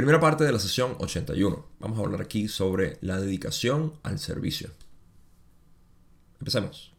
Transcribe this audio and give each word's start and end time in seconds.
Primera 0.00 0.18
parte 0.18 0.44
de 0.44 0.52
la 0.52 0.58
sesión 0.58 0.96
81. 0.98 1.66
Vamos 1.78 1.98
a 1.98 2.02
hablar 2.02 2.22
aquí 2.22 2.48
sobre 2.48 2.96
la 3.02 3.20
dedicación 3.20 3.92
al 4.02 4.18
servicio. 4.18 4.70
Empecemos. 6.38 6.94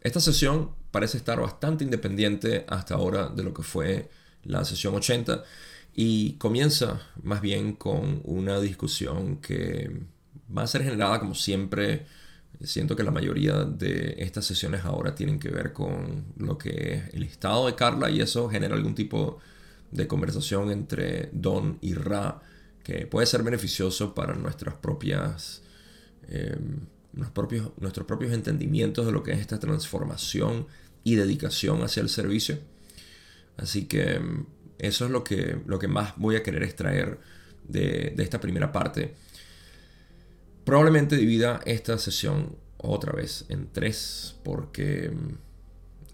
Esta 0.00 0.18
sesión 0.18 0.81
parece 0.92 1.16
estar 1.16 1.40
bastante 1.40 1.82
independiente 1.82 2.64
hasta 2.68 2.94
ahora 2.94 3.28
de 3.28 3.42
lo 3.42 3.52
que 3.52 3.62
fue 3.62 4.08
la 4.44 4.64
sesión 4.64 4.94
80 4.94 5.42
y 5.94 6.34
comienza 6.34 7.00
más 7.22 7.40
bien 7.40 7.72
con 7.74 8.20
una 8.24 8.60
discusión 8.60 9.38
que 9.38 9.90
va 10.56 10.62
a 10.62 10.66
ser 10.66 10.84
generada 10.84 11.18
como 11.18 11.34
siempre. 11.34 12.06
Siento 12.62 12.94
que 12.94 13.02
la 13.02 13.10
mayoría 13.10 13.64
de 13.64 14.14
estas 14.18 14.44
sesiones 14.44 14.84
ahora 14.84 15.14
tienen 15.14 15.40
que 15.40 15.48
ver 15.48 15.72
con 15.72 16.26
lo 16.36 16.58
que 16.58 16.94
es 16.94 17.14
el 17.14 17.24
estado 17.24 17.66
de 17.66 17.74
Carla 17.74 18.08
y 18.10 18.20
eso 18.20 18.48
genera 18.48 18.76
algún 18.76 18.94
tipo 18.94 19.40
de 19.90 20.06
conversación 20.06 20.70
entre 20.70 21.30
Don 21.32 21.78
y 21.80 21.94
Ra 21.94 22.40
que 22.84 23.06
puede 23.06 23.26
ser 23.26 23.42
beneficioso 23.42 24.14
para 24.14 24.34
nuestras 24.34 24.74
propias 24.74 25.62
eh, 26.28 26.56
propios, 27.32 27.70
nuestros 27.78 28.06
propios 28.06 28.32
entendimientos 28.32 29.06
de 29.06 29.12
lo 29.12 29.22
que 29.22 29.32
es 29.32 29.38
esta 29.38 29.58
transformación 29.58 30.66
y 31.04 31.16
dedicación 31.16 31.82
hacia 31.82 32.02
el 32.02 32.08
servicio. 32.08 32.58
Así 33.56 33.84
que 33.84 34.18
mm, 34.18 34.46
eso 34.78 35.04
es 35.04 35.10
lo 35.10 35.24
que, 35.24 35.58
lo 35.66 35.78
que 35.78 35.88
más 35.88 36.14
voy 36.16 36.36
a 36.36 36.42
querer 36.42 36.62
extraer 36.62 37.18
de, 37.68 38.14
esta 38.18 38.40
primera 38.40 38.72
parte. 38.72 39.14
Probablemente 40.64 41.16
divida 41.16 41.60
esta 41.64 41.98
sesión 41.98 42.56
otra 42.78 43.12
vez 43.12 43.44
en 43.48 43.68
tres 43.72 44.36
porque 44.42 45.10
mm, 45.10 45.28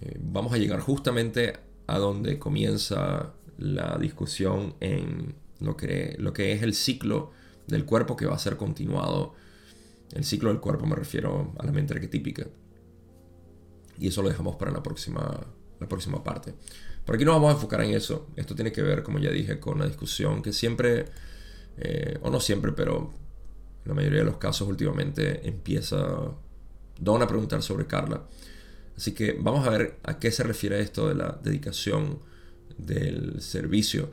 eh, 0.02 0.16
vamos 0.20 0.52
a 0.52 0.58
llegar 0.58 0.80
justamente 0.80 1.54
a 1.86 1.98
donde 1.98 2.38
comienza 2.38 3.32
la 3.56 3.96
discusión 3.98 4.74
en 4.80 5.34
lo 5.60 5.76
que, 5.76 6.16
lo 6.18 6.32
que 6.32 6.52
es 6.52 6.62
el 6.62 6.74
ciclo 6.74 7.32
del 7.66 7.84
cuerpo 7.84 8.16
que 8.16 8.26
va 8.26 8.34
a 8.34 8.38
ser 8.38 8.56
continuado 8.56 9.34
el 10.12 10.24
ciclo 10.24 10.50
del 10.50 10.60
cuerpo 10.60 10.86
me 10.86 10.96
refiero 10.96 11.52
a 11.58 11.64
la 11.64 11.72
mente 11.72 11.94
arquetípica. 11.94 12.46
Y 13.98 14.08
eso 14.08 14.22
lo 14.22 14.28
dejamos 14.28 14.56
para 14.56 14.70
la 14.70 14.82
próxima, 14.82 15.40
la 15.80 15.88
próxima 15.88 16.22
parte. 16.22 16.54
Por 17.04 17.14
aquí 17.14 17.24
no 17.24 17.32
vamos 17.32 17.50
a 17.50 17.54
enfocar 17.54 17.82
en 17.82 17.94
eso. 17.94 18.28
Esto 18.36 18.54
tiene 18.54 18.70
que 18.72 18.82
ver, 18.82 19.02
como 19.02 19.18
ya 19.18 19.30
dije, 19.30 19.58
con 19.58 19.78
la 19.78 19.86
discusión 19.86 20.42
que 20.42 20.52
siempre, 20.52 21.06
eh, 21.78 22.18
o 22.22 22.30
no 22.30 22.40
siempre, 22.40 22.72
pero 22.72 23.12
en 23.84 23.88
la 23.88 23.94
mayoría 23.94 24.20
de 24.20 24.26
los 24.26 24.36
casos 24.36 24.68
últimamente 24.68 25.46
empieza 25.48 26.32
Don 26.98 27.22
a 27.22 27.26
preguntar 27.26 27.62
sobre 27.62 27.86
Carla. 27.86 28.22
Así 28.96 29.12
que 29.12 29.36
vamos 29.38 29.66
a 29.66 29.70
ver 29.70 29.98
a 30.02 30.18
qué 30.18 30.32
se 30.32 30.42
refiere 30.42 30.80
esto 30.80 31.08
de 31.08 31.14
la 31.14 31.38
dedicación 31.42 32.18
del 32.76 33.40
servicio 33.40 34.10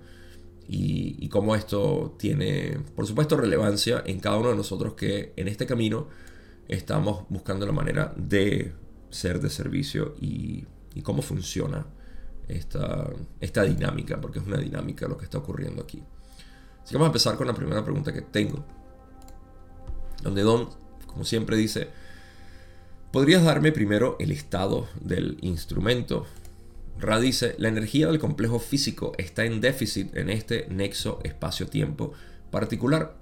y, 0.67 1.27
cómo 1.29 1.55
esto 1.55 2.15
tiene, 2.17 2.79
por 2.95 3.05
supuesto, 3.05 3.37
relevancia 3.37 4.01
en 4.05 4.19
cada 4.19 4.37
uno 4.37 4.49
de 4.49 4.55
nosotros 4.55 4.93
que 4.93 5.33
en 5.35 5.47
este 5.47 5.65
camino 5.65 6.07
estamos 6.67 7.25
buscando 7.29 7.65
la 7.65 7.71
manera 7.71 8.13
de 8.15 8.73
ser 9.09 9.39
de 9.39 9.49
servicio 9.49 10.15
y, 10.19 10.65
cómo 11.03 11.21
funciona 11.21 11.85
esta, 12.47 13.09
esta 13.41 13.63
dinámica, 13.63 14.21
porque 14.21 14.39
es 14.39 14.45
una 14.45 14.57
dinámica 14.57 15.07
lo 15.07 15.17
que 15.17 15.25
está 15.25 15.37
ocurriendo 15.37 15.83
aquí. 15.83 16.01
Así 16.81 16.91
que 16.91 16.95
vamos 16.95 17.07
a 17.07 17.09
empezar 17.09 17.35
con 17.35 17.47
la 17.47 17.53
primera 17.53 17.83
pregunta 17.83 18.13
que 18.13 18.21
tengo, 18.21 18.63
donde 20.23 20.41
Don, 20.41 20.69
como 21.05 21.25
siempre, 21.25 21.57
dice, 21.57 21.89
¿podrías 23.11 23.43
darme 23.43 23.71
primero 23.71 24.15
el 24.19 24.31
estado 24.31 24.87
del 25.01 25.37
instrumento? 25.41 26.25
Ra 26.99 27.19
dice, 27.19 27.55
la 27.57 27.67
energía 27.67 28.07
del 28.07 28.19
complejo 28.19 28.59
físico 28.59 29.11
está 29.17 29.43
en 29.43 29.59
déficit 29.59 30.15
en 30.15 30.29
este 30.29 30.67
nexo 30.69 31.19
espacio-tiempo 31.23 32.13
particular, 32.51 33.17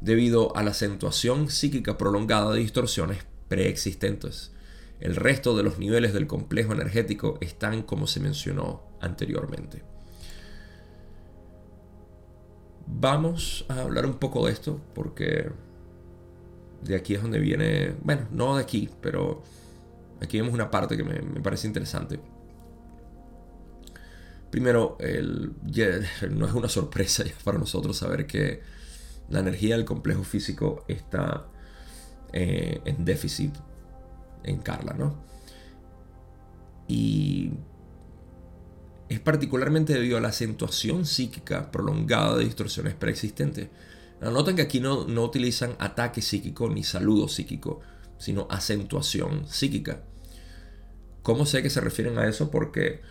debido 0.00 0.54
a 0.56 0.62
la 0.62 0.72
acentuación 0.72 1.48
psíquica 1.48 1.96
prolongada 1.96 2.52
de 2.52 2.60
distorsiones 2.60 3.18
preexistentes. 3.48 4.52
El 5.00 5.16
resto 5.16 5.56
de 5.56 5.62
los 5.62 5.78
niveles 5.78 6.12
del 6.12 6.26
complejo 6.26 6.72
energético 6.72 7.38
están 7.40 7.82
como 7.82 8.06
se 8.06 8.20
mencionó 8.20 8.82
anteriormente. 9.00 9.82
Vamos 12.86 13.64
a 13.68 13.80
hablar 13.80 14.06
un 14.06 14.18
poco 14.18 14.46
de 14.46 14.52
esto 14.52 14.80
porque 14.94 15.50
de 16.82 16.96
aquí 16.96 17.14
es 17.14 17.22
donde 17.22 17.40
viene, 17.40 17.94
bueno, 18.02 18.28
no 18.30 18.56
de 18.56 18.62
aquí, 18.62 18.90
pero 19.00 19.42
aquí 20.20 20.38
vemos 20.38 20.54
una 20.54 20.70
parte 20.70 20.96
que 20.96 21.02
me, 21.02 21.20
me 21.20 21.40
parece 21.40 21.66
interesante. 21.66 22.20
Primero, 24.50 24.96
no 26.30 26.46
es 26.46 26.52
una 26.52 26.68
sorpresa 26.68 27.24
para 27.44 27.58
nosotros 27.58 27.96
saber 27.96 28.26
que 28.26 28.62
la 29.28 29.40
energía 29.40 29.76
del 29.76 29.84
complejo 29.84 30.22
físico 30.22 30.84
está 30.88 31.46
eh, 32.32 32.80
en 32.84 33.04
déficit 33.04 33.54
en 34.44 34.58
Carla, 34.58 34.94
¿no? 34.94 35.24
Y 36.88 37.50
es 39.08 39.20
particularmente 39.20 39.92
debido 39.92 40.16
a 40.16 40.20
la 40.20 40.28
acentuación 40.28 41.06
psíquica 41.06 41.70
prolongada 41.70 42.36
de 42.36 42.44
distorsiones 42.44 42.94
preexistentes. 42.94 43.68
Noten 44.20 44.56
que 44.56 44.62
aquí 44.62 44.80
no, 44.80 45.06
no 45.06 45.24
utilizan 45.24 45.76
ataque 45.78 46.22
psíquico 46.22 46.68
ni 46.68 46.82
saludo 46.82 47.28
psíquico, 47.28 47.80
sino 48.18 48.46
acentuación 48.50 49.46
psíquica. 49.46 50.02
¿Cómo 51.22 51.44
sé 51.44 51.62
que 51.62 51.70
se 51.70 51.80
refieren 51.80 52.18
a 52.18 52.26
eso? 52.26 52.50
Porque 52.50 53.02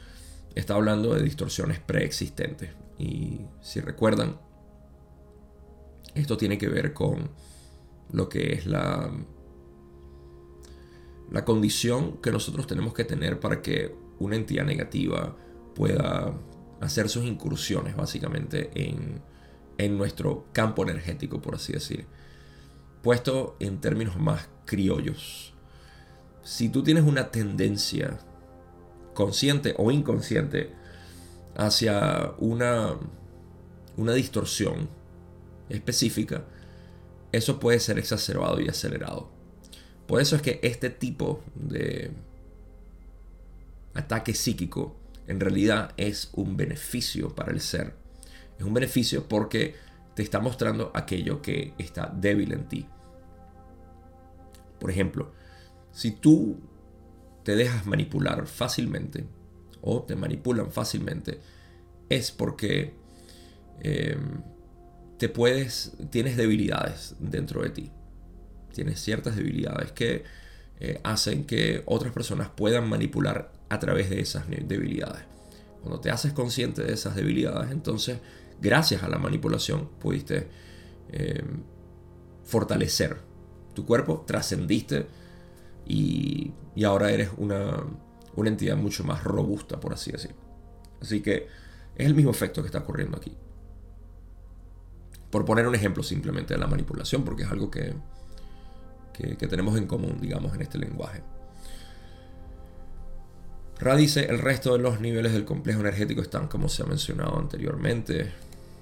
está 0.55 0.75
hablando 0.75 1.13
de 1.13 1.21
distorsiones 1.21 1.79
preexistentes. 1.79 2.71
Y 2.97 3.41
si 3.61 3.81
recuerdan, 3.81 4.39
esto 6.15 6.37
tiene 6.37 6.57
que 6.57 6.69
ver 6.69 6.93
con 6.93 7.29
lo 8.11 8.29
que 8.29 8.53
es 8.53 8.65
la, 8.65 9.11
la 11.29 11.45
condición 11.45 12.21
que 12.21 12.31
nosotros 12.31 12.65
tenemos 12.67 12.93
que 12.93 13.03
tener 13.03 13.39
para 13.39 13.61
que 13.61 13.93
una 14.19 14.37
entidad 14.37 14.65
negativa 14.65 15.35
pueda 15.75 16.33
hacer 16.79 17.09
sus 17.09 17.25
incursiones 17.25 17.95
básicamente 17.97 18.71
en, 18.75 19.21
en 19.77 19.97
nuestro 19.97 20.45
campo 20.53 20.83
energético, 20.83 21.41
por 21.41 21.55
así 21.55 21.73
decir. 21.73 22.05
Puesto 23.01 23.57
en 23.59 23.81
términos 23.81 24.17
más 24.17 24.49
criollos. 24.65 25.53
Si 26.43 26.69
tú 26.69 26.81
tienes 26.81 27.03
una 27.03 27.29
tendencia 27.29 28.19
consciente 29.15 29.73
o 29.79 29.89
inconsciente 29.89 30.71
hacia 31.55 32.33
una, 32.37 32.93
una 33.97 34.13
distorsión 34.13 34.87
específica, 35.69 36.45
eso 37.31 37.59
puede 37.59 37.79
ser 37.79 37.97
exacerbado 37.97 38.61
y 38.61 38.67
acelerado. 38.67 39.31
Por 40.05 40.21
eso 40.21 40.35
es 40.35 40.43
que 40.43 40.59
este 40.61 40.91
tipo 40.91 41.41
de 41.55 42.11
ataque 43.95 44.35
psíquico 44.35 44.95
en 45.27 45.39
realidad 45.39 45.93
es 45.97 46.29
un 46.33 46.55
beneficio 46.55 47.33
para 47.33 47.51
el 47.51 47.61
ser. 47.61 47.95
Es 48.59 48.63
un 48.63 48.73
beneficio 48.73 49.27
porque 49.27 49.75
te 50.13 50.21
está 50.21 50.39
mostrando 50.39 50.91
aquello 50.93 51.41
que 51.41 51.73
está 51.77 52.13
débil 52.15 52.53
en 52.53 52.69
ti. 52.69 52.85
Por 54.79 54.91
ejemplo, 54.91 55.31
si 55.91 56.11
tú 56.11 56.59
te 57.45 57.55
dejas 57.55 57.85
manipular 57.85 58.47
fácilmente 58.47 59.23
o 59.81 60.01
te 60.01 60.15
manipulan 60.15 60.71
fácilmente, 60.71 61.39
es 62.09 62.31
porque 62.31 62.95
em, 63.81 64.41
te 65.19 65.29
puedes, 65.29 65.93
tienes 66.09 66.37
debilidades 66.37 67.15
dentro 67.19 67.61
de 67.61 67.69
ti. 67.69 67.91
Tienes 68.73 68.99
ciertas 68.99 69.35
debilidades 69.35 69.91
que 69.91 70.23
eh, 70.79 70.99
hacen 71.03 71.45
que 71.45 71.83
otras 71.85 72.11
personas 72.11 72.49
puedan 72.49 72.89
manipular 72.89 73.53
a 73.69 73.77
través 73.79 74.09
de 74.09 74.21
esas 74.21 74.45
debilidades. 74.49 75.23
Cuando 75.83 75.99
te 75.99 76.09
haces 76.09 76.33
consciente 76.33 76.81
de 76.81 76.93
esas 76.93 77.15
debilidades, 77.15 77.69
entonces, 77.69 78.17
gracias 78.59 79.03
a 79.03 79.07
la 79.07 79.19
manipulación, 79.19 79.87
pudiste 79.99 80.47
em, 81.11 81.61
fortalecer 82.43 83.17
tu 83.75 83.85
cuerpo, 83.85 84.23
trascendiste 84.25 85.05
y, 85.85 86.53
ahora 86.83 87.11
eres 87.11 87.29
una, 87.37 87.83
entidad 88.37 88.77
mucho 88.77 89.03
más 89.03 89.23
robusta, 89.23 89.79
por 89.79 89.93
así 89.93 90.11
decirlo. 90.11 90.37
Así 91.01 91.21
que 91.21 91.47
es 91.95 92.05
el 92.05 92.15
mismo 92.15 92.31
efecto 92.31 92.61
que 92.61 92.67
está 92.67 92.79
ocurriendo 92.79 93.17
aquí. 93.17 93.35
Por 95.29 95.45
poner 95.45 95.67
un 95.67 95.75
ejemplo 95.75 96.03
simplemente 96.03 96.53
de 96.53 96.59
la 96.59 96.67
manipulación, 96.67 97.23
porque 97.23 97.43
es 97.43 97.51
algo 97.51 97.69
que, 97.69 97.93
que, 99.13 99.47
tenemos 99.47 99.77
en 99.77 99.87
común, 99.87 100.19
digamos, 100.19 100.53
en 100.55 100.61
este 100.61 100.77
lenguaje. 100.77 101.21
Ra 103.77 103.95
dice, 103.95 104.25
el 104.25 104.39
resto 104.39 104.73
de 104.73 104.79
los 104.79 105.01
niveles 105.01 105.33
del 105.33 105.43
complejo 105.43 105.81
energético 105.81 106.21
están 106.21 106.47
como 106.47 106.69
se 106.69 106.83
ha 106.83 106.85
mencionado 106.85 107.37
anteriormente, 107.37 108.31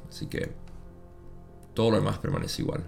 así 0.07 0.27
que 0.27 0.51
todo 1.73 1.89
lo 1.89 1.97
demás 1.97 2.19
permanece 2.19 2.61
igual. 2.61 2.83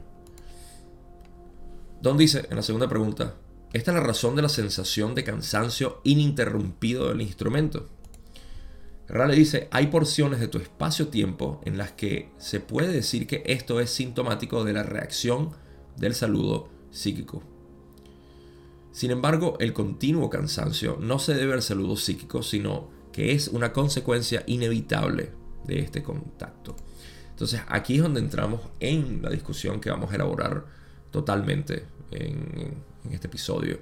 Don 2.02 2.18
dice, 2.18 2.46
en 2.52 2.58
la 2.58 2.62
segunda 2.62 2.88
pregunta, 2.88 3.34
esta 3.76 3.92
es 3.92 3.96
la 3.96 4.04
razón 4.04 4.38
de 4.38 4.42
la 4.42 4.48
sensación 4.48 5.16
de 5.16 5.26
cansancio 5.26 6.00
ininterrumpido 6.06 7.10
del 7.10 7.22
instrumento. 7.22 7.90
Ra 9.10 9.28
le 9.28 9.36
dice, 9.36 9.68
hay 9.70 9.88
porciones 9.88 10.40
de 10.40 10.48
tu 10.48 10.60
espacio-tiempo 10.60 11.60
en 11.66 11.78
las 11.78 11.92
que 11.92 12.32
se 12.38 12.62
puede 12.62 12.94
decir 12.94 13.28
que 13.28 13.44
esto 13.46 13.82
es 13.82 13.90
sintomático 13.90 14.64
de 14.64 14.72
la 14.72 14.84
reacción 14.84 15.52
del 15.98 16.16
saludo 16.16 16.70
psíquico. 16.90 17.44
Sin 18.94 19.12
embargo, 19.12 19.58
el 19.60 19.74
continuo 19.74 20.30
cansancio 20.30 20.98
no 21.02 21.20
se 21.20 21.34
debe 21.34 21.52
al 21.52 21.62
saludo 21.62 21.98
psíquico, 21.98 22.44
sino 22.44 22.90
que 23.12 23.34
es 23.34 23.50
una 23.50 23.74
consecuencia 23.74 24.44
inevitable 24.48 25.34
de 25.66 25.80
este 25.80 26.02
contacto. 26.02 26.78
Entonces 27.30 27.60
aquí 27.68 27.98
es 27.98 28.04
donde 28.04 28.22
entramos 28.22 28.62
en 28.80 29.22
la 29.22 29.30
discusión 29.32 29.82
que 29.82 29.90
vamos 29.90 30.14
a 30.14 30.16
elaborar 30.16 30.66
totalmente 31.12 31.86
en, 32.12 32.95
este 33.14 33.28
episodio. 33.28 33.80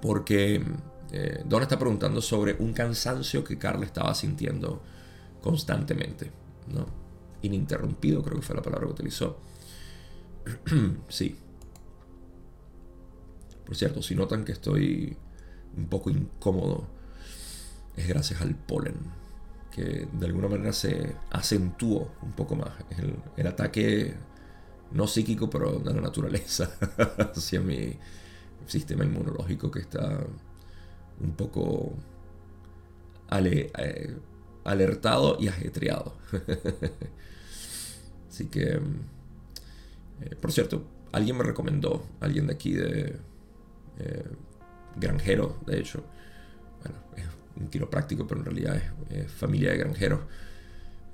Porque 0.00 0.62
eh, 1.12 1.42
Don 1.44 1.62
está 1.62 1.78
preguntando 1.78 2.20
sobre 2.20 2.54
un 2.58 2.72
cansancio 2.72 3.44
que 3.44 3.58
Carla 3.58 3.84
estaba 3.84 4.14
sintiendo 4.14 4.82
constantemente, 5.40 6.30
¿no? 6.68 6.86
Ininterrumpido, 7.42 8.22
creo 8.22 8.40
que 8.40 8.46
fue 8.46 8.56
la 8.56 8.62
palabra 8.62 8.86
que 8.86 8.92
utilizó. 8.92 9.38
sí. 11.08 11.36
Por 13.64 13.76
cierto, 13.76 14.02
si 14.02 14.14
notan 14.14 14.44
que 14.44 14.52
estoy 14.52 15.16
un 15.76 15.86
poco 15.86 16.10
incómodo, 16.10 16.86
es 17.96 18.06
gracias 18.06 18.40
al 18.40 18.54
polen, 18.54 18.94
que 19.70 20.08
de 20.12 20.26
alguna 20.26 20.48
manera 20.48 20.72
se 20.72 21.16
acentuó 21.30 22.12
un 22.22 22.32
poco 22.32 22.56
más. 22.56 22.70
El 23.36 23.46
ataque 23.46 24.14
no 24.92 25.06
psíquico, 25.06 25.50
pero 25.50 25.78
de 25.78 25.94
la 25.94 26.00
naturaleza, 26.00 26.70
hacia 27.34 27.60
mi 27.60 27.96
sistema 28.66 29.04
inmunológico 29.04 29.70
que 29.70 29.80
está 29.80 30.24
un 31.20 31.32
poco 31.32 31.94
eh, 33.30 34.16
alertado 34.64 35.36
y 35.40 35.48
ajetreado. 35.48 36.14
Así 38.28 38.46
que, 38.46 38.80
eh, 40.20 40.36
por 40.40 40.52
cierto, 40.52 40.84
alguien 41.12 41.36
me 41.38 41.44
recomendó, 41.44 42.06
alguien 42.20 42.46
de 42.46 42.54
aquí 42.54 42.72
de 42.72 43.16
eh, 43.98 44.24
granjero, 44.96 45.58
de 45.66 45.78
hecho. 45.78 46.04
Bueno, 46.82 46.98
es 47.16 47.24
un 47.60 47.68
quiropráctico, 47.68 48.26
pero 48.26 48.40
en 48.40 48.46
realidad 48.46 48.82
es, 49.10 49.30
familia 49.30 49.70
de 49.70 49.78
granjeros. 49.78 50.20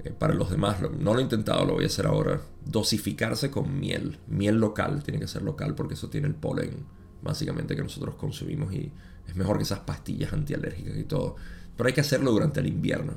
Eh, 0.04 0.10
para 0.10 0.34
los 0.34 0.50
demás, 0.50 0.78
no 0.98 1.14
lo 1.14 1.20
he 1.20 1.22
intentado, 1.22 1.64
lo 1.64 1.74
voy 1.74 1.84
a 1.84 1.86
hacer 1.86 2.06
ahora. 2.06 2.40
Dosificarse 2.64 3.50
con 3.50 3.78
miel, 3.78 4.18
miel 4.26 4.56
local, 4.56 5.02
tiene 5.02 5.20
que 5.20 5.28
ser 5.28 5.42
local 5.42 5.74
porque 5.74 5.94
eso 5.94 6.08
tiene 6.08 6.26
el 6.26 6.34
polen, 6.34 6.84
básicamente, 7.22 7.76
que 7.76 7.82
nosotros 7.82 8.14
consumimos 8.16 8.72
y 8.72 8.92
es 9.28 9.36
mejor 9.36 9.56
que 9.58 9.64
esas 9.64 9.80
pastillas 9.80 10.32
antialérgicas 10.32 10.96
y 10.96 11.04
todo. 11.04 11.36
Pero 11.76 11.86
hay 11.86 11.94
que 11.94 12.00
hacerlo 12.00 12.32
durante 12.32 12.60
el 12.60 12.66
invierno. 12.66 13.14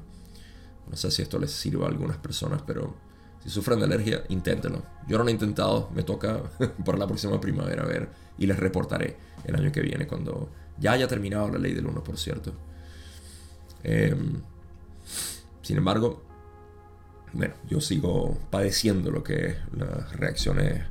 No 0.89 0.95
sé 0.95 1.09
si 1.11 1.21
esto 1.21 1.39
les 1.39 1.51
sirve 1.51 1.83
a 1.83 1.87
algunas 1.87 2.17
personas, 2.17 2.61
pero 2.65 2.95
si 3.43 3.49
sufren 3.49 3.79
de 3.79 3.85
alergia, 3.85 4.23
inténtenlo. 4.29 4.83
Yo 5.07 5.17
no 5.17 5.23
lo 5.23 5.29
he 5.29 5.33
intentado, 5.33 5.89
me 5.93 6.03
toca 6.03 6.41
por 6.85 6.97
la 6.97 7.07
próxima 7.07 7.39
primavera 7.39 7.83
a 7.83 7.87
ver 7.87 8.09
y 8.37 8.45
les 8.45 8.57
reportaré 8.57 9.17
el 9.45 9.55
año 9.55 9.71
que 9.71 9.81
viene 9.81 10.07
cuando 10.07 10.49
ya 10.79 10.93
haya 10.93 11.07
terminado 11.07 11.49
la 11.49 11.57
ley 11.57 11.73
del 11.73 11.85
1, 11.85 12.03
por 12.03 12.17
cierto. 12.17 12.53
Em, 13.83 14.41
sin 15.61 15.77
embargo, 15.77 16.24
bueno, 17.35 17.53
yo 17.69 17.81
sigo 17.81 18.37
padeciendo 18.49 19.11
lo 19.11 19.21
que 19.21 19.47
es 19.47 19.57
las 19.77 20.13
reacciones 20.13 20.79
eh, 20.79 20.85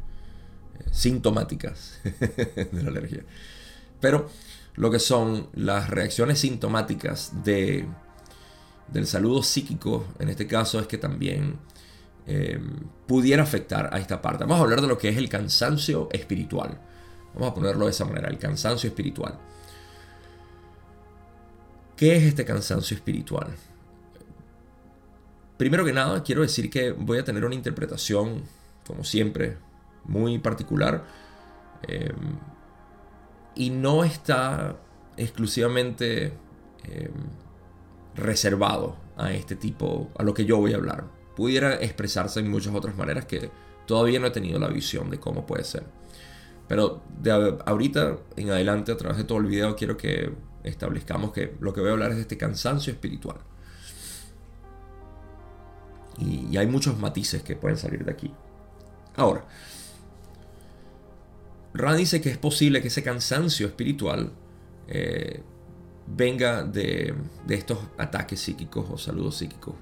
sintomáticas 0.93 2.00
de 2.05 2.82
la 2.82 2.91
alergia. 2.91 3.25
Pero 3.99 4.29
lo 4.75 4.91
que 4.91 4.99
son 4.99 5.49
las 5.55 5.88
reacciones 5.88 6.41
sintomáticas 6.41 7.43
de, 7.43 7.87
del 8.93 9.06
saludo 9.06 9.43
psíquico, 9.43 10.06
en 10.19 10.29
este 10.29 10.46
caso, 10.46 10.79
es 10.79 10.87
que 10.87 10.99
también 10.99 11.56
em, 12.26 12.81
pudiera 13.06 13.43
afectar 13.43 13.88
a 13.94 13.99
esta 13.99 14.20
parte. 14.20 14.44
Vamos 14.44 14.58
a 14.58 14.64
hablar 14.64 14.82
de 14.82 14.88
lo 14.88 14.99
que 14.99 15.08
es 15.08 15.17
el 15.17 15.31
cansancio 15.31 16.11
espiritual. 16.12 16.79
Vamos 17.32 17.52
a 17.52 17.55
ponerlo 17.55 17.87
de 17.87 17.93
esa 17.93 18.05
manera, 18.05 18.29
el 18.29 18.38
cansancio 18.38 18.88
espiritual. 18.88 19.38
¿Qué 21.97 22.17
es 22.17 22.25
este 22.25 22.44
cansancio 22.44 22.94
espiritual? 22.94 23.55
Primero 25.64 25.82
que 25.82 25.94
nada, 25.94 26.22
quiero 26.22 26.43
decir 26.43 26.69
que 26.69 26.93
voy 26.93 27.16
a 27.16 27.25
tener 27.25 27.43
una 27.43 27.55
interpretación, 27.55 28.43
como 28.87 29.02
siempre, 29.02 29.56
muy 30.05 30.38
particular. 30.38 31.06
Em, 31.88 32.37
y 33.55 33.70
no 33.70 34.05
está 34.05 34.76
exclusivamente 35.16 36.34
em, 36.82 37.12
reservado 38.14 38.99
a 39.16 39.32
este 39.32 39.56
tipo, 39.56 40.11
a 40.19 40.22
lo 40.22 40.34
que 40.34 40.44
yo 40.44 40.58
voy 40.58 40.75
a 40.75 40.76
hablar. 40.76 41.06
Pudiera 41.34 41.76
expresarse 41.76 42.40
en 42.40 42.50
muchas 42.50 42.75
otras 42.75 42.94
maneras 42.94 43.25
que 43.25 43.50
todavía 43.87 44.20
no 44.20 44.26
he 44.26 44.32
tenido 44.32 44.58
la 44.58 44.69
visión 44.69 45.08
de 45.08 45.19
cómo 45.19 45.46
puede 45.46 45.64
ser. 45.64 45.84
Pero 46.69 47.02
de 47.22 47.31
ahorita 47.64 48.19
en 48.37 48.50
adelante, 48.50 48.93
a 48.93 48.99
través 48.99 49.16
de 49.16 49.25
todo 49.25 49.38
el 49.38 49.46
video, 49.46 49.75
quiero 49.76 49.96
que 49.96 50.31
establezcamos 50.62 51.32
que 51.32 51.56
lo 51.58 51.72
que 51.72 51.81
voy 51.81 51.88
a 51.88 51.93
hablar 51.94 52.11
es 52.11 52.16
de 52.16 52.22
este 52.22 52.37
cansancio 52.37 52.93
espiritual. 52.93 53.38
Y, 56.19 56.56
hay 56.56 56.66
muchos 56.66 56.99
matices 56.99 57.43
que 57.43 57.56
pueden 57.56 57.78
salir 57.78 58.05
de 58.05 58.12
aquí. 58.12 58.31
Ahora, 59.16 59.44
Rand 61.72 61.99
dice 61.99 62.20
que 62.20 62.31
es 62.31 62.38
posible 62.38 62.81
que 62.81 62.88
ese 62.88 63.02
cansancio 63.02 63.66
espiritual 63.66 64.32
eh, 64.88 65.43
venga 66.06 66.62
de, 66.62 67.14
de 67.46 67.55
estos 67.55 67.78
ataques 67.99 68.40
psíquicos 68.40 68.87
o 68.90 68.99
saludos 68.99 69.37
psíquicos. 69.37 69.75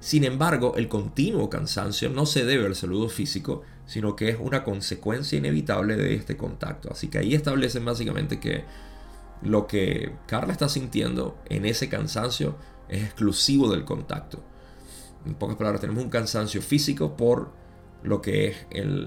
Sin 0.00 0.24
embargo, 0.24 0.74
el 0.76 0.88
continuo 0.88 1.50
cansancio 1.50 2.08
no 2.08 2.24
se 2.24 2.44
debe 2.44 2.66
al 2.66 2.74
saludo 2.74 3.08
físico, 3.08 3.62
sino 3.86 4.16
que 4.16 4.30
es 4.30 4.36
una 4.40 4.64
consecuencia 4.64 5.36
inevitable 5.36 5.96
de 5.96 6.14
este 6.14 6.36
contacto. 6.36 6.90
Así 6.90 7.08
que 7.08 7.18
ahí 7.18 7.34
establecen 7.34 7.84
básicamente 7.84 8.40
que 8.40 8.64
lo 9.42 9.66
que 9.66 10.12
Carla 10.26 10.52
está 10.52 10.68
sintiendo 10.68 11.36
en 11.48 11.66
ese 11.66 11.88
cansancio 11.88 12.56
es 12.88 13.02
exclusivo 13.02 13.70
del 13.70 13.84
contacto. 13.84 14.42
En 15.26 15.34
pocas 15.34 15.56
palabras, 15.56 15.80
tenemos 15.80 16.02
un 16.02 16.10
cansancio 16.10 16.62
físico 16.62 17.16
por 17.16 17.50
lo 18.02 18.22
que 18.22 18.48
es 18.48 18.56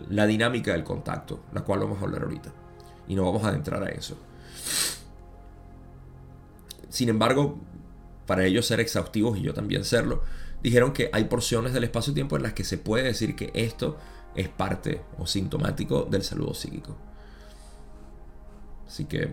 la 0.10 0.28
dinámica 0.28 0.74
del 0.74 0.84
contacto, 0.84 1.42
la 1.54 1.62
cual 1.62 1.80
vamos 1.80 2.00
a 2.00 2.06
hablar 2.06 2.24
ahorita. 2.24 2.54
Y 3.08 3.16
no 3.16 3.26
vamos 3.26 3.44
a 3.44 3.50
adentrar 3.50 3.84
a 3.84 3.90
eso. 3.90 4.18
Sin 6.90 7.10
embargo, 7.10 7.58
para 8.28 8.46
ellos 8.46 8.66
ser 8.66 8.80
exhaustivos 8.80 9.38
y 9.38 9.42
yo 9.42 9.54
también 9.54 9.84
serlo, 9.84 10.22
dijeron 10.62 10.94
que 10.94 11.10
hay 11.12 11.26
porciones 11.26 11.74
del 11.74 11.84
espacio-tiempo 11.84 12.38
en 12.38 12.44
las 12.44 12.54
que 12.54 12.64
se 12.64 12.78
puede 12.78 13.04
decir 13.04 13.36
que 13.36 13.52
esto 13.54 13.98
es 14.36 14.48
parte 14.48 15.02
o 15.18 15.26
sintomático 15.26 16.06
del 16.06 16.24
saludo 16.24 16.54
psíquico. 16.54 16.96
Así 18.88 19.06
que 19.06 19.32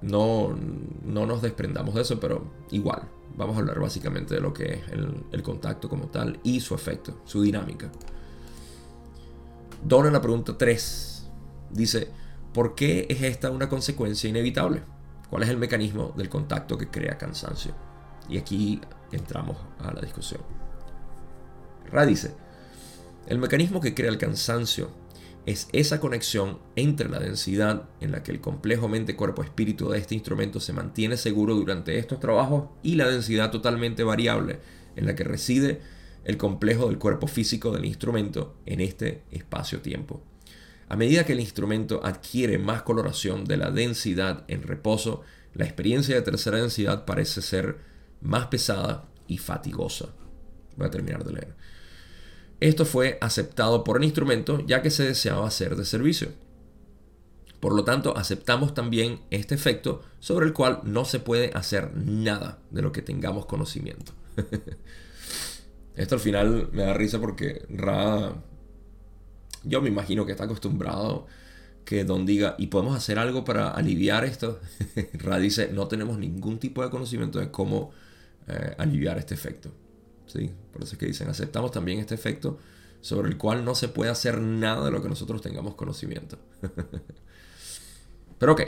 no, 0.00 0.56
no 1.04 1.26
nos 1.26 1.42
desprendamos 1.42 1.94
de 1.94 2.02
eso, 2.02 2.20
pero 2.20 2.52
igual, 2.70 3.08
vamos 3.36 3.56
a 3.56 3.60
hablar 3.60 3.80
básicamente 3.80 4.34
de 4.34 4.40
lo 4.40 4.52
que 4.52 4.74
es 4.74 4.82
el, 5.32 5.42
contacto 5.42 5.88
como 5.88 6.08
tal 6.08 6.40
y 6.42 6.60
su 6.60 6.74
efecto, 6.74 7.20
su 7.24 7.42
dinámica. 7.42 7.90
Don 9.84 10.06
en 10.06 10.12
la 10.12 10.20
pregunta 10.20 10.58
3 10.58 11.28
dice, 11.70 12.10
¿por 12.52 12.74
qué 12.74 13.06
es 13.08 13.22
esta 13.22 13.50
una 13.50 13.68
consecuencia 13.68 14.28
inevitable? 14.28 14.82
¿Cuál 15.30 15.42
es 15.42 15.48
el 15.50 15.58
mecanismo 15.58 16.12
del 16.16 16.28
contacto 16.28 16.76
que 16.76 16.88
crea 16.88 17.18
cansancio? 17.18 17.74
Y 18.28 18.38
aquí 18.38 18.80
entramos 19.12 19.56
a 19.78 19.92
la 19.92 20.00
discusión. 20.00 20.40
Ra 21.90 22.04
dice, 22.04 22.34
el 23.26 23.38
mecanismo 23.38 23.80
que 23.80 23.94
crea 23.94 24.10
el 24.10 24.18
cansancio 24.18 24.90
es 25.48 25.66
esa 25.72 25.98
conexión 25.98 26.58
entre 26.76 27.08
la 27.08 27.18
densidad 27.18 27.88
en 28.02 28.12
la 28.12 28.22
que 28.22 28.32
el 28.32 28.40
complejo 28.40 28.86
mente-cuerpo-espíritu 28.86 29.88
de 29.88 29.98
este 29.98 30.14
instrumento 30.14 30.60
se 30.60 30.74
mantiene 30.74 31.16
seguro 31.16 31.54
durante 31.54 31.98
estos 31.98 32.20
trabajos 32.20 32.68
y 32.82 32.96
la 32.96 33.08
densidad 33.08 33.50
totalmente 33.50 34.04
variable 34.04 34.58
en 34.94 35.06
la 35.06 35.14
que 35.14 35.24
reside 35.24 35.80
el 36.24 36.36
complejo 36.36 36.88
del 36.88 36.98
cuerpo 36.98 37.26
físico 37.26 37.70
del 37.70 37.86
instrumento 37.86 38.56
en 38.66 38.82
este 38.82 39.22
espacio-tiempo. 39.30 40.22
A 40.90 40.96
medida 40.96 41.24
que 41.24 41.32
el 41.32 41.40
instrumento 41.40 42.04
adquiere 42.04 42.58
más 42.58 42.82
coloración 42.82 43.46
de 43.46 43.56
la 43.56 43.70
densidad 43.70 44.44
en 44.48 44.62
reposo, 44.62 45.22
la 45.54 45.64
experiencia 45.64 46.14
de 46.14 46.22
tercera 46.22 46.58
densidad 46.58 47.06
parece 47.06 47.40
ser 47.40 47.78
más 48.20 48.48
pesada 48.48 49.08
y 49.26 49.38
fatigosa. 49.38 50.10
Voy 50.76 50.88
a 50.88 50.90
terminar 50.90 51.24
de 51.24 51.32
leer. 51.32 51.54
Esto 52.60 52.84
fue 52.84 53.18
aceptado 53.20 53.84
por 53.84 53.98
el 53.98 54.04
instrumento 54.04 54.64
ya 54.66 54.82
que 54.82 54.90
se 54.90 55.04
deseaba 55.04 55.50
ser 55.50 55.76
de 55.76 55.84
servicio. 55.84 56.28
Por 57.60 57.74
lo 57.74 57.84
tanto, 57.84 58.16
aceptamos 58.16 58.74
también 58.74 59.20
este 59.30 59.54
efecto 59.54 60.02
sobre 60.20 60.46
el 60.46 60.52
cual 60.52 60.80
no 60.84 61.04
se 61.04 61.18
puede 61.18 61.50
hacer 61.54 61.96
nada 61.96 62.58
de 62.70 62.82
lo 62.82 62.92
que 62.92 63.02
tengamos 63.02 63.46
conocimiento. 63.46 64.12
Esto 65.96 66.14
al 66.14 66.20
final 66.20 66.68
me 66.72 66.82
da 66.82 66.94
risa 66.94 67.18
porque 67.20 67.64
Ra, 67.68 68.32
yo 69.64 69.82
me 69.82 69.88
imagino 69.88 70.24
que 70.24 70.32
está 70.32 70.44
acostumbrado 70.44 71.26
que 71.84 72.04
Don 72.04 72.26
diga, 72.26 72.54
¿y 72.58 72.66
podemos 72.66 72.94
hacer 72.94 73.18
algo 73.18 73.44
para 73.44 73.70
aliviar 73.70 74.22
esto? 74.24 74.60
Ra 75.14 75.38
dice, 75.38 75.70
no 75.72 75.88
tenemos 75.88 76.18
ningún 76.18 76.58
tipo 76.58 76.84
de 76.84 76.90
conocimiento 76.90 77.38
de 77.38 77.50
cómo 77.50 77.92
eh, 78.46 78.74
aliviar 78.76 79.16
este 79.16 79.32
efecto. 79.32 79.70
¿Sí? 80.28 80.50
Por 80.72 80.82
eso 80.82 80.92
es 80.92 80.98
que 80.98 81.06
dicen, 81.06 81.28
aceptamos 81.28 81.72
también 81.72 81.98
este 81.98 82.14
efecto 82.14 82.58
sobre 83.00 83.28
el 83.28 83.36
cual 83.36 83.64
no 83.64 83.74
se 83.74 83.88
puede 83.88 84.10
hacer 84.10 84.40
nada 84.40 84.84
de 84.84 84.90
lo 84.90 85.02
que 85.02 85.08
nosotros 85.08 85.40
tengamos 85.40 85.74
conocimiento. 85.74 86.38
Pero 88.38 88.52
ok, 88.52 88.62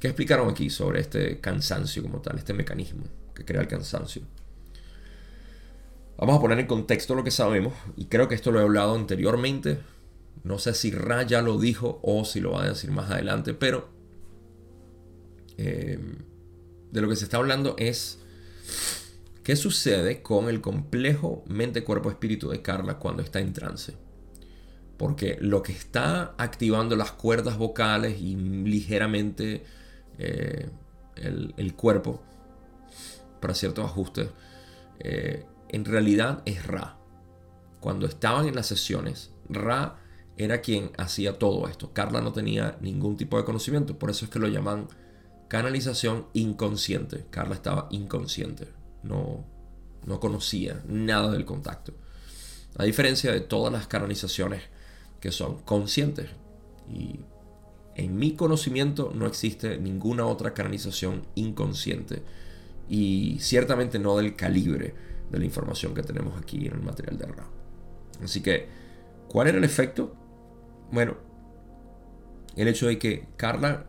¿qué 0.00 0.08
explicaron 0.08 0.50
aquí 0.50 0.70
sobre 0.70 1.00
este 1.00 1.40
cansancio 1.40 2.02
como 2.02 2.20
tal, 2.20 2.38
este 2.38 2.52
mecanismo 2.52 3.04
que 3.34 3.44
crea 3.44 3.60
el 3.60 3.68
cansancio? 3.68 4.22
Vamos 6.18 6.38
a 6.38 6.40
poner 6.40 6.58
en 6.58 6.66
contexto 6.66 7.14
lo 7.14 7.24
que 7.24 7.30
sabemos, 7.30 7.74
y 7.96 8.06
creo 8.06 8.28
que 8.28 8.34
esto 8.34 8.50
lo 8.50 8.60
he 8.60 8.62
hablado 8.62 8.94
anteriormente. 8.94 9.80
No 10.44 10.58
sé 10.58 10.74
si 10.74 10.90
Raya 10.90 11.42
lo 11.42 11.58
dijo 11.58 12.00
o 12.02 12.24
si 12.24 12.40
lo 12.40 12.52
va 12.52 12.62
a 12.62 12.68
decir 12.68 12.90
más 12.90 13.10
adelante, 13.10 13.54
pero 13.54 13.88
eh, 15.58 15.98
de 16.90 17.00
lo 17.00 17.08
que 17.08 17.16
se 17.16 17.24
está 17.24 17.36
hablando 17.38 17.74
es 17.78 18.18
qué 19.46 19.54
sucede 19.54 20.22
con 20.22 20.48
el 20.48 20.60
complejo 20.60 21.44
mente-cuerpo-espíritu 21.46 22.48
de 22.48 22.62
Carla 22.62 22.98
cuando 22.98 23.22
está 23.22 23.38
en 23.38 23.52
trance. 23.52 23.94
Porque 24.96 25.38
lo 25.40 25.62
que 25.62 25.70
está 25.70 26.34
activando 26.36 26.96
las 26.96 27.12
cuerdas 27.12 27.56
vocales 27.56 28.20
y 28.20 28.34
ligeramente 28.34 29.62
eh, 30.18 30.68
el, 31.14 31.74
cuerpo 31.76 32.20
para 33.40 33.54
ciertos 33.54 33.84
ajustes, 33.84 34.30
eh, 34.98 35.44
en 35.68 35.84
realidad 35.84 36.42
es 36.44 36.66
Ra. 36.66 36.98
Cuando 37.78 38.06
estaban 38.06 38.48
en 38.48 38.56
las 38.56 38.66
sesiones, 38.66 39.30
Ra 39.48 40.00
era 40.36 40.60
quien 40.60 40.90
hacía 40.98 41.38
todo 41.38 41.68
esto. 41.68 41.92
Carla 41.92 42.20
no 42.20 42.32
tenía 42.32 42.78
ningún 42.80 43.16
tipo 43.16 43.36
de 43.36 43.44
conocimiento, 43.44 43.96
por 43.96 44.10
eso 44.10 44.24
es 44.24 44.30
que 44.32 44.40
lo 44.40 44.48
llaman 44.48 44.88
canalización 45.46 46.26
inconsciente. 46.32 47.26
Carla 47.30 47.54
estaba 47.54 47.86
inconsciente, 47.92 48.74
no, 49.06 49.44
no 50.04 50.20
conocía 50.20 50.82
nada 50.86 51.30
del 51.32 51.44
contacto. 51.44 51.94
A 52.76 52.84
diferencia 52.84 53.32
de 53.32 53.40
todas 53.40 53.72
las 53.72 53.86
canalizaciones 53.86 54.62
que 55.20 55.32
son 55.32 55.58
conscientes. 55.62 56.28
Y 56.92 57.20
en 57.94 58.16
mi 58.16 58.34
conocimiento 58.34 59.12
no 59.14 59.26
existe 59.26 59.78
ninguna 59.78 60.26
otra 60.26 60.52
canalización 60.52 61.26
inconsciente. 61.34 62.22
Y 62.88 63.38
ciertamente 63.40 63.98
no 63.98 64.16
del 64.16 64.36
calibre 64.36 64.94
de 65.30 65.38
la 65.38 65.44
información 65.44 65.94
que 65.94 66.02
tenemos 66.02 66.38
aquí 66.40 66.66
en 66.66 66.74
el 66.74 66.82
material 66.82 67.18
de 67.18 67.26
Ra. 67.26 67.48
Así 68.22 68.42
que, 68.42 68.68
¿cuál 69.28 69.48
era 69.48 69.58
el 69.58 69.64
efecto? 69.64 70.14
Bueno, 70.92 71.16
el 72.56 72.68
hecho 72.68 72.86
de 72.86 72.98
que 72.98 73.26
Carla 73.36 73.86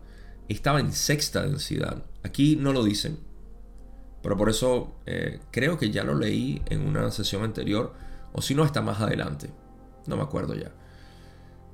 estaba 0.47 0.79
en 0.79 0.91
sexta 0.93 1.43
densidad. 1.43 2.05
Aquí 2.23 2.55
no 2.55 2.73
lo 2.73 2.83
dicen, 2.83 3.19
pero 4.27 4.35
por 4.35 4.49
eso 4.49 4.93
eh, 5.05 5.39
creo 5.51 5.77
que 5.77 5.89
ya 5.89 6.03
lo 6.03 6.13
leí 6.13 6.61
en 6.65 6.81
una 6.81 7.11
sesión 7.11 7.43
anterior, 7.43 7.93
o 8.33 8.41
si 8.41 8.55
no, 8.55 8.65
está 8.65 8.81
más 8.81 8.99
adelante. 8.99 9.49
No 10.05 10.17
me 10.17 10.23
acuerdo 10.23 10.53
ya. 10.53 10.69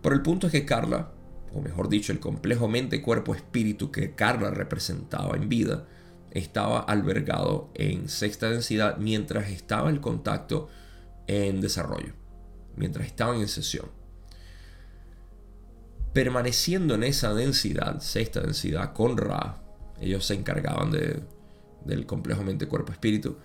Pero 0.04 0.14
el 0.14 0.22
punto 0.22 0.46
es 0.46 0.52
que 0.52 0.64
Carla, 0.64 1.10
o 1.52 1.62
mejor 1.62 1.90
dicho, 1.90 2.12
el 2.12 2.20
complejo 2.20 2.68
mente, 2.68 3.02
cuerpo, 3.02 3.34
espíritu 3.34 3.90
que 3.90 4.14
Carla 4.14 4.52
representaba 4.52 5.36
en 5.36 5.50
vida, 5.50 5.88
estaba 6.30 6.82
albergado 6.82 7.72
en 7.74 8.08
sexta 8.08 8.52
densidad 8.52 8.98
mientras 8.98 9.50
estaba 9.50 9.90
el 9.90 10.00
contacto 10.00 10.70
en 11.26 11.60
desarrollo, 11.60 12.14
mientras 12.76 13.08
estaban 13.08 13.38
en 13.38 13.48
sesión. 13.48 13.88
Permaneciendo 16.14 16.94
en 16.94 17.02
esa 17.02 17.34
densidad, 17.34 18.00
sexta 18.00 18.42
densidad, 18.42 18.94
con 18.94 19.18
Ra, 19.18 19.58
ellos 20.00 20.24
se 20.28 20.36
encargaban 20.36 20.92
de, 20.92 21.24
del 21.86 22.06
complejo 22.06 22.44
mente, 22.44 22.68
cuerpo, 22.68 22.92
espíritu, 22.92 23.38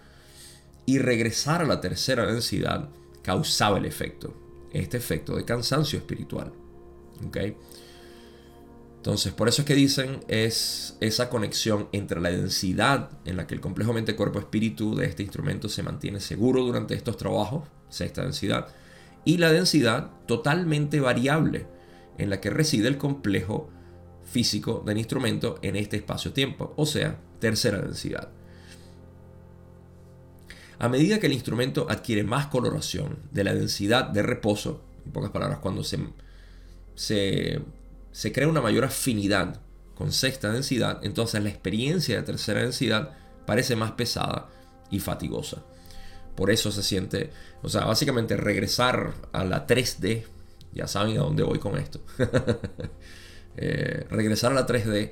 y 0.86 0.98
regresar 0.98 1.62
a 1.62 1.66
la 1.66 1.80
tercera 1.80 2.26
densidad 2.26 2.88
causaba 3.22 3.78
el 3.78 3.84
efecto, 3.84 4.34
este 4.72 4.96
efecto 4.96 5.36
de 5.36 5.44
cansancio 5.44 5.98
espiritual. 5.98 6.52
¿okay? 7.26 7.56
Entonces, 8.96 9.32
por 9.32 9.48
eso 9.48 9.62
es 9.62 9.66
que 9.66 9.74
dicen 9.74 10.20
es 10.28 10.96
esa 11.00 11.30
conexión 11.30 11.88
entre 11.92 12.20
la 12.20 12.30
densidad 12.30 13.10
en 13.24 13.36
la 13.36 13.46
que 13.46 13.54
el 13.54 13.60
complejo 13.60 13.92
mente, 13.92 14.16
cuerpo, 14.16 14.38
espíritu 14.38 14.96
de 14.96 15.06
este 15.06 15.22
instrumento 15.22 15.68
se 15.68 15.82
mantiene 15.82 16.20
seguro 16.20 16.64
durante 16.64 16.94
estos 16.94 17.16
trabajos, 17.16 17.68
sexta 17.88 18.22
densidad, 18.22 18.68
y 19.24 19.36
la 19.36 19.52
densidad 19.52 20.10
totalmente 20.26 21.00
variable 21.00 21.66
en 22.18 22.30
la 22.30 22.40
que 22.40 22.50
reside 22.50 22.88
el 22.88 22.98
complejo 22.98 23.70
físico 24.24 24.82
del 24.84 24.98
instrumento 24.98 25.58
en 25.62 25.76
este 25.76 25.96
espacio-tiempo, 25.96 26.74
o 26.76 26.84
sea, 26.84 27.20
tercera 27.38 27.80
densidad. 27.80 28.28
A 30.78 30.88
medida 30.88 31.18
que 31.18 31.26
el 31.26 31.32
instrumento 31.32 31.86
adquiere 31.88 32.22
más 32.22 32.46
coloración 32.46 33.18
de 33.32 33.44
la 33.44 33.54
densidad 33.54 34.04
de 34.04 34.22
reposo, 34.22 34.82
en 35.04 35.12
pocas 35.12 35.30
palabras, 35.30 35.58
cuando 35.58 35.82
se, 35.82 35.98
se 36.94 37.60
se 38.18 38.32
crea 38.32 38.48
una 38.48 38.60
mayor 38.60 38.84
afinidad 38.84 39.60
con 39.94 40.12
sexta 40.12 40.50
densidad, 40.50 40.98
entonces 41.04 41.40
la 41.40 41.50
experiencia 41.50 42.16
de 42.16 42.22
tercera 42.24 42.62
densidad 42.62 43.16
parece 43.46 43.76
más 43.76 43.92
pesada 43.92 44.48
y 44.90 44.98
fatigosa. 44.98 45.62
Por 46.34 46.50
eso 46.50 46.72
se 46.72 46.82
siente, 46.82 47.30
o 47.62 47.68
sea, 47.68 47.84
básicamente 47.84 48.36
regresar 48.36 49.14
a 49.32 49.44
la 49.44 49.68
3D, 49.68 50.24
ya 50.72 50.88
saben 50.88 51.16
a 51.16 51.20
dónde 51.20 51.44
voy 51.44 51.60
con 51.60 51.78
esto. 51.78 52.00
Eh, 53.60 54.06
regresar 54.08 54.52
a 54.52 54.54
la 54.54 54.68
3D 54.68 55.10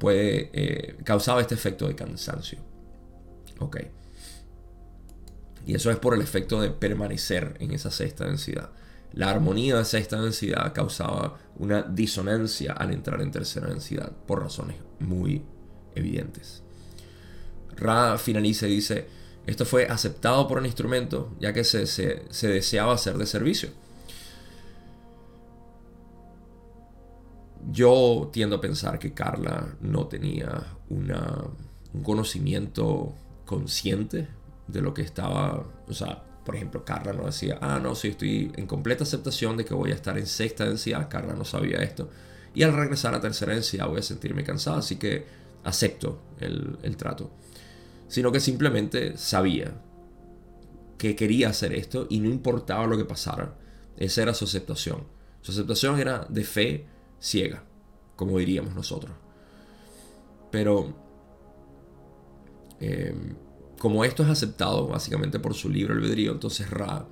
puede 0.00 0.50
eh, 0.52 0.96
causar 1.04 1.38
este 1.38 1.54
efecto 1.54 1.86
de 1.86 1.94
cansancio. 1.94 2.58
Y 5.66 5.74
eso 5.74 5.90
es 5.90 5.98
por 5.98 6.14
el 6.14 6.22
efecto 6.22 6.60
de 6.60 6.70
permanecer 6.70 7.54
en 7.60 7.72
esa 7.72 7.90
sexta 7.90 8.24
densidad. 8.24 8.70
La 9.12 9.30
armonía 9.30 9.76
de 9.76 9.84
sexta 9.84 10.20
densidad 10.20 10.72
causaba 10.72 11.38
una 11.58 11.82
disonancia 11.82 12.72
al 12.72 12.92
entrar 12.92 13.20
en 13.20 13.30
tercera 13.30 13.68
densidad, 13.68 14.10
por 14.26 14.40
razones 14.40 14.76
muy 14.98 15.42
evidentes. 15.94 16.62
Ra 17.76 18.18
finaliza 18.18 18.66
y 18.66 18.76
dice, 18.76 19.06
esto 19.46 19.64
fue 19.64 19.86
aceptado 19.86 20.48
por 20.48 20.58
el 20.58 20.66
instrumento 20.66 21.34
ya 21.40 21.52
que 21.52 21.64
se, 21.64 22.24
deseaba 22.48 22.94
hacer 22.94 23.18
de 23.18 23.26
servicio. 23.26 23.70
Yo 27.70 28.30
tiendo 28.32 28.56
a 28.56 28.60
pensar 28.60 28.98
que 28.98 29.12
Carla 29.12 29.74
no 29.80 30.06
tenía 30.06 30.76
una, 30.88 31.44
un 31.92 32.02
conocimiento 32.02 33.14
consciente 33.44 34.28
de 34.66 34.80
lo 34.80 34.94
que 34.94 35.02
estaba, 35.02 35.64
o 35.88 35.92
sea, 35.92 36.22
por 36.44 36.56
ejemplo, 36.56 36.84
Carla 36.84 37.12
no 37.12 37.26
decía, 37.26 37.58
ah, 37.60 37.78
no, 37.82 37.94
sí, 37.94 38.08
estoy 38.08 38.50
en 38.56 38.66
completa 38.66 39.04
aceptación 39.04 39.56
de 39.56 39.64
que 39.64 39.74
voy 39.74 39.92
a 39.92 39.94
estar 39.94 40.16
en 40.16 40.26
sexta 40.26 40.64
densidad. 40.64 41.08
Carla 41.08 41.34
no 41.34 41.44
sabía 41.44 41.78
esto. 41.78 42.08
Y 42.54 42.62
al 42.62 42.72
regresar 42.72 43.14
a 43.14 43.20
tercera 43.20 43.52
densidad 43.52 43.88
voy 43.88 43.98
a 43.98 44.02
sentirme 44.02 44.42
cansada, 44.42 44.78
así 44.78 44.96
que 44.96 45.26
acepto 45.64 46.20
el, 46.40 46.78
el 46.82 46.96
trato. 46.96 47.30
Sino 48.08 48.32
que 48.32 48.40
simplemente 48.40 49.16
sabía 49.16 49.72
que 50.98 51.14
quería 51.14 51.50
hacer 51.50 51.72
esto 51.72 52.06
y 52.10 52.20
no 52.20 52.28
importaba 52.28 52.86
lo 52.86 52.96
que 52.96 53.04
pasara. 53.04 53.54
Esa 53.96 54.22
era 54.22 54.34
su 54.34 54.46
aceptación. 54.46 55.04
Su 55.42 55.52
aceptación 55.52 56.00
era 56.00 56.26
de 56.28 56.44
fe 56.44 56.86
ciega, 57.20 57.62
como 58.16 58.38
diríamos 58.38 58.74
nosotros. 58.74 59.12
Pero 60.50 60.92
eh, 62.80 63.14
como 63.78 64.04
esto 64.04 64.22
es 64.22 64.28
aceptado 64.28 64.86
básicamente 64.88 65.38
por 65.38 65.54
su 65.54 65.68
libro 65.68 65.94
albedrío, 65.94 66.32
entonces 66.32 66.68
Ra 66.70 67.06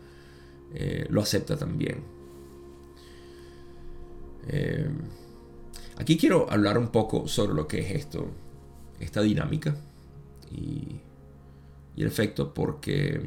eh, 0.74 1.06
lo 1.08 1.20
acepta 1.20 1.56
también. 1.56 2.02
Eh, 4.48 4.88
aquí 5.96 6.16
quiero 6.16 6.50
hablar 6.50 6.78
un 6.78 6.88
poco 6.88 7.28
sobre 7.28 7.54
lo 7.54 7.66
que 7.68 7.80
es 7.80 7.90
esto, 7.92 8.28
esta 9.00 9.20
dinámica 9.20 9.76
y, 10.50 11.00
el 11.96 12.06
efecto, 12.06 12.54
porque 12.54 13.20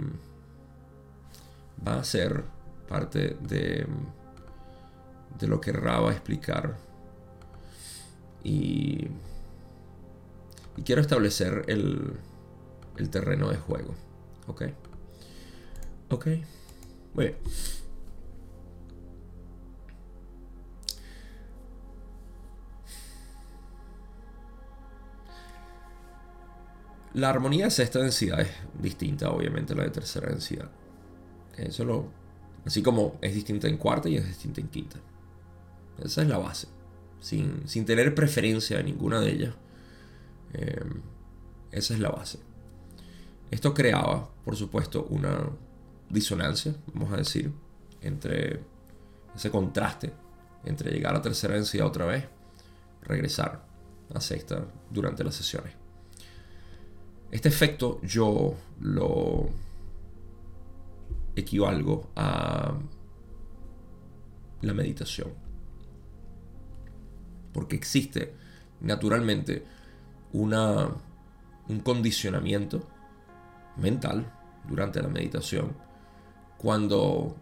va 1.85 2.00
a 2.00 2.03
ser 2.05 2.41
parte 2.88 3.35
de, 3.41 3.85
de 5.39 5.47
lo 5.47 5.59
que 5.61 5.71
Ra 5.71 6.00
va 6.00 6.09
a 6.09 6.13
explicar. 6.13 6.77
Y, 8.43 9.07
quiero 10.85 11.01
establecer 11.01 11.65
el, 11.67 12.17
terreno 13.09 13.50
de 13.50 13.57
juego. 13.57 13.95
¿Ok? 14.47 14.63
Ok. 16.09 16.27
Muy 17.13 17.25
bien. 17.25 17.38
La 27.13 27.29
armonía 27.29 27.65
de 27.65 27.71
sexta 27.71 28.00
densidad 28.00 28.39
es 28.39 28.50
distinta, 28.81 29.29
obviamente, 29.31 29.73
a 29.73 29.75
la 29.75 29.83
de 29.83 29.89
tercera 29.89 30.29
densidad. 30.29 30.69
Eso 31.57 31.83
lo, 31.83 32.05
así 32.65 32.81
como 32.81 33.17
es 33.21 33.33
distinta 33.35 33.67
en 33.67 33.77
cuarta 33.77 34.07
y 34.07 34.15
es 34.15 34.25
distinta 34.25 34.61
en 34.61 34.67
quinta. 34.69 34.97
Esa 36.03 36.22
es 36.22 36.27
la 36.27 36.38
base. 36.38 36.67
Sin, 37.20 37.65
tener 37.86 38.15
preferencia 38.15 38.77
de 38.77 38.84
ninguna 38.84 39.20
de 39.20 39.31
ellas. 39.31 39.55
Eh, 40.53 40.84
esa 41.72 41.93
es 41.93 42.00
la 42.00 42.10
base. 42.10 42.39
Esto 43.50 43.74
creaba, 43.74 44.29
por 44.43 44.55
supuesto, 44.55 45.05
una 45.10 45.50
disonancia, 46.10 46.75
vamos 46.93 47.13
a 47.13 47.17
decir, 47.17 47.51
entre 48.01 48.62
ese 49.36 49.50
contraste 49.50 50.13
entre 50.65 50.91
llegar 50.91 51.15
a 51.15 51.22
tercera 51.22 51.55
densidad 51.55 51.88
otra 51.88 52.05
vez, 52.05 52.25
regresar 53.03 53.65
a 54.13 54.22
sexta 54.22 54.65
durante 54.89 55.24
las 55.24 55.36
sesiones. 55.36 55.74
Este 57.31 57.50
efecto 57.50 58.00
yo 58.03 58.55
lo 58.81 59.50
equivalgo 61.36 62.12
a 62.15 62.74
la 64.62 64.74
meditación. 64.74 65.29
Porque 67.53 67.75
existe 67.75 68.34
naturalmente 68.79 69.63
una, 70.34 70.89
un 71.67 71.79
condicionamiento 71.81 72.88
mental 73.77 74.31
durante 74.67 75.01
la 75.01 75.08
meditación 75.08 75.75
cuando 76.58 77.36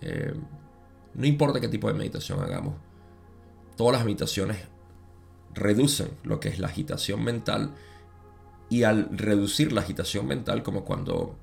eh, 0.00 0.32
no 1.14 1.26
importa 1.26 1.60
qué 1.60 1.68
tipo 1.68 1.88
de 1.88 1.94
meditación 1.94 2.40
hagamos, 2.40 2.74
todas 3.76 3.94
las 3.96 4.04
meditaciones 4.04 4.58
reducen 5.54 6.08
lo 6.24 6.40
que 6.40 6.48
es 6.48 6.58
la 6.58 6.68
agitación 6.68 7.22
mental 7.22 7.74
y 8.70 8.84
al 8.84 9.10
reducir 9.16 9.72
la 9.72 9.82
agitación 9.82 10.26
mental 10.26 10.62
como 10.62 10.84
cuando 10.84 11.36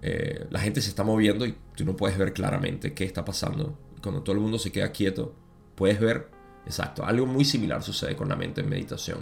eh, 0.00 0.46
la 0.48 0.60
gente 0.60 0.80
se 0.80 0.88
está 0.88 1.04
moviendo 1.04 1.44
y 1.44 1.54
tú 1.76 1.84
no 1.84 1.96
puedes 1.96 2.16
ver 2.16 2.32
claramente 2.32 2.94
qué 2.94 3.04
está 3.04 3.24
pasando, 3.24 3.78
cuando 4.02 4.22
todo 4.22 4.34
el 4.34 4.40
mundo 4.40 4.58
se 4.58 4.72
queda 4.72 4.92
quieto, 4.92 5.34
puedes 5.74 6.00
ver, 6.00 6.30
exacto, 6.66 7.04
algo 7.04 7.26
muy 7.26 7.44
similar 7.44 7.82
sucede 7.82 8.16
con 8.16 8.28
la 8.28 8.36
mente 8.36 8.60
en 8.60 8.68
meditación. 8.68 9.18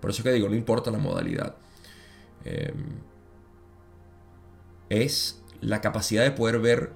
Por 0.00 0.10
eso 0.10 0.22
que 0.22 0.32
digo, 0.32 0.48
no 0.48 0.54
importa 0.54 0.90
la 0.90 0.98
modalidad. 0.98 1.56
Eh, 2.44 2.72
es 4.88 5.42
la 5.60 5.80
capacidad 5.80 6.22
de 6.24 6.30
poder 6.30 6.60
ver 6.60 6.92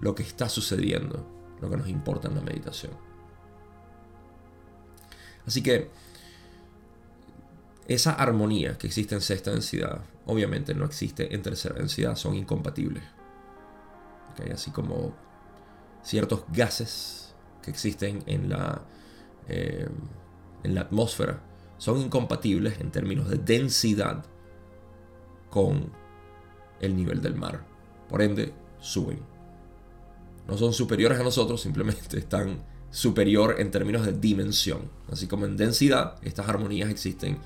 lo 0.00 0.14
que 0.14 0.22
está 0.22 0.48
sucediendo, 0.48 1.26
lo 1.60 1.70
que 1.70 1.76
nos 1.76 1.88
importa 1.88 2.28
en 2.28 2.34
la 2.34 2.40
meditación. 2.40 2.92
Así 5.46 5.62
que 5.62 5.90
esa 7.86 8.12
armonía 8.12 8.76
que 8.78 8.88
existe 8.88 9.14
en 9.14 9.20
sexta 9.20 9.52
densidad, 9.52 10.00
obviamente 10.26 10.74
no 10.74 10.84
existe 10.84 11.34
en 11.34 11.42
tercera 11.42 11.76
densidad, 11.76 12.16
son 12.16 12.34
incompatibles. 12.34 13.04
Así 14.52 14.70
como 14.70 15.14
ciertos 16.02 16.44
gases 16.52 17.34
que 17.62 17.70
existen 17.70 18.22
en 18.26 18.50
la, 18.50 18.82
eh, 19.48 19.88
en 20.62 20.74
la 20.74 20.82
atmósfera 20.82 21.42
son 21.78 22.00
incompatibles 22.00 22.80
en 22.80 22.90
términos 22.90 23.28
de 23.28 23.38
densidad 23.38 24.24
con 25.50 25.90
el 26.80 26.96
nivel 26.96 27.20
del 27.22 27.34
mar. 27.34 27.64
Por 28.08 28.22
ende, 28.22 28.52
suben. 28.80 29.20
No 30.46 30.56
son 30.56 30.72
superiores 30.72 31.18
a 31.18 31.22
nosotros, 31.22 31.60
simplemente 31.60 32.18
están 32.18 32.62
superior 32.90 33.56
en 33.58 33.70
términos 33.70 34.06
de 34.06 34.12
dimensión. 34.12 34.90
Así 35.10 35.26
como 35.26 35.44
en 35.44 35.56
densidad, 35.56 36.16
estas 36.22 36.48
armonías 36.48 36.90
existen 36.90 37.38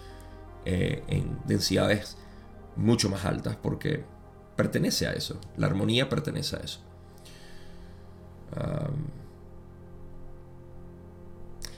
eh, 0.65 1.03
en 1.09 1.39
densidades 1.47 2.17
mucho 2.77 3.09
más 3.09 3.25
altas 3.25 3.57
porque 3.57 4.05
pertenece 4.57 5.07
a 5.07 5.13
eso. 5.13 5.41
La 5.57 5.67
armonía 5.67 6.09
pertenece 6.09 6.57
a 6.57 6.61
eso. 6.61 6.81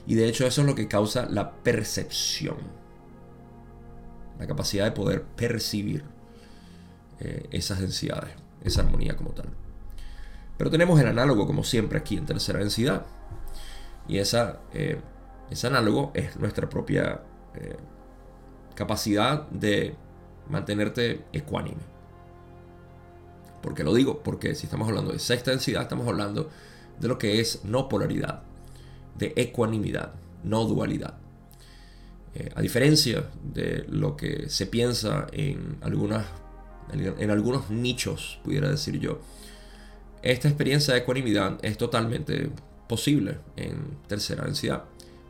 Y 0.05 0.15
de 0.15 0.27
hecho 0.27 0.45
eso 0.45 0.61
es 0.61 0.67
lo 0.67 0.75
que 0.75 0.87
causa 0.87 1.27
la 1.29 1.51
percepción. 1.51 2.57
La 4.39 4.47
capacidad 4.47 4.85
de 4.85 4.91
poder 4.91 5.23
percibir 5.23 6.03
eh, 7.19 7.47
esas 7.51 7.79
densidades, 7.79 8.33
esa 8.63 8.81
armonía 8.81 9.15
como 9.15 9.31
tal. 9.31 9.47
Pero 10.57 10.69
tenemos 10.69 10.99
el 10.99 11.07
análogo, 11.07 11.47
como 11.47 11.63
siempre, 11.63 11.97
aquí 11.97 12.17
en 12.17 12.25
tercera 12.25 12.59
densidad. 12.59 13.05
Y 14.07 14.17
esa, 14.17 14.59
eh, 14.73 14.99
ese 15.49 15.67
análogo 15.67 16.11
es 16.13 16.35
nuestra 16.37 16.69
propia 16.69 17.21
eh, 17.55 17.77
capacidad 18.75 19.47
de 19.49 19.95
mantenerte 20.49 21.23
ecuánime. 21.31 21.81
¿Por 23.61 23.73
qué 23.73 23.83
lo 23.83 23.93
digo? 23.93 24.21
Porque 24.21 24.55
si 24.55 24.65
estamos 24.65 24.89
hablando 24.89 25.13
de 25.13 25.19
sexta 25.19 25.51
densidad, 25.51 25.83
estamos 25.83 26.07
hablando 26.07 26.49
de 26.99 27.07
lo 27.07 27.17
que 27.17 27.39
es 27.39 27.63
no 27.63 27.87
polaridad, 27.87 28.43
de 29.17 29.33
ecuanimidad, 29.35 30.13
no 30.43 30.65
dualidad. 30.65 31.15
Eh, 32.35 32.49
a 32.55 32.61
diferencia 32.61 33.29
de 33.43 33.85
lo 33.89 34.17
que 34.17 34.49
se 34.49 34.65
piensa 34.65 35.27
en, 35.31 35.77
algunas, 35.81 36.25
en 36.91 37.29
algunos 37.29 37.69
nichos, 37.69 38.39
pudiera 38.43 38.69
decir 38.69 38.99
yo, 38.99 39.19
esta 40.23 40.47
experiencia 40.47 40.93
de 40.93 41.01
ecuanimidad 41.01 41.59
es 41.63 41.77
totalmente 41.77 42.49
posible 42.87 43.37
en 43.55 43.97
tercera 44.07 44.45
densidad. 44.45 44.85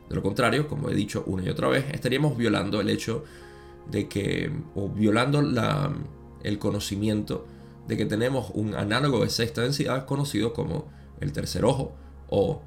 De 0.08 0.14
lo 0.14 0.22
contrario, 0.22 0.68
como 0.68 0.88
he 0.88 0.94
dicho 0.94 1.24
una 1.26 1.42
y 1.44 1.48
otra 1.48 1.68
vez, 1.68 1.86
estaríamos 1.92 2.36
violando 2.36 2.80
el 2.80 2.88
hecho 2.88 3.24
de 3.90 4.08
que, 4.08 4.52
o 4.74 4.88
violando 4.88 5.42
la, 5.42 5.92
el 6.42 6.58
conocimiento 6.58 7.46
de 7.88 7.96
que 7.96 8.06
tenemos 8.06 8.50
un 8.54 8.74
análogo 8.74 9.24
de 9.24 9.30
sexta 9.30 9.62
densidad 9.62 10.06
conocido 10.06 10.52
como 10.52 10.86
el 11.20 11.32
tercer 11.32 11.64
ojo 11.64 11.94
o 12.28 12.62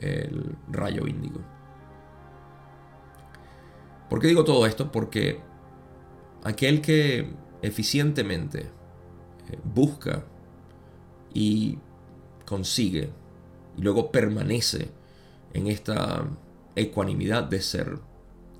el 0.00 0.56
rayo 0.68 1.06
índigo. 1.06 1.40
¿Por 4.08 4.20
qué 4.20 4.26
digo 4.26 4.44
todo 4.44 4.66
esto? 4.66 4.90
Porque 4.90 5.40
aquel 6.42 6.80
que 6.80 7.32
eficientemente 7.62 8.60
eh, 8.60 9.58
busca 9.62 10.24
y 11.32 11.78
consigue 12.44 13.10
y 13.76 13.82
luego 13.82 14.10
permanece 14.10 14.90
en 15.52 15.68
esta 15.68 16.26
ecuanimidad 16.74 17.44
de 17.44 17.60
ser, 17.60 17.98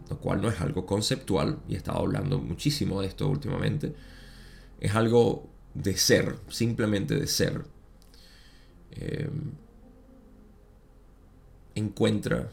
lo 0.09 0.19
cual 0.19 0.43
no 0.43 0.49
es 0.49 0.61
algo 0.61 0.87
conceptual, 0.87 1.59
y 1.69 1.75
he 1.75 1.77
estado 1.77 1.99
hablando 1.99 2.39
muchísimo 2.39 3.01
de 3.01 3.09
esto 3.09 3.29
últimamente, 3.29 3.95
es 4.79 4.95
algo 4.95 5.49
de 5.75 5.97
ser, 5.97 6.37
simplemente 6.49 7.17
de 7.17 7.27
ser. 7.27 7.65
Eh, 8.93 9.31
encuentra 11.75 12.51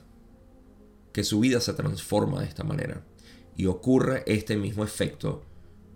que 1.12 1.24
su 1.24 1.40
vida 1.40 1.60
se 1.60 1.74
transforma 1.74 2.42
de 2.42 2.48
esta 2.48 2.64
manera 2.64 3.02
y 3.56 3.66
ocurre 3.66 4.24
este 4.28 4.56
mismo 4.56 4.84
efecto 4.84 5.44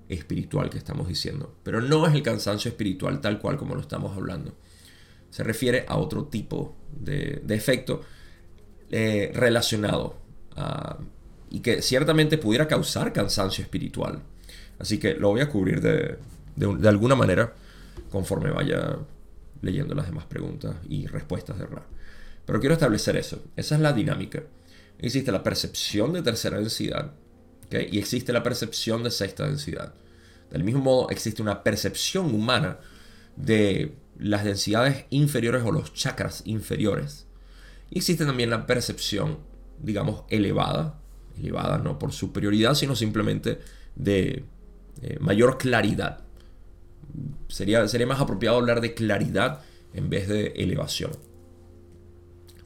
espiritual 0.10 0.70
que 0.70 0.78
estamos 0.78 1.08
diciendo. 1.08 1.56
Pero 1.64 1.82
no 1.82 2.06
es 2.08 2.14
el 2.14 2.24
cansancio 2.24 2.70
espiritual 2.70 3.22
tal 3.22 3.40
cual 3.40 3.58
como 3.58 3.76
lo 3.76 3.82
estamos 3.82 4.16
hablando. 4.18 4.54
Se 5.30 5.44
refiere 5.44 5.86
a 5.88 5.98
otro 5.98 6.26
tipo 6.26 6.76
de, 6.92 7.42
efecto 7.50 8.02
eh, 8.90 9.32
relacionado 9.34 10.18
y 11.50 11.60
que 11.60 11.82
ciertamente 11.82 12.38
pudiera 12.38 12.68
causar 12.68 13.14
cansancio 13.14 13.64
espiritual. 13.64 14.22
Así 14.80 14.98
que 14.98 15.14
lo 15.14 15.30
voy 15.30 15.42
a 15.42 15.50
cubrir 15.50 15.82
de, 15.82 16.18
de, 16.56 16.90
alguna 16.90 17.16
manera 17.16 17.54
conforme 18.10 18.50
vaya 18.50 18.98
leyendo 19.62 19.94
las 19.94 20.08
demás 20.08 20.26
preguntas 20.26 20.76
y 20.90 21.08
respuestas 21.08 21.60
de 21.60 21.66
Ra. 21.66 21.86
Pero 22.52 22.60
quiero 22.60 22.74
establecer 22.74 23.16
eso. 23.16 23.42
Esa 23.56 23.76
es 23.76 23.82
la 23.82 23.94
dinámica. 23.94 24.44
Existe 25.00 25.32
la 25.32 25.42
percepción 25.42 26.12
de 26.12 26.22
tercera 26.22 26.58
densidad 26.58 27.14
y 27.72 27.98
existe 27.98 28.34
la 28.34 28.44
percepción 28.44 29.04
de 29.04 29.10
sexta 29.10 29.48
densidad. 29.48 29.94
Del 30.50 30.66
mismo 30.66 30.82
modo, 30.82 31.10
existe 31.12 31.42
una 31.42 31.64
percepción 31.64 32.36
humana 32.36 32.80
de 33.38 33.96
las 34.20 34.44
densidades 34.44 35.06
inferiores 35.12 35.64
o 35.64 35.72
los 35.72 35.94
chakras 35.94 36.42
inferiores. 36.44 37.26
Y 37.90 38.00
existe 38.00 38.26
también 38.26 38.50
la 38.50 38.66
percepción, 38.66 39.38
digamos, 39.82 40.26
elevada, 40.28 41.00
elevada 41.40 41.78
no 41.78 42.00
por 42.00 42.12
superioridad, 42.12 42.76
sino 42.76 42.98
simplemente 42.98 43.60
de 43.96 44.44
eh, 45.02 45.18
mayor 45.22 45.58
claridad. 45.58 46.20
Sería, 47.48 47.88
sería 47.88 48.08
más 48.08 48.20
apropiado 48.20 48.58
hablar 48.58 48.82
de 48.82 48.94
claridad 48.94 49.62
en 49.94 50.10
vez 50.10 50.28
de 50.28 50.48
elevación. 50.58 51.12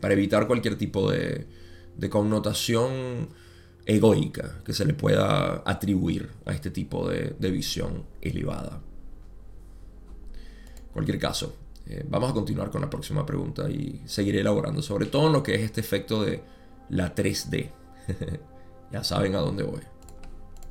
Para 0.05 0.13
evitar 0.13 0.45
cualquier 0.45 0.77
tipo 0.77 1.09
de, 1.09 1.47
connotación 2.11 3.27
egoica 3.87 4.61
que 4.63 4.71
se 4.71 4.85
le 4.85 4.93
pueda 4.93 5.63
atribuir 5.65 6.29
a 6.45 6.53
este 6.53 6.69
tipo 6.69 7.09
de, 7.09 7.33
visión 7.49 8.05
elevada. 8.21 8.83
En 10.77 10.93
cualquier 10.93 11.17
caso, 11.17 11.55
eh, 11.87 12.05
vamos 12.07 12.29
a 12.29 12.33
continuar 12.35 12.69
con 12.69 12.81
la 12.81 12.89
próxima 12.91 13.25
pregunta 13.25 13.67
y 13.67 14.03
seguiré 14.05 14.41
elaborando 14.41 14.83
sobre 14.83 15.07
todo 15.07 15.25
en 15.25 15.33
lo 15.33 15.41
que 15.41 15.55
es 15.55 15.61
este 15.61 15.81
efecto 15.81 16.23
de 16.23 16.43
la 16.89 17.15
3D. 17.15 17.71
ya 18.91 19.03
saben 19.03 19.33
a 19.33 19.39
dónde 19.39 19.63
voy. 19.63 19.81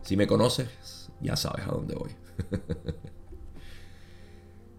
Si 0.02 0.16
me 0.16 0.28
conoces 0.28 1.10
Ya 1.20 1.34
sabes 1.34 1.66
a 1.66 1.72
dónde 1.72 1.96
voy. 1.96 2.10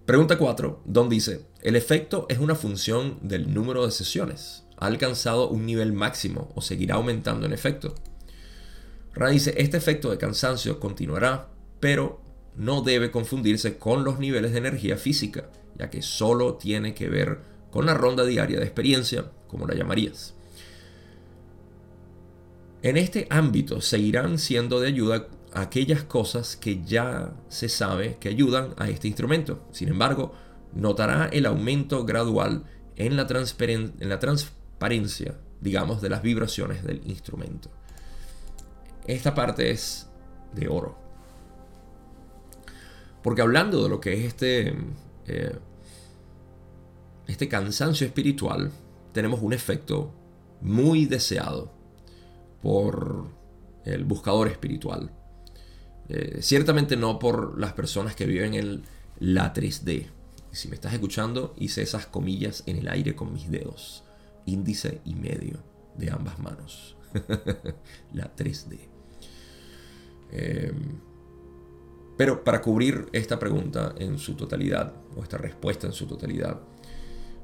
Pregunta 0.05 0.37
4. 0.37 0.83
Don 0.85 1.09
dice, 1.09 1.45
el 1.65 1.75
efecto 1.75 2.27
es 2.29 2.37
una 2.37 2.53
función 2.53 3.17
del 3.23 3.51
número 3.51 3.87
de 3.87 3.91
sesiones. 3.91 4.65
¿Ha 4.77 4.85
alcanzado 4.85 5.49
un 5.49 5.65
nivel 5.65 5.93
máximo 5.93 6.51
o 6.53 6.61
seguirá 6.61 6.93
aumentando 6.93 7.47
en 7.47 7.53
efecto? 7.53 7.95
Ra 9.15 9.29
dice, 9.29 9.55
este 9.57 9.75
efecto 9.75 10.11
de 10.11 10.19
cansancio 10.19 10.79
continuará, 10.79 11.49
pero 11.79 12.21
no 12.55 12.83
debe 12.83 13.09
confundirse 13.09 13.79
con 13.79 14.03
los 14.03 14.19
niveles 14.19 14.51
de 14.51 14.59
energía 14.59 14.95
física, 14.95 15.49
ya 15.75 15.89
que 15.89 16.03
solo 16.03 16.53
tiene 16.53 16.93
que 16.93 17.09
ver 17.09 17.39
con 17.71 17.87
la 17.87 17.95
ronda 17.95 18.25
diaria 18.25 18.59
de 18.59 18.65
experiencia, 18.65 19.31
como 19.47 19.65
la 19.65 19.73
llamarías. 19.73 20.35
En 22.83 22.95
este 22.95 23.25
ámbito 23.31 23.81
seguirán 23.81 24.37
siendo 24.37 24.79
de 24.79 24.89
ayuda 24.89 25.29
aquellas 25.51 26.03
cosas 26.03 26.57
que 26.57 26.83
ya 26.85 27.33
se 27.49 27.69
sabe 27.69 28.17
que 28.19 28.29
ayudan 28.29 28.75
a 28.77 28.87
este 28.87 29.07
instrumento. 29.07 29.65
Sin 29.71 29.89
embargo, 29.89 30.44
notará 30.75 31.29
el 31.31 31.45
aumento 31.45 32.05
gradual 32.05 32.63
en 32.95 33.15
la, 33.15 33.27
en 33.27 34.09
la 34.09 34.19
transparencia, 34.19 35.35
digamos, 35.61 36.01
de 36.01 36.09
las 36.09 36.21
vibraciones 36.21 36.83
del 36.83 37.01
instrumento. 37.05 37.71
Esta 39.07 39.33
parte 39.33 39.71
es 39.71 40.07
de 40.53 40.67
oro. 40.67 40.97
Porque 43.23 43.41
hablando 43.41 43.81
de 43.83 43.89
lo 43.89 43.99
que 43.99 44.13
es 44.13 44.25
este, 44.25 44.75
eh, 45.25 45.57
este 47.27 47.47
cansancio 47.47 48.05
espiritual, 48.05 48.71
tenemos 49.13 49.41
un 49.41 49.53
efecto 49.53 50.13
muy 50.61 51.05
deseado 51.05 51.71
por 52.61 53.27
el 53.85 54.03
buscador 54.03 54.47
espiritual. 54.47 55.11
Eh, 56.09 56.39
ciertamente 56.41 56.97
no 56.97 57.17
por 57.17 57.59
las 57.59 57.73
personas 57.73 58.15
que 58.15 58.25
viven 58.25 58.53
en 58.53 58.83
la 59.19 59.53
3D. 59.53 60.07
Si 60.55 60.67
me 60.67 60.75
estás 60.75 60.93
escuchando, 60.93 61.53
hice 61.57 61.81
esas 61.81 62.05
comillas 62.05 62.63
en 62.65 62.77
el 62.77 62.87
aire 62.87 63.15
con 63.15 63.33
mis 63.33 63.49
dedos, 63.51 64.03
índice 64.45 65.01
y 65.05 65.15
medio 65.15 65.59
de 65.97 66.11
ambas 66.11 66.39
manos. 66.39 66.95
la 68.13 68.35
3D. 68.35 68.79
Em, 70.31 70.99
pero 72.17 72.43
para 72.43 72.61
cubrir 72.61 73.07
esta 73.11 73.37
pregunta 73.37 73.93
en 73.97 74.17
su 74.17 74.35
totalidad, 74.35 74.93
o 75.15 75.23
esta 75.23 75.37
respuesta 75.37 75.87
en 75.87 75.93
su 75.93 76.07
totalidad, 76.07 76.59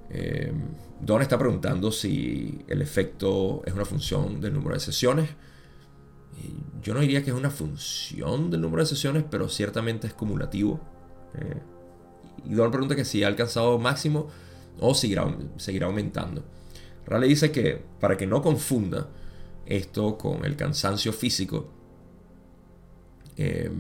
eh, 0.10 0.52
Don 1.00 1.22
está 1.22 1.38
preguntando 1.38 1.92
si 1.92 2.64
el 2.68 2.82
efecto 2.82 3.62
es 3.66 3.74
una 3.74 3.86
función 3.86 4.40
del 4.40 4.54
número 4.54 4.76
de 4.76 4.82
sesiones 4.82 5.30
yo 6.82 6.94
no 6.94 7.00
diría 7.02 7.24
que 7.24 7.30
es 7.30 7.36
una 7.36 7.50
función 7.50 8.50
del 8.50 8.62
número 8.62 8.82
de 8.82 8.88
sesiones, 8.88 9.24
pero 9.30 9.50
ciertamente 9.50 10.08
es 10.08 10.14
cumulativo. 10.14 10.80
Eh, 11.36 11.62
y 12.46 12.54
Don 12.54 12.72
pregunta 12.72 12.96
que 12.96 13.06
si 13.06 13.24
ha 13.24 13.28
alcanzado 13.28 13.78
máximo 13.78 14.30
o 14.80 14.94
seguirá, 14.94 15.36
seguirá 15.58 15.88
aumentando. 15.88 16.44
Raleigh 17.06 17.30
dice 17.30 17.52
que 17.52 17.82
para 18.00 18.18
que 18.18 18.28
no 18.28 18.42
confunda 18.42 19.10
esto 19.66 20.18
con 20.18 20.46
el 20.46 20.56
cansancio 20.56 21.14
físico, 21.14 21.70
eh, 23.38 23.72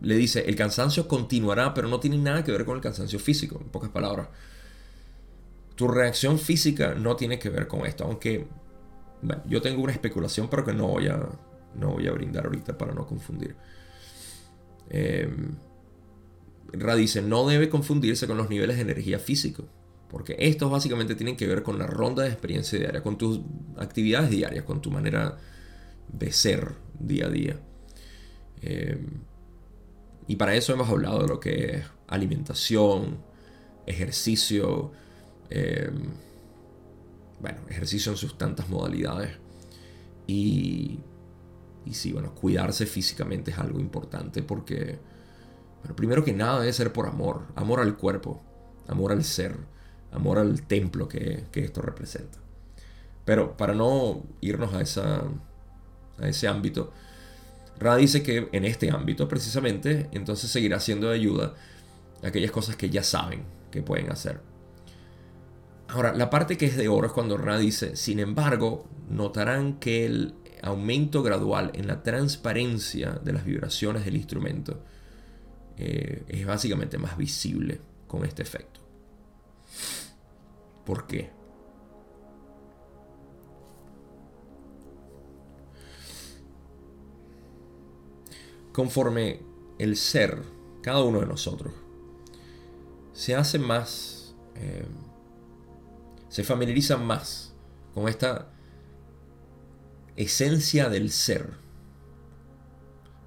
le 0.00 0.16
dice, 0.16 0.44
el 0.46 0.56
cansancio 0.56 1.06
continuará, 1.06 1.74
pero 1.74 1.88
no 1.88 2.00
tiene 2.00 2.18
nada 2.18 2.42
que 2.42 2.52
ver 2.52 2.64
con 2.64 2.76
el 2.76 2.82
cansancio 2.82 3.18
físico, 3.18 3.58
en 3.60 3.68
pocas 3.68 3.90
palabras. 3.90 4.28
Tu 5.76 5.86
reacción 5.88 6.38
física 6.38 6.94
no 6.94 7.16
tiene 7.16 7.38
que 7.38 7.48
ver 7.48 7.68
con 7.68 7.86
esto, 7.86 8.04
aunque 8.04 8.46
yo 9.46 9.62
tengo 9.62 9.82
una 9.82 9.92
especulación, 9.92 10.48
pero 10.48 10.64
que 10.64 10.72
no 10.72 10.88
voy 10.88 11.06
a, 11.06 11.24
no 11.74 11.92
voy 11.92 12.08
a 12.08 12.12
brindar 12.12 12.46
ahorita 12.46 12.76
para 12.76 12.92
no 12.92 13.06
confundir. 13.06 13.54
Eh, 14.90 15.30
Ra 16.72 16.94
dice, 16.94 17.22
no 17.22 17.46
debe 17.46 17.68
confundirse 17.68 18.26
con 18.26 18.36
los 18.36 18.48
niveles 18.48 18.76
de 18.76 18.82
energía 18.82 19.18
físico, 19.18 19.64
porque 20.08 20.36
estos 20.38 20.70
básicamente 20.70 21.14
tienen 21.14 21.36
que 21.36 21.46
ver 21.46 21.62
con 21.62 21.78
la 21.78 21.86
ronda 21.86 22.22
de 22.22 22.30
experiencia 22.30 22.78
diaria, 22.78 23.02
con 23.02 23.18
tus 23.18 23.40
actividades 23.76 24.30
diarias, 24.30 24.64
con 24.64 24.80
tu 24.80 24.90
manera 24.90 25.38
de 26.08 26.32
ser 26.32 26.72
día 26.98 27.26
a 27.26 27.30
día. 27.30 27.60
Eh, 28.62 28.98
y 30.26 30.36
para 30.36 30.54
eso 30.54 30.72
hemos 30.72 30.88
hablado 30.88 31.22
de 31.22 31.28
lo 31.28 31.40
que 31.40 31.76
es 31.76 31.84
alimentación, 32.06 33.18
ejercicio, 33.86 34.92
eh, 35.50 35.90
bueno, 37.40 37.58
ejercicio 37.68 38.12
en 38.12 38.18
sus 38.18 38.38
tantas 38.38 38.68
modalidades. 38.68 39.36
Y 40.26 41.00
y 41.84 41.94
sí, 41.94 42.12
bueno, 42.12 42.34
cuidarse 42.34 42.86
físicamente 42.86 43.50
es 43.50 43.58
algo 43.58 43.80
importante 43.80 44.42
porque, 44.42 44.98
bueno, 45.82 45.96
primero 45.96 46.24
que 46.24 46.32
nada 46.32 46.60
debe 46.60 46.72
ser 46.72 46.92
por 46.92 47.06
amor, 47.06 47.42
amor 47.56 47.80
al 47.80 47.96
cuerpo, 47.96 48.40
amor 48.86 49.10
al 49.10 49.24
ser, 49.24 49.56
amor 50.12 50.38
al 50.38 50.62
templo 50.62 51.08
que, 51.08 51.44
esto 51.52 51.82
representa. 51.82 52.38
Pero 53.24 53.56
para 53.56 53.74
no 53.74 54.22
irnos 54.40 54.72
a, 54.74 54.80
esa, 54.80 55.22
a 56.18 56.28
ese 56.28 56.46
ámbito, 56.46 56.92
Ra 57.78 57.96
dice 57.96 58.22
que 58.22 58.48
en 58.52 58.64
este 58.64 58.90
ámbito 58.92 59.26
precisamente, 59.26 60.08
entonces 60.12 60.50
seguirá 60.50 60.78
siendo 60.78 61.08
de 61.08 61.16
ayuda 61.16 61.54
aquellas 62.22 62.52
cosas 62.52 62.76
que 62.76 62.88
ya 62.88 63.02
saben 63.02 63.42
que 63.72 63.82
pueden 63.82 64.12
hacer. 64.12 64.40
Ahora, 65.88 66.14
la 66.14 66.30
parte 66.30 66.56
que 66.56 66.66
es 66.66 66.76
de 66.76 66.86
oro 66.86 67.08
es 67.08 67.12
cuando 67.12 67.36
Ra 67.36 67.58
dice, 67.58 67.96
sin 67.96 68.20
embargo, 68.20 68.88
notarán 69.10 69.80
que 69.80 70.06
el 70.06 70.34
aumento 70.62 71.24
gradual 71.24 71.72
en 71.74 71.88
la 71.88 72.04
transparencia 72.04 73.18
de 73.24 73.32
las 73.32 73.44
vibraciones 73.44 74.04
del 74.04 74.14
instrumento 74.14 74.84
eh, 75.76 76.24
es 76.28 76.46
básicamente 76.46 76.98
más 76.98 77.16
visible 77.16 77.80
con 78.06 78.24
este 78.24 78.42
efecto. 78.42 78.80
¿Por 80.84 81.06
qué? 81.06 81.30
Conforme 88.72 89.42
el 89.78 89.96
ser, 89.96 90.42
cada 90.82 91.02
uno 91.02 91.20
de 91.20 91.26
nosotros, 91.26 91.74
se 93.12 93.34
hace 93.34 93.58
más, 93.58 94.34
eh, 94.56 94.86
se 96.28 96.42
familiariza 96.42 96.96
más 96.96 97.54
con 97.94 98.08
esta 98.08 98.50
esencia 100.16 100.88
del 100.88 101.10
ser. 101.10 101.54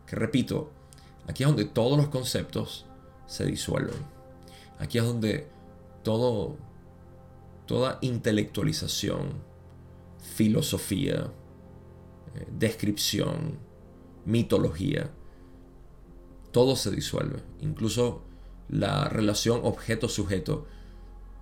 Que 0.07 0.15
repito, 0.15 0.71
aquí 1.27 1.43
es 1.43 1.49
donde 1.49 1.65
todos 1.65 1.97
los 1.97 2.09
conceptos 2.09 2.85
se 3.27 3.45
disuelven. 3.45 3.97
Aquí 4.79 4.97
es 4.97 5.03
donde 5.03 5.47
toda 6.03 6.57
intelectualización, 8.01 9.29
filosofía, 10.19 11.31
eh, 12.35 12.47
descripción, 12.51 13.57
mitología, 14.25 15.09
todo 16.51 16.75
se 16.75 16.91
disuelve. 16.91 17.41
Incluso 17.61 18.21
la 18.69 19.09
relación 19.09 19.61
objeto-sujeto 19.63 20.67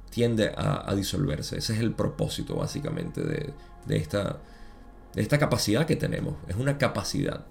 tiende 0.09 0.53
a, 0.55 0.93
disolverse. 0.95 1.57
Ese 1.57 1.73
es 1.73 1.79
el 1.79 1.93
propósito 1.93 2.55
básicamente 2.55 3.21
de 3.23 3.97
esta 3.97 5.39
capacidad 5.39 5.85
que 5.85 5.95
tenemos. 5.95 6.35
Es 6.47 6.55
una 6.55 6.77
capacidad. 6.77 7.47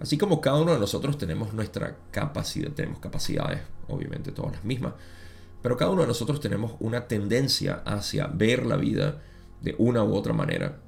Así 0.00 0.16
como 0.16 0.40
cada 0.40 0.60
uno 0.60 0.72
de 0.72 0.78
nosotros 0.80 1.18
tenemos 1.18 1.52
nuestra 1.52 1.98
capacidad, 2.10 2.72
tenemos 2.72 3.00
capacidades, 3.00 3.60
obviamente 3.86 4.32
todas 4.32 4.52
las 4.52 4.64
mismas, 4.64 4.94
pero 5.62 5.76
cada 5.76 5.90
uno 5.90 6.00
de 6.00 6.08
nosotros 6.08 6.40
tenemos 6.40 6.72
una 6.80 7.06
tendencia 7.06 7.82
hacia 7.84 8.26
ver 8.26 8.64
la 8.64 8.76
vida 8.76 9.20
de 9.60 9.74
una 9.76 10.02
u 10.02 10.14
otra 10.14 10.32
manera. 10.32 10.78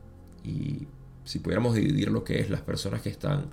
Y 0.42 0.88
si 1.24 1.40
pudiéramos 1.40 1.74
dividir 1.74 2.10
lo 2.10 2.24
que 2.24 2.40
es 2.40 2.48
las 2.48 2.62
personas 2.62 3.02
que 3.02 3.10
están 3.10 3.50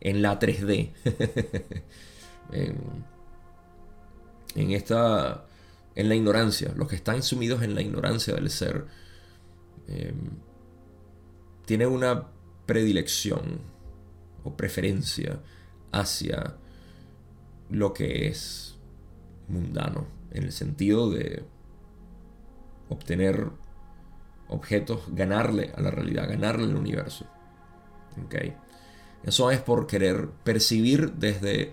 en 0.00 0.20
la 0.20 0.40
3D, 0.40 0.90
en, 4.56 4.70
esta, 4.72 5.44
en 5.94 6.08
la 6.08 6.16
ignorancia, 6.16 6.72
los 6.76 6.88
que 6.88 6.96
están 6.96 7.22
sumidos 7.22 7.62
en 7.62 7.76
la 7.76 7.82
ignorancia 7.82 8.34
del 8.34 8.50
ser, 8.50 8.84
em, 9.86 10.30
tiene 11.66 11.86
una 11.86 12.26
predilección 12.66 13.75
o 14.46 14.56
preferencia 14.56 15.40
hacia 15.92 16.54
lo 17.68 17.92
que 17.92 18.28
es 18.28 18.76
mundano, 19.48 20.06
en 20.30 20.44
el 20.44 20.52
sentido 20.52 21.10
de 21.10 21.44
obtener 22.88 23.50
objetos, 24.48 25.02
ganarle 25.08 25.72
a 25.76 25.80
la 25.80 25.90
realidad, 25.90 26.28
ganarle 26.28 26.64
al 26.64 26.76
universo. 26.76 27.26
¿Okay? 28.24 28.54
Eso 29.24 29.50
es 29.50 29.60
por 29.60 29.88
querer 29.88 30.28
percibir 30.44 31.12
desde 31.14 31.72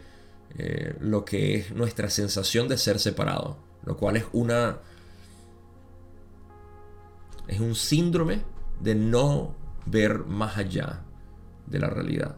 eh, 0.58 0.96
lo 1.00 1.24
que 1.24 1.56
es 1.56 1.72
nuestra 1.72 2.10
sensación 2.10 2.68
de 2.68 2.78
ser 2.78 3.00
separado, 3.00 3.58
lo 3.86 3.98
cual 3.98 4.18
es 4.18 4.26
una... 4.34 4.80
es 7.48 7.60
un 7.60 7.76
síndrome 7.76 8.42
de 8.82 8.96
no 8.96 9.56
ver 9.86 10.20
más 10.20 10.58
allá 10.58 11.04
de 11.68 11.80
la 11.80 11.90
realidad 11.90 12.38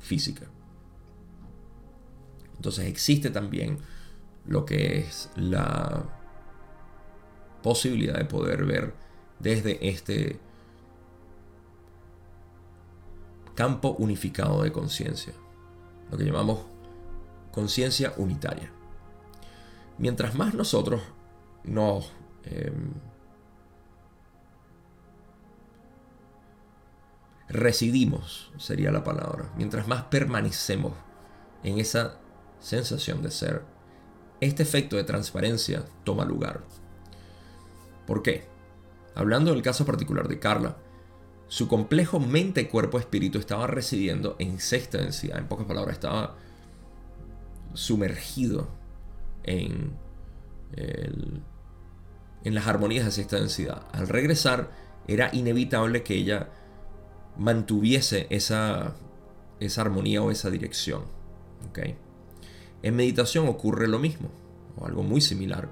física. 0.00 0.46
Entonces 2.56 2.86
existe 2.86 3.30
también 3.30 3.78
lo 4.46 4.64
que 4.64 4.98
es 4.98 5.30
la 5.36 6.04
posibilidad 7.62 8.18
de 8.18 8.24
poder 8.24 8.64
ver 8.64 8.94
desde 9.38 9.88
este 9.88 10.38
campo 13.54 13.90
unificado 13.98 14.62
de 14.62 14.72
conciencia, 14.72 15.32
lo 16.10 16.18
que 16.18 16.24
llamamos 16.24 16.60
conciencia 17.52 18.14
unitaria. 18.16 18.70
Mientras 19.98 20.34
más 20.34 20.54
nosotros 20.54 21.02
nos 21.64 22.12
em, 22.44 22.92
residimos, 27.50 28.52
sería 28.58 28.92
la 28.92 29.04
palabra, 29.04 29.52
mientras 29.56 29.88
más 29.88 30.04
permanecemos 30.04 30.92
en 31.62 31.78
esa 31.78 32.18
sensación 32.60 33.22
de 33.22 33.30
ser, 33.30 33.64
este 34.40 34.62
efecto 34.62 34.96
de 34.96 35.04
transparencia 35.04 35.84
toma 36.04 36.24
lugar. 36.24 36.62
¿Por 38.06 38.22
qué? 38.22 38.46
Hablando 39.14 39.52
del 39.52 39.62
caso 39.62 39.84
particular 39.84 40.28
de 40.28 40.38
Carla, 40.38 40.76
su 41.48 41.66
complejo 41.66 42.20
mente, 42.20 42.68
cuerpo, 42.68 42.98
espíritu 42.98 43.38
estaba 43.38 43.66
residiendo 43.66 44.36
en 44.38 44.60
sexta 44.60 44.98
densidad. 44.98 45.38
En 45.38 45.48
pocas 45.48 45.66
palabras, 45.66 45.94
estaba 45.94 46.36
sumergido 47.74 48.68
en, 49.42 49.96
en 50.76 52.54
las 52.54 52.66
armonías 52.68 53.04
de 53.04 53.10
sexta 53.10 53.36
densidad. 53.36 53.82
Al 53.92 54.08
regresar, 54.08 54.70
era 55.08 55.30
inevitable 55.32 56.04
que 56.04 56.14
ella 56.14 56.50
mantuviese 57.36 58.26
esa, 58.30 58.94
esa 59.60 59.80
armonía 59.82 60.22
o 60.22 60.30
esa 60.30 60.50
dirección. 60.50 61.04
¿okay? 61.68 61.96
En 62.82 62.96
meditación 62.96 63.48
ocurre 63.48 63.88
lo 63.88 63.98
mismo, 63.98 64.30
o 64.76 64.86
algo 64.86 65.02
muy 65.02 65.20
similar, 65.20 65.68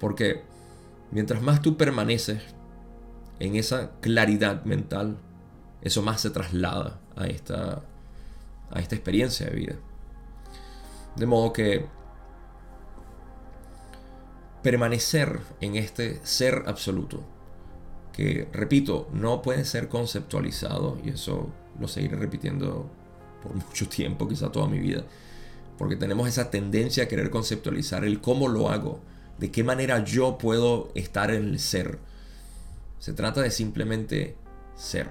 porque 0.00 0.42
mientras 1.10 1.42
más 1.42 1.62
tú 1.62 1.76
permaneces 1.76 2.42
en 3.38 3.56
esa 3.56 3.92
claridad 4.00 4.64
mental, 4.64 5.16
eso 5.82 6.02
más 6.02 6.20
se 6.20 6.30
traslada 6.30 7.00
a 7.16 7.26
esta, 7.26 7.82
a 8.70 8.80
esta 8.80 8.94
experiencia 8.94 9.46
de 9.46 9.56
vida. 9.56 9.74
De 11.16 11.26
modo 11.26 11.52
que 11.52 11.86
permanecer 14.62 15.40
en 15.60 15.76
este 15.76 16.24
ser 16.24 16.64
absoluto, 16.66 17.22
que 18.14 18.48
repito, 18.52 19.08
no 19.12 19.42
puede 19.42 19.64
ser 19.64 19.88
conceptualizado, 19.88 20.98
y 21.04 21.10
eso 21.10 21.48
lo 21.78 21.88
seguiré 21.88 22.16
repitiendo 22.16 22.88
por 23.42 23.54
mucho 23.68 23.88
tiempo, 23.88 24.28
quizá 24.28 24.50
toda 24.50 24.68
mi 24.68 24.78
vida, 24.78 25.04
porque 25.76 25.96
tenemos 25.96 26.28
esa 26.28 26.50
tendencia 26.50 27.04
a 27.04 27.08
querer 27.08 27.30
conceptualizar 27.30 28.04
el 28.04 28.20
cómo 28.20 28.48
lo 28.48 28.70
hago, 28.70 29.00
de 29.38 29.50
qué 29.50 29.64
manera 29.64 30.04
yo 30.04 30.38
puedo 30.38 30.92
estar 30.94 31.32
en 31.32 31.48
el 31.48 31.58
ser. 31.58 31.98
Se 33.00 33.12
trata 33.12 33.42
de 33.42 33.50
simplemente 33.50 34.36
ser. 34.76 35.08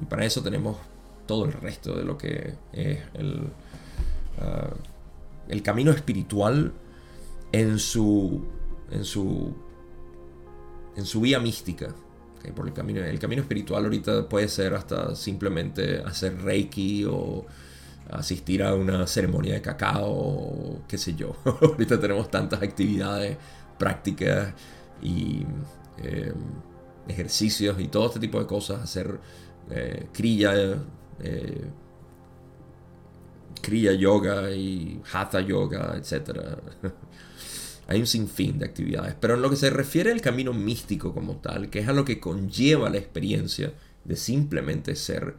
Y 0.00 0.04
para 0.04 0.26
eso 0.26 0.42
tenemos 0.42 0.76
todo 1.26 1.46
el 1.46 1.52
resto 1.52 1.96
de 1.96 2.04
lo 2.04 2.18
que 2.18 2.54
es 2.72 2.98
el, 3.14 3.48
ah, 4.38 4.74
el 5.48 5.62
camino 5.62 5.90
espiritual 5.90 6.72
en 7.52 7.78
su, 7.78 8.44
en 8.90 9.04
su, 9.04 9.54
en 10.96 11.04
su 11.04 11.20
vía 11.20 11.40
mística. 11.40 11.94
Por 12.54 12.66
el, 12.66 12.72
camino, 12.72 13.04
el 13.04 13.18
camino 13.18 13.42
espiritual 13.42 13.84
ahorita 13.84 14.26
puede 14.26 14.48
ser 14.48 14.74
hasta 14.74 15.14
simplemente 15.14 15.98
hacer 15.98 16.40
reiki 16.40 17.04
o 17.04 17.44
asistir 18.10 18.62
a 18.62 18.74
una 18.74 19.06
ceremonia 19.06 19.54
de 19.54 19.62
cacao, 19.62 20.82
qué 20.88 20.96
sé 20.96 21.14
yo. 21.14 21.36
ahorita 21.44 22.00
tenemos 22.00 22.30
tantas 22.30 22.62
actividades 22.62 23.36
prácticas 23.78 24.54
y 25.02 25.44
eh, 25.98 26.32
ejercicios 27.08 27.78
y 27.80 27.88
todo 27.88 28.06
este 28.06 28.20
tipo 28.20 28.38
de 28.38 28.46
cosas, 28.46 28.82
hacer 28.82 29.18
eh, 29.70 30.08
kriya, 30.12 30.78
eh, 31.20 31.64
kriya 33.60 33.92
yoga 33.92 34.50
y 34.50 35.00
hatha 35.12 35.40
yoga, 35.40 35.96
etc. 35.96 36.58
Hay 37.90 37.98
un 37.98 38.06
sinfín 38.06 38.60
de 38.60 38.66
actividades, 38.66 39.16
pero 39.20 39.34
en 39.34 39.42
lo 39.42 39.50
que 39.50 39.56
se 39.56 39.68
refiere 39.68 40.12
al 40.12 40.20
camino 40.20 40.52
místico 40.52 41.12
como 41.12 41.38
tal, 41.38 41.70
que 41.70 41.80
es 41.80 41.88
a 41.88 41.92
lo 41.92 42.04
que 42.04 42.20
conlleva 42.20 42.88
la 42.88 42.98
experiencia 42.98 43.72
de 44.04 44.14
simplemente 44.14 44.94
ser, 44.94 45.34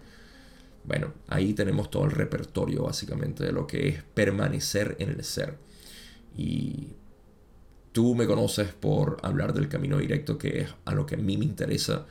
bueno, 0.83 1.13
ahí 1.29 1.53
tenemos 1.53 1.89
todo 1.89 2.03
el 2.03 2.11
repertorio 2.11 2.83
básicamente 2.83 3.45
de 3.45 3.53
lo 3.53 3.65
que 3.65 3.87
es 3.87 4.03
permanecer 4.03 4.97
en 4.99 5.11
el 5.11 5.23
ser. 5.23 5.59
Y 6.35 6.89
tú 7.93 8.15
me 8.15 8.27
conoces 8.27 8.73
por 8.73 9.19
hablar 9.23 9.53
del 9.53 9.69
camino 9.69 9.99
directo, 9.99 10.37
que 10.37 10.63
es 10.63 10.75
a 10.83 10.93
lo 10.93 11.05
que 11.05 11.15
a 11.15 11.19
mí 11.19 11.37
me 11.37 11.45
interesa 11.45 12.05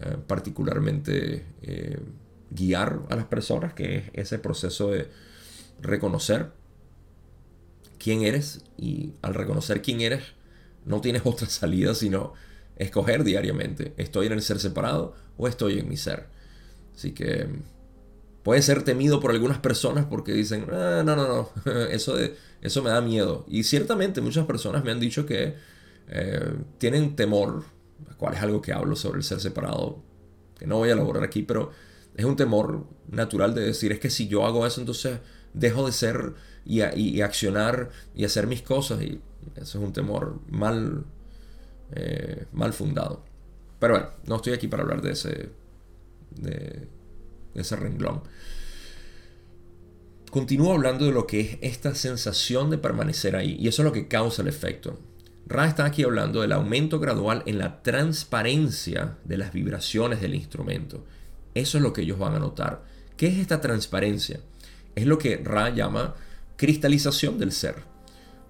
eh, 0.00 0.16
particularmente 0.26 1.44
eh, 1.60 2.00
guiar 2.48 3.02
a 3.10 3.14
las 3.14 3.26
personas, 3.26 3.74
que 3.74 3.96
es 3.96 4.04
ese 4.14 4.38
proceso 4.38 4.90
de 4.90 5.10
reconocer 5.82 6.50
quién 7.98 8.22
eres 8.22 8.60
y 8.76 9.14
al 9.22 9.34
reconocer 9.34 9.82
quién 9.82 10.00
eres 10.00 10.22
no 10.84 11.00
tienes 11.00 11.22
otra 11.24 11.48
salida 11.48 11.94
sino 11.94 12.34
escoger 12.76 13.24
diariamente, 13.24 13.94
estoy 13.96 14.26
en 14.26 14.32
el 14.34 14.42
ser 14.42 14.58
separado 14.58 15.14
o 15.36 15.48
estoy 15.48 15.78
en 15.78 15.88
mi 15.88 15.96
ser. 15.96 16.26
Así 16.94 17.12
que 17.12 17.48
puede 18.42 18.62
ser 18.62 18.84
temido 18.84 19.18
por 19.18 19.32
algunas 19.32 19.58
personas 19.58 20.06
porque 20.06 20.32
dicen, 20.32 20.66
ah, 20.70 21.02
no, 21.04 21.16
no, 21.16 21.26
no, 21.64 21.72
eso, 21.90 22.14
de, 22.14 22.36
eso 22.62 22.82
me 22.82 22.90
da 22.90 23.00
miedo. 23.00 23.44
Y 23.48 23.64
ciertamente 23.64 24.20
muchas 24.20 24.46
personas 24.46 24.84
me 24.84 24.92
han 24.92 25.00
dicho 25.00 25.26
que 25.26 25.54
eh, 26.08 26.54
tienen 26.78 27.16
temor, 27.16 27.64
cual 28.16 28.34
es 28.34 28.40
algo 28.40 28.62
que 28.62 28.72
hablo 28.72 28.94
sobre 28.94 29.18
el 29.18 29.24
ser 29.24 29.40
separado, 29.40 30.02
que 30.58 30.66
no 30.66 30.78
voy 30.78 30.90
a 30.90 30.92
elaborar 30.92 31.24
aquí, 31.24 31.42
pero 31.42 31.70
es 32.14 32.24
un 32.24 32.36
temor 32.36 32.86
natural 33.10 33.54
de 33.54 33.62
decir, 33.62 33.92
es 33.92 34.00
que 34.00 34.10
si 34.10 34.28
yo 34.28 34.46
hago 34.46 34.66
eso, 34.66 34.80
entonces 34.80 35.18
dejo 35.52 35.84
de 35.86 35.92
ser 35.92 36.34
y, 36.66 37.20
accionar 37.20 37.90
y 38.14 38.24
hacer 38.24 38.46
mis 38.46 38.62
cosas. 38.62 39.02
Y 39.02 39.20
eso 39.54 39.78
es 39.78 39.84
un 39.84 39.92
temor 39.92 40.40
mal, 40.48 41.04
eh, 41.92 42.46
mal 42.52 42.72
fundado. 42.72 43.22
Pero 43.78 43.94
bueno, 43.94 44.08
no 44.26 44.36
estoy 44.36 44.52
aquí 44.52 44.68
para 44.68 44.82
hablar 44.82 45.02
de 45.02 45.12
ese, 45.12 45.50
de, 46.30 46.88
ese 47.54 47.76
renglón. 47.76 48.22
Continúo 50.30 50.72
hablando 50.72 51.06
de 51.06 51.12
lo 51.12 51.26
que 51.26 51.40
es 51.40 51.58
esta 51.62 51.94
sensación 51.94 52.70
de 52.70 52.78
permanecer 52.78 53.36
ahí. 53.36 53.56
Y 53.58 53.68
eso 53.68 53.82
es 53.82 53.86
lo 53.86 53.92
que 53.92 54.08
causa 54.08 54.42
el 54.42 54.48
efecto. 54.48 54.98
Ra 55.46 55.66
está 55.66 55.84
aquí 55.84 56.02
hablando 56.02 56.40
del 56.40 56.52
aumento 56.52 56.98
gradual 56.98 57.44
en 57.46 57.58
la 57.58 57.82
transparencia 57.82 59.16
de 59.24 59.38
las 59.38 59.52
vibraciones 59.52 60.20
del 60.20 60.34
instrumento. 60.34 61.04
Eso 61.54 61.78
es 61.78 61.82
lo 61.82 61.92
que 61.92 62.02
ellos 62.02 62.18
van 62.18 62.34
a 62.34 62.40
notar. 62.40 62.82
¿Qué 63.16 63.28
es 63.28 63.38
esta 63.38 63.60
transparencia? 63.60 64.40
Es 64.96 65.06
lo 65.06 65.18
que 65.18 65.36
Ra 65.36 65.70
llama 65.70 66.14
cristalización 66.56 67.38
del 67.38 67.52
ser. 67.52 67.84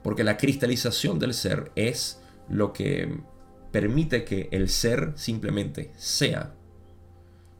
Porque 0.02 0.24
la 0.24 0.36
cristalización 0.36 1.18
del 1.18 1.34
ser 1.34 1.72
es 1.74 2.20
lo 2.48 2.72
que 2.72 3.20
permite 3.72 4.24
que 4.24 4.48
el 4.52 4.68
ser 4.68 5.12
simplemente 5.16 5.92
sea, 5.96 6.54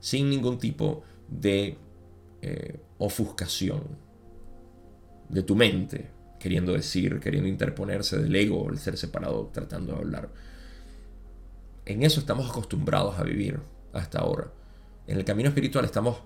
sin 0.01 0.31
ningún 0.31 0.59
tipo 0.59 1.03
de 1.29 1.77
eh, 2.43 2.81
ofuscación 2.99 3.83
de 5.29 5.43
tu 5.43 5.57
mente, 5.57 6.11
queriendo 6.39 6.73
decir, 6.73 7.19
queriendo 7.19 7.49
interponerse 7.49 8.19
del 8.19 8.35
ego, 8.37 8.71
el 8.71 8.79
ser 8.79 8.97
separado, 8.97 9.51
tratando 9.53 9.95
de 9.95 9.99
hablar. 9.99 10.31
En 11.85 12.03
eso 12.03 12.21
estamos 12.21 12.49
acostumbrados 12.49 13.19
a 13.19 13.25
vivir 13.25 13.61
hasta 13.93 14.21
ahora. 14.21 14.53
En 15.07 15.19
el 15.19 15.25
camino 15.25 15.49
espiritual 15.49 15.85
estamos 15.85 16.19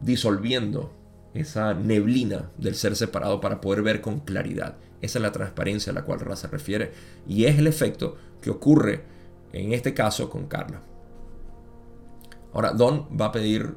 disolviendo 0.00 0.92
esa 1.34 1.74
neblina 1.74 2.50
del 2.58 2.74
ser 2.74 2.96
separado 2.96 3.40
para 3.40 3.60
poder 3.60 3.82
ver 3.82 4.00
con 4.00 4.20
claridad. 4.20 4.76
Esa 5.00 5.18
es 5.18 5.22
la 5.22 5.32
transparencia 5.32 5.92
a 5.92 5.94
la 5.94 6.04
cual 6.04 6.20
Ra 6.20 6.36
se 6.36 6.48
refiere 6.48 6.92
y 7.26 7.44
es 7.44 7.58
el 7.58 7.66
efecto 7.66 8.16
que 8.40 8.50
ocurre 8.50 9.02
en 9.52 9.72
este 9.72 9.94
caso 9.94 10.28
con 10.28 10.46
Carla. 10.46 10.80
Ahora, 12.52 12.72
Don 12.72 13.08
va 13.18 13.26
a 13.26 13.32
pedir 13.32 13.74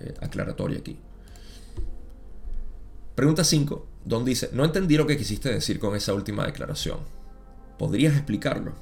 eh, 0.00 0.14
aclaratoria 0.20 0.78
aquí. 0.78 0.98
Pregunta 3.14 3.44
5. 3.44 3.86
Don 4.04 4.24
dice, 4.24 4.50
no 4.52 4.64
entendí 4.64 4.96
lo 4.96 5.06
que 5.06 5.16
quisiste 5.16 5.52
decir 5.52 5.78
con 5.78 5.96
esa 5.96 6.14
última 6.14 6.46
declaración. 6.46 6.98
¿Podrías 7.78 8.14
explicarlo? 8.14 8.74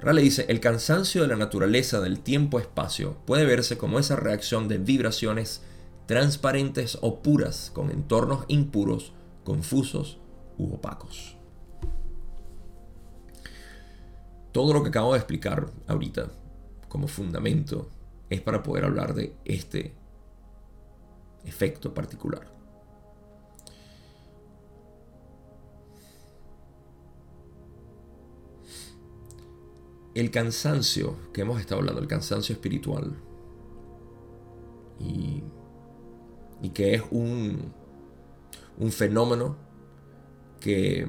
Ra 0.00 0.12
le 0.12 0.22
dice, 0.22 0.46
el 0.48 0.58
cansancio 0.58 1.22
de 1.22 1.28
la 1.28 1.36
naturaleza 1.36 2.00
del 2.00 2.20
tiempo-espacio 2.20 3.16
puede 3.24 3.44
verse 3.44 3.78
como 3.78 3.98
esa 3.98 4.16
reacción 4.16 4.66
de 4.66 4.78
vibraciones 4.78 5.62
transparentes 6.12 6.98
o 7.00 7.22
puras 7.22 7.70
con 7.72 7.90
entornos 7.90 8.44
impuros, 8.48 9.14
confusos 9.44 10.18
u 10.58 10.74
opacos. 10.74 11.38
Todo 14.52 14.74
lo 14.74 14.82
que 14.82 14.90
acabo 14.90 15.14
de 15.14 15.20
explicar 15.20 15.70
ahorita 15.86 16.30
como 16.86 17.08
fundamento 17.08 17.88
es 18.28 18.42
para 18.42 18.62
poder 18.62 18.84
hablar 18.84 19.14
de 19.14 19.34
este 19.46 19.94
efecto 21.46 21.94
particular. 21.94 22.52
El 30.14 30.30
cansancio 30.30 31.16
que 31.32 31.40
hemos 31.40 31.58
estado 31.58 31.80
hablando, 31.80 32.02
el 32.02 32.06
cansancio 32.06 32.52
espiritual 32.52 33.16
y 35.00 35.42
y 36.62 36.70
que 36.70 36.94
es 36.94 37.02
un, 37.10 37.72
un 38.78 38.92
fenómeno 38.92 39.56
que 40.60 41.06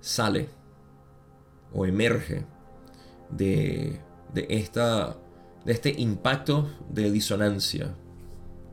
sale 0.00 0.48
o 1.72 1.86
emerge 1.86 2.44
de, 3.30 4.00
de, 4.32 4.46
esta, 4.50 5.16
de 5.64 5.72
este 5.72 5.90
impacto 5.90 6.70
de 6.90 7.10
disonancia 7.10 7.94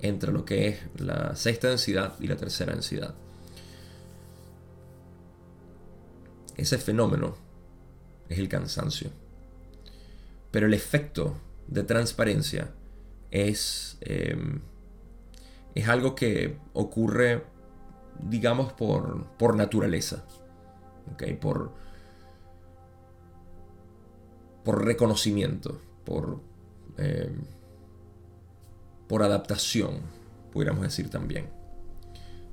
entre 0.02 0.32
lo 0.32 0.44
que 0.46 0.68
es 0.68 0.80
la 0.98 1.36
sexta 1.36 1.70
densidad 1.70 2.16
y 2.20 2.28
la 2.28 2.36
tercera 2.36 2.74
densidad. 2.74 3.14
Ese 6.58 6.78
fenómeno 6.78 7.36
es 8.30 8.40
el 8.40 8.50
cansancio. 8.50 9.10
Pero 10.52 10.68
el 10.68 10.74
efecto 10.74 11.38
de 11.68 11.84
transparencia 11.84 12.72
es, 13.32 13.98
em, 14.02 14.62
es 15.76 15.88
algo 15.88 16.16
que 16.16 16.58
ocurre, 16.74 17.44
digamos, 18.20 18.74
por, 18.74 19.26
por 19.38 19.56
naturaleza. 19.56 20.26
Por, 21.40 21.72
por 24.64 24.86
reconocimiento, 24.86 25.80
por, 26.06 26.42
em, 26.98 27.42
por 29.08 29.24
adaptación, 29.24 30.02
pudiéramos 30.52 30.84
decir 30.84 31.10
también. 31.10 31.50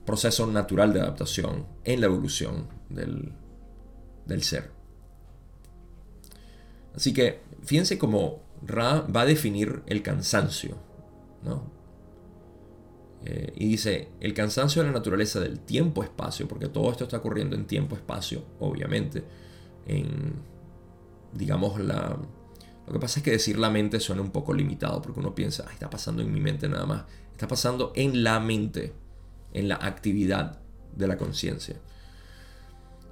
Proceso 0.04 0.46
natural 0.46 0.92
de 0.92 1.00
adaptación 1.00 1.66
en 1.84 2.00
la 2.00 2.06
evolución 2.06 2.68
del, 2.88 3.32
del 4.26 4.42
ser. 4.42 4.70
Así 6.94 7.12
que 7.12 7.40
fíjense 7.62 7.98
cómo 7.98 8.40
Ra 8.66 9.02
va 9.02 9.20
a 9.22 9.26
definir 9.26 9.82
el 9.86 10.02
cansancio. 10.02 10.76
Eh, 13.24 13.52
y 13.56 13.68
dice, 13.68 14.08
el 14.20 14.34
cansancio 14.34 14.82
es 14.82 14.86
la 14.86 14.92
naturaleza 14.92 15.40
del 15.40 15.60
tiempo-espacio, 15.60 16.46
porque 16.46 16.68
todo 16.68 16.90
esto 16.90 17.04
está 17.04 17.18
ocurriendo 17.18 17.56
en 17.56 17.66
tiempo-espacio, 17.66 18.44
obviamente. 18.60 19.24
En, 19.86 20.34
digamos, 21.32 21.80
la... 21.80 22.18
Lo 22.86 22.92
que 22.92 23.00
pasa 23.00 23.20
es 23.20 23.24
que 23.24 23.32
decir 23.32 23.58
la 23.58 23.68
mente 23.68 24.00
suena 24.00 24.22
un 24.22 24.30
poco 24.30 24.54
limitado, 24.54 25.02
porque 25.02 25.20
uno 25.20 25.34
piensa, 25.34 25.66
está 25.70 25.90
pasando 25.90 26.22
en 26.22 26.32
mi 26.32 26.40
mente 26.40 26.68
nada 26.68 26.86
más. 26.86 27.04
Está 27.32 27.46
pasando 27.46 27.92
en 27.94 28.24
la 28.24 28.40
mente, 28.40 28.94
en 29.52 29.68
la 29.68 29.76
actividad 29.76 30.60
de 30.96 31.06
la 31.06 31.18
conciencia 31.18 31.76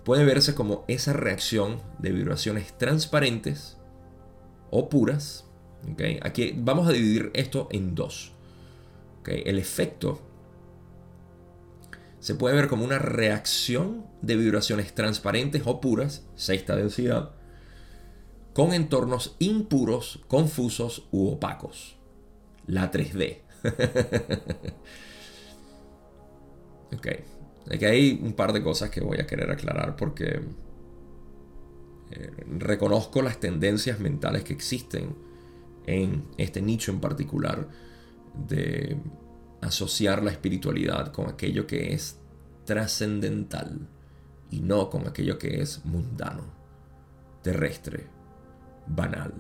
puede 0.07 0.25
verse 0.25 0.55
como 0.55 0.85
esa 0.87 1.13
reacción 1.13 1.83
de 1.99 2.13
vibraciones 2.13 2.79
transparentes 2.79 3.77
o 4.71 4.89
puras. 4.89 5.47
Aquí 6.23 6.55
vamos 6.57 6.89
a 6.89 6.93
dividir 6.93 7.33
esto 7.35 7.67
en 7.73 7.97
dos. 7.97 8.36
El 9.29 9.59
efecto 9.59 10.21
se 12.21 12.35
puede 12.35 12.57
ver 12.57 12.69
como 12.69 12.85
una 12.85 12.99
reacción 12.99 14.07
de 14.23 14.37
vibraciones 14.37 14.95
transparentes 14.95 15.63
o 15.65 15.81
puras, 15.81 16.27
sexta 16.35 16.75
densidad, 16.75 17.33
con 18.53 18.73
entornos 18.73 19.37
impuros, 19.39 20.21
confusos 20.29 21.07
u 21.11 21.29
opacos. 21.29 21.97
La 22.67 22.91
3D. 22.91 23.43
okay. 26.97 27.25
Aquí 27.71 27.85
hay 27.85 28.21
un 28.23 28.33
par 28.33 28.53
de 28.53 28.63
cosas 28.63 28.91
que 28.91 29.01
voy 29.01 29.19
a 29.19 29.27
querer 29.27 29.51
aclarar 29.51 29.97
porque 29.97 30.41
eh, 32.11 32.31
reconozco 32.59 33.23
las 33.23 33.41
tendencias 33.41 34.01
mentales 34.01 34.45
que 34.45 34.53
existen 34.53 35.17
en 35.87 36.25
este 36.39 36.63
nicho 36.63 36.93
en 36.93 37.01
particular 37.01 37.69
de 38.49 38.97
asociar 39.61 40.23
la 40.23 40.31
espiritualidad 40.31 41.13
con 41.13 41.29
aquello 41.29 41.67
que 41.67 41.93
es 41.93 42.19
trascendental 42.65 43.89
y 44.51 44.61
no 44.61 44.91
con 44.91 45.07
aquello 45.07 45.39
que 45.39 45.61
es 45.61 45.85
mundano, 45.85 46.45
terrestre, 47.43 48.07
banal, 48.87 49.33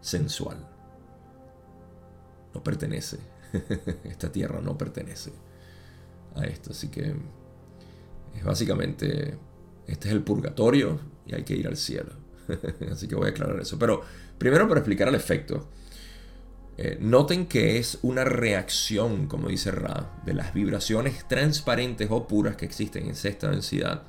sensual. 0.00 0.66
No 2.54 2.62
pertenece. 2.62 3.18
Esta 4.04 4.30
tierra 4.30 4.60
no 4.60 4.76
pertenece 4.76 5.32
a 6.34 6.44
esto. 6.44 6.70
Así 6.70 6.88
que 6.88 7.14
es 8.34 8.44
básicamente, 8.44 9.38
este 9.86 10.08
es 10.08 10.14
el 10.14 10.22
purgatorio 10.22 11.00
y 11.26 11.34
hay 11.34 11.44
que 11.44 11.56
ir 11.56 11.66
al 11.66 11.76
cielo. 11.76 12.12
Así 12.90 13.08
que 13.08 13.14
voy 13.14 13.26
a 13.26 13.30
aclarar 13.30 13.60
eso. 13.60 13.78
Pero 13.78 14.02
primero 14.38 14.68
para 14.68 14.80
explicar 14.80 15.08
el 15.08 15.14
efecto. 15.14 15.68
Eh, 16.80 16.96
noten 17.00 17.46
que 17.46 17.78
es 17.78 17.98
una 18.02 18.22
reacción, 18.22 19.26
como 19.26 19.48
dice 19.48 19.72
Ra, 19.72 20.12
de 20.24 20.32
las 20.32 20.54
vibraciones 20.54 21.26
transparentes 21.26 22.06
o 22.08 22.28
puras 22.28 22.54
que 22.54 22.66
existen 22.66 23.06
en 23.06 23.16
sexta 23.16 23.50
densidad 23.50 24.04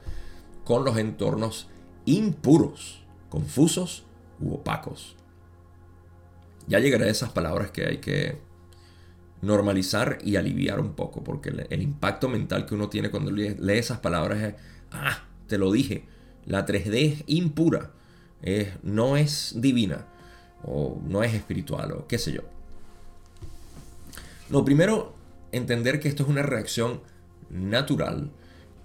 con 0.65 0.86
los 0.86 0.99
entornos 0.99 1.67
impuros, 2.05 3.03
confusos 3.29 4.05
u 4.39 4.53
opacos. 4.53 5.15
Ya 6.67 6.77
llegaré 6.77 7.05
a 7.05 7.10
esas 7.10 7.32
palabras 7.32 7.71
que 7.71 7.88
hay 7.88 7.97
que 7.97 8.39
normalizar 9.41 10.19
y 10.23 10.36
aliviar 10.36 10.79
un 10.79 10.93
poco, 10.93 11.23
porque 11.23 11.49
el, 11.49 11.82
impacto 11.82 12.29
mental 12.29 12.67
que 12.67 12.75
uno 12.75 12.88
tiene 12.88 13.10
cuando 13.10 13.32
lee, 13.32 13.58
esas 13.69 13.97
palabras 13.97 14.43
es, 14.43 14.55
ah, 14.91 15.23
te 15.47 15.58
lo 15.58 15.71
dije, 15.71 16.05
la 16.45 16.67
3D 16.67 17.13
es 17.13 17.23
impura, 17.25 17.93
no 18.84 19.17
es 19.17 19.55
divina, 19.55 20.05
o 20.63 21.01
no 21.03 21.23
es 21.23 21.34
espiritual, 21.34 21.93
o 21.93 22.08
qué 22.08 22.19
sé 22.19 22.32
yo. 22.32 22.58
Lo 24.49 24.65
primero, 24.65 25.15
entender 25.51 25.99
que 25.99 26.07
esto 26.07 26.23
es 26.23 26.29
una 26.29 26.43
reacción 26.43 27.01
natural 27.49 28.31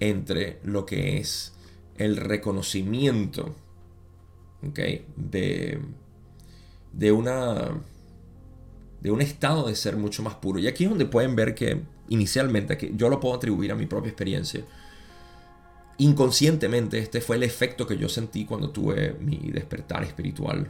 entre 0.01 0.61
lo 0.65 0.87
que 0.87 1.19
es 1.19 1.55
el 1.97 2.17
reconocimiento 2.17 3.55
de, 4.63 5.81
de 6.93 7.13
una 7.13 7.81
de 9.05 9.11
un 9.11 9.21
estado 9.21 9.69
de 9.69 9.75
ser 9.75 9.99
mucho 9.99 10.23
más 10.23 10.35
puro. 10.37 10.59
Y 10.59 10.67
aquí 10.67 10.85
es 10.85 10.91
donde 10.91 11.05
pueden 11.05 11.37
ver 11.37 11.55
que 11.55 11.83
inicialmente, 12.09 12.79
que 12.79 12.93
yo 12.97 13.11
lo 13.11 13.21
puedo 13.21 13.35
atribuir 13.35 13.71
a 13.71 13.75
mi 13.75 13.85
propia 13.85 14.09
experiencia, 14.09 14.65
inconscientemente 15.99 16.99
este 16.99 17.21
fue 17.21 17.37
el 17.37 17.43
efecto 17.43 17.87
que 17.87 17.99
yo 17.99 18.09
sentí 18.09 18.47
cuando 18.47 18.71
tuve 18.71 19.15
mi 19.21 19.51
despertar 19.53 20.05
espiritual. 20.05 20.69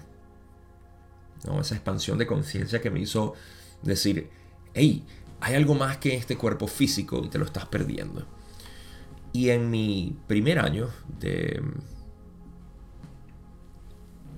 ¿no? 1.47 1.61
Esa 1.61 1.77
expansión 1.77 2.19
de 2.19 2.27
conciencia 2.27 2.83
que 2.83 2.91
me 2.91 2.99
hizo 2.99 3.35
decir, 3.83 4.29
hey, 4.75 5.05
hay 5.41 5.55
algo 5.55 5.75
más 5.75 5.99
que 5.99 6.15
este 6.15 6.37
cuerpo 6.37 6.67
físico 6.67 7.23
y 7.25 7.29
te 7.29 7.39
lo 7.39 7.45
estás 7.45 7.67
perdiendo. 7.67 8.27
Y 9.33 9.51
en 9.51 9.71
mi 9.71 10.17
primer 10.27 10.59
año 10.59 10.91
de 11.19 11.63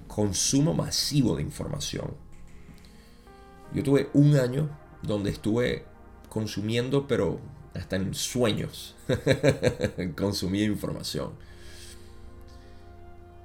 consumo 0.07 0.72
masivo 0.75 1.37
de 1.37 1.42
información, 1.42 2.14
yo 3.75 3.83
tuve 3.83 4.09
un 4.14 4.37
año 4.37 4.70
donde 5.03 5.31
estuve 5.31 5.85
consumiendo, 6.29 7.07
pero 7.07 7.40
hasta 7.75 7.96
en 7.96 8.14
sueños, 8.14 8.96
consumía 10.16 10.64
información. 10.64 11.33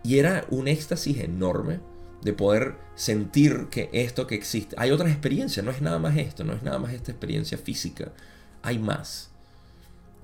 Y 0.03 0.19
era 0.19 0.45
un 0.49 0.67
éxtasis 0.67 1.17
enorme 1.17 1.79
de 2.21 2.33
poder 2.33 2.75
sentir 2.95 3.67
que 3.69 3.89
esto 3.93 4.27
que 4.27 4.35
existe, 4.35 4.75
hay 4.77 4.91
otras 4.91 5.11
experiencias, 5.11 5.65
no 5.65 5.71
es 5.71 5.81
nada 5.81 5.99
más 5.99 6.17
esto, 6.17 6.43
no 6.43 6.53
es 6.53 6.63
nada 6.63 6.77
más 6.77 6.93
esta 6.93 7.11
experiencia 7.11 7.57
física, 7.57 8.11
hay 8.61 8.79
más. 8.79 9.31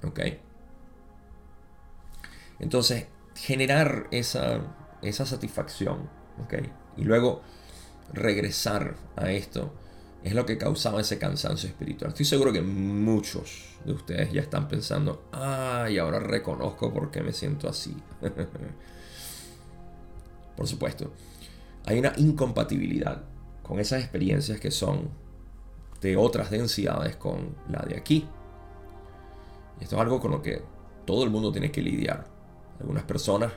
¿Ok? 0.03 0.19
Entonces, 2.59 3.05
generar 3.35 4.07
esa, 4.11 4.61
esa 5.01 5.25
satisfacción, 5.25 6.09
¿ok? 6.43 6.53
Y 6.97 7.03
luego 7.03 7.41
regresar 8.13 8.95
a 9.15 9.31
esto 9.31 9.73
es 10.23 10.33
lo 10.33 10.45
que 10.45 10.57
causaba 10.57 11.01
ese 11.01 11.17
cansancio 11.19 11.69
espiritual. 11.69 12.09
Estoy 12.09 12.25
seguro 12.25 12.51
que 12.51 12.61
muchos 12.61 13.77
de 13.85 13.93
ustedes 13.93 14.31
ya 14.33 14.41
están 14.41 14.67
pensando, 14.67 15.27
ay, 15.31 15.97
ahora 15.97 16.19
reconozco 16.19 16.93
por 16.93 17.11
qué 17.11 17.21
me 17.21 17.31
siento 17.31 17.69
así. 17.69 17.95
por 20.57 20.67
supuesto, 20.67 21.13
hay 21.87 21.99
una 21.99 22.13
incompatibilidad 22.17 23.23
con 23.63 23.79
esas 23.79 24.01
experiencias 24.01 24.59
que 24.59 24.71
son 24.71 25.09
de 26.01 26.15
otras 26.17 26.51
densidades 26.51 27.15
con 27.15 27.55
la 27.69 27.79
de 27.79 27.97
aquí. 27.97 28.27
Esto 29.79 29.95
es 29.95 30.01
algo 30.01 30.19
con 30.19 30.31
lo 30.31 30.41
que 30.41 30.61
todo 31.05 31.23
el 31.23 31.29
mundo 31.29 31.51
tiene 31.51 31.71
que 31.71 31.81
lidiar. 31.81 32.27
Algunas 32.79 33.03
personas 33.03 33.53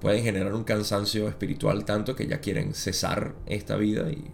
pueden 0.00 0.22
generar 0.22 0.54
un 0.54 0.64
cansancio 0.64 1.28
espiritual 1.28 1.84
tanto 1.84 2.14
que 2.14 2.26
ya 2.26 2.40
quieren 2.40 2.74
cesar 2.74 3.34
esta 3.46 3.76
vida 3.76 4.10
y 4.10 4.30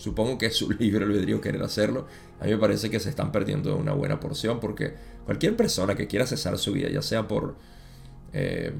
Supongo 0.00 0.38
que 0.38 0.46
es 0.46 0.56
su 0.56 0.70
libre 0.78 1.04
albedrío 1.04 1.42
querer 1.42 1.62
hacerlo. 1.62 2.06
A 2.40 2.44
mí 2.44 2.52
me 2.52 2.56
parece 2.56 2.88
que 2.88 2.98
se 2.98 3.10
están 3.10 3.30
perdiendo 3.30 3.76
una 3.76 3.92
buena 3.92 4.18
porción 4.18 4.58
porque 4.58 4.94
cualquier 5.26 5.56
persona 5.56 5.94
que 5.94 6.06
quiera 6.06 6.26
cesar 6.26 6.56
su 6.56 6.72
vida, 6.72 6.88
ya 6.88 7.02
sea 7.02 7.28
por 7.28 7.56
eh, 8.32 8.72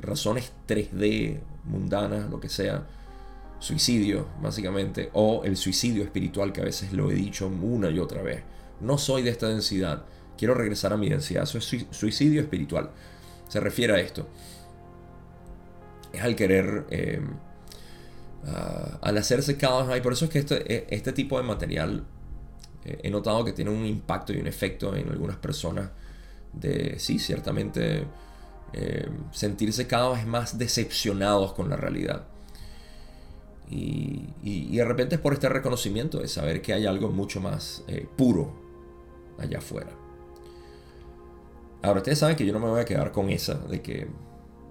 razones 0.00 0.50
3D, 0.66 1.40
mundanas, 1.64 2.30
lo 2.30 2.40
que 2.40 2.48
sea, 2.48 2.86
suicidio, 3.58 4.28
básicamente, 4.40 5.10
o 5.12 5.42
el 5.44 5.56
suicidio 5.56 6.02
espiritual, 6.02 6.52
que 6.52 6.60
a 6.60 6.64
veces 6.64 6.92
lo 6.92 7.10
he 7.10 7.14
dicho 7.14 7.46
una 7.46 7.90
y 7.90 7.98
otra 7.98 8.22
vez. 8.22 8.42
No 8.80 8.98
soy 8.98 9.22
de 9.22 9.30
esta 9.30 9.48
densidad, 9.48 10.04
quiero 10.36 10.54
regresar 10.54 10.92
a 10.92 10.96
mi 10.96 11.08
densidad. 11.08 11.44
Eso 11.44 11.58
es 11.58 11.86
suicidio 11.90 12.40
espiritual. 12.40 12.90
Se 13.48 13.60
refiere 13.60 13.94
a 13.94 13.98
esto. 13.98 14.28
Es 16.12 16.22
al 16.22 16.36
querer, 16.36 16.86
eh, 16.90 17.20
al 19.00 19.18
hacerse 19.18 19.56
cada 19.56 19.78
vez 19.78 19.88
más. 19.88 20.00
Por 20.00 20.12
eso 20.12 20.26
es 20.26 20.30
que 20.30 20.38
este, 20.38 20.74
e, 20.74 20.86
este 20.90 21.12
tipo 21.12 21.38
de 21.38 21.44
material 21.44 22.04
eh, 22.84 23.00
he 23.02 23.10
notado 23.10 23.44
que 23.44 23.52
tiene 23.52 23.70
un 23.70 23.84
impacto 23.84 24.32
y 24.32 24.38
un 24.38 24.46
efecto 24.46 24.94
en 24.94 25.08
algunas 25.08 25.36
personas 25.36 25.90
de, 26.52 26.98
sí, 26.98 27.18
ciertamente, 27.18 28.06
eh, 28.72 29.08
sentirse 29.32 29.86
cada 29.86 30.10
vez 30.10 30.26
más 30.26 30.58
decepcionados 30.58 31.52
con 31.52 31.68
la 31.68 31.76
realidad. 31.76 32.26
Y, 33.68 34.76
de 34.76 34.84
repente 34.84 35.16
es 35.16 35.20
por 35.20 35.32
este 35.32 35.48
reconocimiento 35.48 36.18
de 36.18 36.28
saber 36.28 36.62
que 36.62 36.72
hay 36.72 36.86
algo 36.86 37.10
mucho 37.10 37.40
más 37.40 37.84
eh, 37.88 38.06
puro 38.16 38.52
allá 39.38 39.58
afuera. 39.58 39.90
Ahora, 41.82 41.98
ustedes 41.98 42.18
saben 42.18 42.36
que 42.36 42.46
yo 42.46 42.52
no 42.52 42.60
me 42.60 42.68
voy 42.68 42.80
a 42.80 42.84
quedar 42.84 43.12
con 43.12 43.30
esa 43.30 43.54
de 43.54 43.82
que 43.82 44.08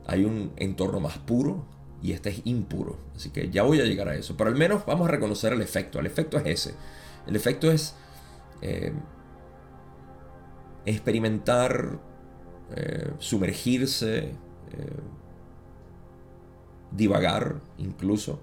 hay 0.05 0.23
un 0.25 0.51
entorno 0.57 0.99
más 0.99 1.17
puro 1.17 1.65
y 2.01 2.13
este 2.13 2.29
es 2.29 2.41
impuro. 2.45 2.97
Así 3.15 3.29
que 3.31 3.49
ya 3.49 3.63
voy 3.63 3.81
a 3.81 3.85
llegar 3.85 4.07
a 4.09 4.15
eso. 4.15 4.35
Pero 4.37 4.49
al 4.49 4.55
menos 4.55 4.85
vamos 4.85 5.07
a 5.07 5.11
reconocer 5.11 5.53
el 5.53 5.61
efecto. 5.61 5.99
El 5.99 6.05
efecto 6.05 6.37
es 6.37 6.45
ese. 6.45 6.75
El 7.27 7.35
efecto 7.35 7.71
es 7.71 7.95
eh, 8.61 8.93
experimentar, 10.85 11.99
eh, 12.75 13.11
sumergirse, 13.19 14.35
divagar 16.91 17.61
incluso 17.77 18.39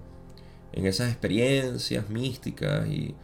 en 0.73 0.85
esas 0.85 1.09
experiencias 1.09 2.09
místicas 2.09 2.87
y 2.87 3.15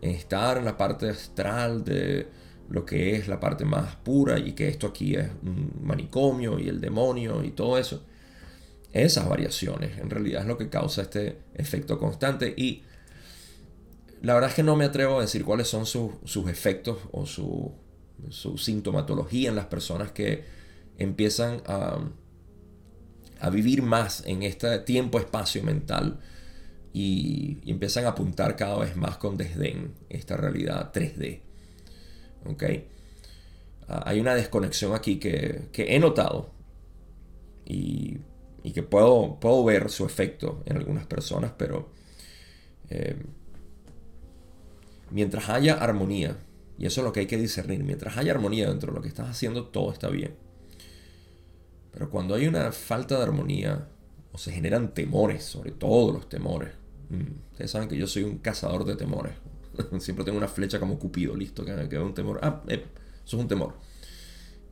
estar 0.00 0.58
en 0.58 0.64
la 0.64 0.76
parte 0.76 1.10
astral 1.10 1.84
de 1.84 2.28
lo 2.68 2.86
que 2.86 3.16
es 3.16 3.28
la 3.28 3.38
parte 3.38 3.64
más 3.64 3.96
pura 3.96 4.38
y 4.38 4.52
que 4.52 4.68
esto 4.68 4.86
aquí 4.86 5.14
es 5.14 5.28
un 5.42 5.72
manicomio 5.82 6.58
y 6.58 6.68
el 6.68 6.80
demonio 6.80 7.44
y 7.44 7.50
todo 7.50 7.76
eso. 7.78 8.04
Esas 8.92 9.28
variaciones 9.28 9.98
en 9.98 10.10
realidad 10.10 10.42
es 10.42 10.48
lo 10.48 10.58
que 10.58 10.68
causa 10.68 11.02
este 11.02 11.38
efecto 11.54 11.98
constante 11.98 12.54
y 12.56 12.82
la 14.22 14.34
verdad 14.34 14.50
es 14.50 14.56
que 14.56 14.62
no 14.62 14.76
me 14.76 14.84
atrevo 14.84 15.18
a 15.18 15.22
decir 15.22 15.44
cuáles 15.44 15.68
son 15.68 15.86
sus, 15.86 16.48
efectos 16.48 16.98
o 17.10 17.26
su, 17.26 17.72
su, 18.30 18.56
sintomatología 18.56 19.48
en 19.48 19.56
las 19.56 19.66
personas 19.66 20.12
que 20.12 20.44
empiezan 20.98 21.62
a, 21.66 21.98
a 23.40 23.50
vivir 23.50 23.82
más 23.82 24.22
en 24.26 24.44
este 24.44 24.78
tiempo-espacio 24.78 25.64
mental 25.64 26.20
y, 26.92 27.58
empiezan 27.70 28.04
a 28.04 28.10
apuntar 28.10 28.56
cada 28.56 28.78
vez 28.78 28.96
más 28.96 29.16
con 29.16 29.36
desdén 29.36 29.94
esta 30.08 30.36
realidad 30.36 30.92
3D. 30.92 31.40
¿Ok? 32.46 32.62
Ah, 33.88 34.02
hay 34.06 34.20
una 34.20 34.34
desconexión 34.34 34.94
aquí 34.94 35.18
que, 35.18 35.68
he 35.74 35.98
notado 35.98 36.50
y, 37.64 38.18
que 38.74 38.82
puedo, 38.82 39.38
puedo, 39.40 39.64
ver 39.64 39.90
su 39.90 40.06
efecto 40.06 40.62
en 40.66 40.76
algunas 40.76 41.06
personas, 41.06 41.52
pero 41.56 41.90
eh, 42.90 43.16
mientras 45.10 45.48
haya 45.48 45.74
armonía, 45.74 46.38
y 46.78 46.86
eso 46.86 47.00
es 47.00 47.04
lo 47.04 47.12
que 47.12 47.20
hay 47.20 47.26
que 47.26 47.36
discernir, 47.36 47.82
mientras 47.84 48.16
haya 48.16 48.32
armonía 48.32 48.68
dentro 48.68 48.92
de 48.92 48.96
lo 48.96 49.02
que 49.02 49.08
estás 49.08 49.28
haciendo, 49.28 49.66
todo 49.66 49.92
está 49.92 50.08
bien. 50.08 50.34
Pero 51.92 52.08
cuando 52.10 52.34
hay 52.34 52.46
una 52.46 52.72
falta 52.72 53.16
de 53.16 53.22
armonía, 53.22 53.88
o 54.32 54.38
se 54.38 54.52
generan 54.52 54.94
temores, 54.94 55.44
sobre 55.44 55.72
todo 55.72 56.12
los 56.12 56.28
temores. 56.28 56.81
Ustedes 57.50 57.70
saben 57.70 57.88
que 57.88 57.96
yo 57.96 58.06
soy 58.06 58.22
un 58.22 58.38
cazador 58.38 58.84
de 58.84 58.96
temores. 58.96 59.34
Siempre 59.98 60.24
tengo 60.24 60.38
una 60.38 60.48
flecha 60.48 60.80
como 60.80 60.98
Cupido, 60.98 61.36
listo, 61.36 61.64
que, 61.64 61.88
que 61.88 61.98
un 61.98 62.14
temor. 62.14 62.40
Ah, 62.42 62.62
eh, 62.68 62.84
eso 63.24 63.36
es 63.36 63.42
un 63.42 63.48
temor. 63.48 63.74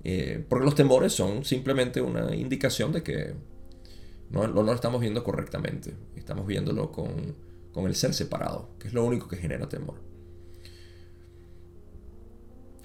Eh, 0.03 0.45
porque 0.49 0.65
los 0.65 0.75
temores 0.75 1.13
son 1.13 1.45
simplemente 1.45 2.01
una 2.01 2.35
indicación 2.35 2.93
de 2.93 3.03
que 3.03 3.35
no, 4.31 4.47
lo 4.47 4.73
estamos 4.73 5.01
viendo 5.01 5.23
correctamente. 5.23 5.95
Estamos 6.17 6.47
viéndolo 6.47 6.91
con, 6.91 7.37
con 7.73 7.87
el 7.87 7.95
ser 7.95 8.15
separado, 8.15 8.71
que 8.79 8.89
es 8.89 8.95
lo 8.95 9.05
único 9.05 9.29
que 9.29 9.37
genera 9.37 9.69
temor. 9.69 9.97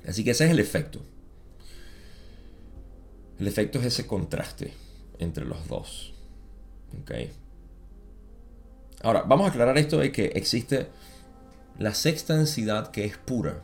Así 0.06 0.24
que 0.24 0.32
ese 0.32 0.46
es 0.46 0.52
el 0.52 0.60
efecto. 0.60 1.02
El 3.40 3.48
efecto 3.48 3.80
es 3.80 3.86
ese 3.86 4.06
contraste 4.06 4.74
entre 5.20 5.46
los 5.46 5.68
dos. 5.68 6.14
¿Okay? 7.02 7.32
Ahora, 9.06 9.22
vamos 9.22 9.46
a 9.46 9.50
aclarar 9.52 9.78
esto 9.78 10.00
de 10.00 10.12
que 10.12 10.32
existe 10.34 10.88
la 11.78 11.94
sexta 11.94 12.36
densidad 12.36 12.90
que 12.90 13.06
es 13.06 13.20
pura, 13.20 13.62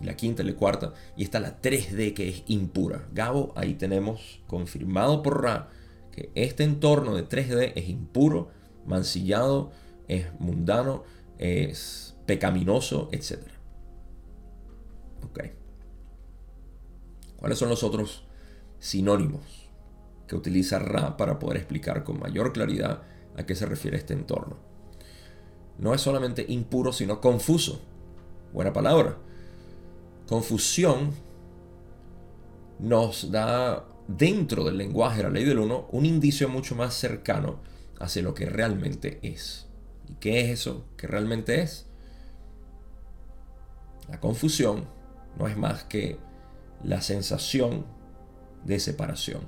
la 0.00 0.16
quinta 0.16 0.42
y 0.42 0.46
la 0.46 0.56
cuarta, 0.56 0.94
y 1.16 1.22
está 1.22 1.38
la 1.38 1.62
3D 1.62 2.12
que 2.12 2.28
es 2.28 2.42
impura. 2.48 3.06
Gabo, 3.12 3.52
ahí 3.54 3.74
tenemos 3.74 4.42
confirmado 4.48 5.22
por 5.22 5.44
Ra 5.44 5.68
que 6.10 6.32
este 6.34 6.64
entorno 6.64 7.14
de 7.14 7.28
3D 7.28 7.74
es 7.76 7.88
impuro, 7.88 8.50
mancillado, 8.84 9.70
es 10.08 10.26
mundano, 10.40 11.04
es 11.38 12.16
pecaminoso, 12.26 13.10
etc. 13.12 13.38
¿Cuáles 17.36 17.58
son 17.58 17.68
los 17.68 17.84
otros 17.84 18.24
sinónimos 18.80 19.70
que 20.26 20.34
utiliza 20.34 20.80
Ra 20.80 21.16
para 21.16 21.38
poder 21.38 21.58
explicar 21.58 22.02
con 22.02 22.18
mayor 22.18 22.52
claridad 22.52 23.02
a 23.36 23.44
qué 23.44 23.54
se 23.54 23.66
refiere 23.66 23.96
este 23.96 24.14
entorno. 24.14 24.56
No 25.78 25.94
es 25.94 26.00
solamente 26.00 26.44
impuro, 26.48 26.92
sino 26.92 27.20
confuso. 27.20 27.80
Buena 28.52 28.72
palabra. 28.72 29.16
Confusión 30.28 31.12
nos 32.78 33.30
da 33.30 33.86
dentro 34.08 34.64
del 34.64 34.78
lenguaje 34.78 35.18
de 35.18 35.22
la 35.24 35.30
ley 35.30 35.44
del 35.44 35.58
uno 35.58 35.88
un 35.92 36.04
indicio 36.04 36.48
mucho 36.48 36.74
más 36.74 36.94
cercano 36.94 37.60
hacia 37.98 38.22
lo 38.22 38.34
que 38.34 38.46
realmente 38.46 39.18
es. 39.22 39.66
¿Y 40.08 40.14
qué 40.14 40.40
es 40.40 40.60
eso 40.60 40.84
que 40.96 41.06
realmente 41.06 41.62
es? 41.62 41.86
La 44.08 44.20
confusión 44.20 44.86
no 45.38 45.48
es 45.48 45.56
más 45.56 45.84
que 45.84 46.18
la 46.82 47.00
sensación 47.00 47.86
de 48.64 48.80
separación. 48.80 49.42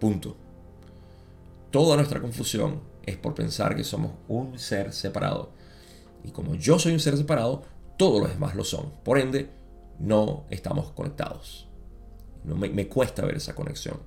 Punto. 0.00 0.36
Toda 1.70 1.96
nuestra 1.96 2.20
confusión 2.20 2.80
es 3.04 3.16
por 3.16 3.34
pensar 3.34 3.76
que 3.76 3.84
somos 3.84 4.12
un 4.28 4.58
ser 4.58 4.92
separado. 4.92 5.52
Y 6.24 6.30
como 6.30 6.54
yo 6.54 6.78
soy 6.78 6.92
un 6.92 7.00
ser 7.00 7.16
separado, 7.16 7.62
todos 7.96 8.20
los 8.20 8.30
demás 8.30 8.54
lo 8.54 8.64
son. 8.64 8.92
Por 9.04 9.18
ende, 9.18 9.50
no 9.98 10.46
estamos 10.50 10.90
conectados. 10.92 11.68
No 12.44 12.54
me, 12.56 12.88
cuesta 12.88 13.24
ver 13.24 13.36
esa 13.36 13.54
conexión. 13.54 13.98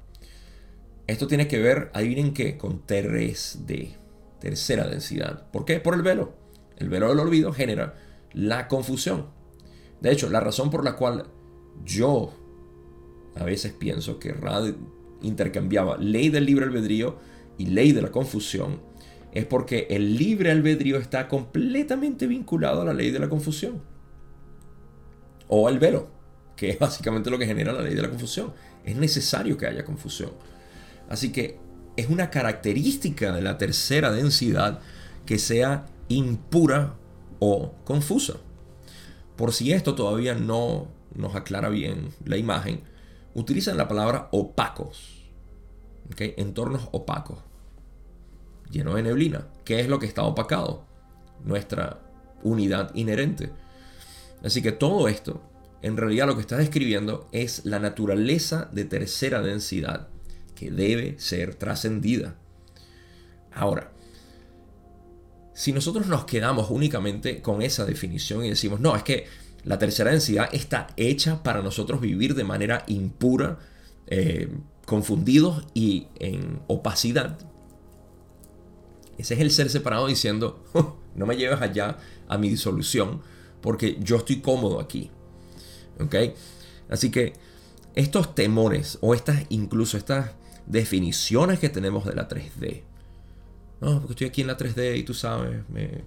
Esto 1.07 1.27
tiene 1.27 1.47
que 1.47 1.59
ver, 1.59 1.91
adivinen 1.93 2.33
qué, 2.33 2.57
con 2.57 2.85
3D, 2.85 3.95
tercera 4.39 4.87
densidad. 4.87 5.49
¿Por 5.51 5.65
qué? 5.65 5.79
Por 5.79 5.93
el 5.93 6.01
velo. 6.01 6.33
El 6.77 6.89
velo 6.89 7.09
del 7.09 7.19
olvido 7.19 7.53
genera 7.53 7.95
la 8.33 8.67
confusión. 8.67 9.27
De 9.99 10.11
hecho, 10.11 10.29
la 10.29 10.39
razón 10.39 10.71
por 10.71 10.83
la 10.83 10.95
cual 10.95 11.27
yo 11.85 12.33
a 13.35 13.43
veces 13.43 13.73
pienso 13.73 14.19
que 14.19 14.33
Rad 14.33 14.73
intercambiaba 15.21 15.97
ley 15.97 16.29
del 16.29 16.45
libre 16.45 16.65
albedrío 16.65 17.17
y 17.61 17.67
ley 17.67 17.91
de 17.91 18.01
la 18.01 18.09
confusión 18.09 18.81
es 19.31 19.45
porque 19.45 19.85
el 19.91 20.17
libre 20.17 20.49
albedrío 20.49 20.97
está 20.97 21.27
completamente 21.27 22.25
vinculado 22.25 22.81
a 22.81 22.85
la 22.85 22.93
ley 22.93 23.11
de 23.11 23.19
la 23.19 23.29
confusión. 23.29 23.83
O 25.47 25.67
al 25.67 25.77
velo, 25.77 26.09
que 26.55 26.71
es 26.71 26.79
básicamente 26.79 27.29
lo 27.29 27.37
que 27.37 27.45
genera 27.45 27.71
la 27.71 27.83
ley 27.83 27.93
de 27.93 28.01
la 28.01 28.09
confusión. 28.09 28.51
Es 28.83 28.95
necesario 28.95 29.57
que 29.57 29.67
haya 29.67 29.85
confusión. 29.85 30.31
Así 31.07 31.31
que 31.31 31.59
es 31.95 32.09
una 32.09 32.31
característica 32.31 33.31
de 33.31 33.43
la 33.43 33.59
tercera 33.59 34.11
densidad 34.11 34.79
que 35.27 35.37
sea 35.37 35.85
impura 36.07 36.95
o 37.39 37.75
confusa. 37.85 38.37
Por 39.35 39.53
si 39.53 39.71
esto 39.71 39.93
todavía 39.93 40.33
no 40.33 40.87
nos 41.13 41.35
aclara 41.35 41.69
bien 41.69 42.09
la 42.25 42.37
imagen, 42.37 42.81
utilizan 43.35 43.77
la 43.77 43.87
palabra 43.87 44.29
opacos. 44.31 45.21
Entornos 46.17 46.89
opacos 46.91 47.50
lleno 48.71 48.95
de 48.95 49.03
neblina. 49.03 49.47
¿Qué 49.65 49.79
es 49.79 49.87
lo 49.87 49.99
que 49.99 50.05
está 50.05 50.23
opacado? 50.23 50.85
Nuestra 51.43 51.99
unidad 52.43 52.93
inherente. 52.95 53.51
Así 54.43 54.61
que 54.61 54.71
todo 54.71 55.07
esto, 55.07 55.43
en 55.81 55.97
realidad 55.97 56.27
lo 56.27 56.35
que 56.35 56.41
está 56.41 56.57
describiendo 56.57 57.27
es 57.31 57.65
la 57.65 57.79
naturaleza 57.79 58.69
de 58.71 58.85
tercera 58.85 59.41
densidad 59.41 60.07
que 60.55 60.71
debe 60.71 61.19
ser 61.19 61.55
trascendida. 61.55 62.35
Ahora, 63.53 63.91
si 65.53 65.73
nosotros 65.73 66.07
nos 66.07 66.25
quedamos 66.25 66.71
únicamente 66.71 67.41
con 67.41 67.61
esa 67.61 67.85
definición 67.85 68.45
y 68.45 68.49
decimos, 68.49 68.79
no, 68.79 68.95
es 68.95 69.03
que 69.03 69.25
la 69.63 69.77
tercera 69.77 70.11
densidad 70.11 70.49
está 70.51 70.87
hecha 70.97 71.43
para 71.43 71.61
nosotros 71.61 72.01
vivir 72.01 72.33
de 72.33 72.43
manera 72.43 72.83
impura, 72.87 73.59
eh, 74.07 74.49
confundidos 74.85 75.67
y 75.73 76.07
en 76.19 76.61
opacidad. 76.67 77.37
Ese 79.21 79.35
es 79.35 79.39
el 79.39 79.51
ser 79.51 79.69
separado 79.69 80.07
diciendo, 80.07 80.63
oh, 80.73 80.97
no 81.15 81.27
me 81.27 81.37
lleves 81.37 81.61
allá 81.61 81.99
a 82.27 82.37
mi 82.39 82.49
disolución 82.49 83.21
porque 83.61 83.97
yo 83.99 84.17
estoy 84.17 84.41
cómodo 84.41 84.79
aquí. 84.79 85.11
¿Ok? 85.99 86.15
Así 86.89 87.11
que 87.11 87.33
estos 87.93 88.33
temores 88.33 88.97
o 89.01 89.13
estas 89.13 89.43
incluso 89.49 89.95
estas 89.95 90.31
definiciones 90.65 91.59
que 91.59 91.69
tenemos 91.69 92.03
de 92.05 92.15
la 92.15 92.27
3D. 92.27 92.81
No, 93.79 93.99
porque 93.99 94.13
estoy 94.13 94.27
aquí 94.27 94.41
en 94.41 94.47
la 94.47 94.57
3D 94.57 94.97
y 94.97 95.03
tú 95.03 95.13
sabes, 95.13 95.63
me, 95.69 96.03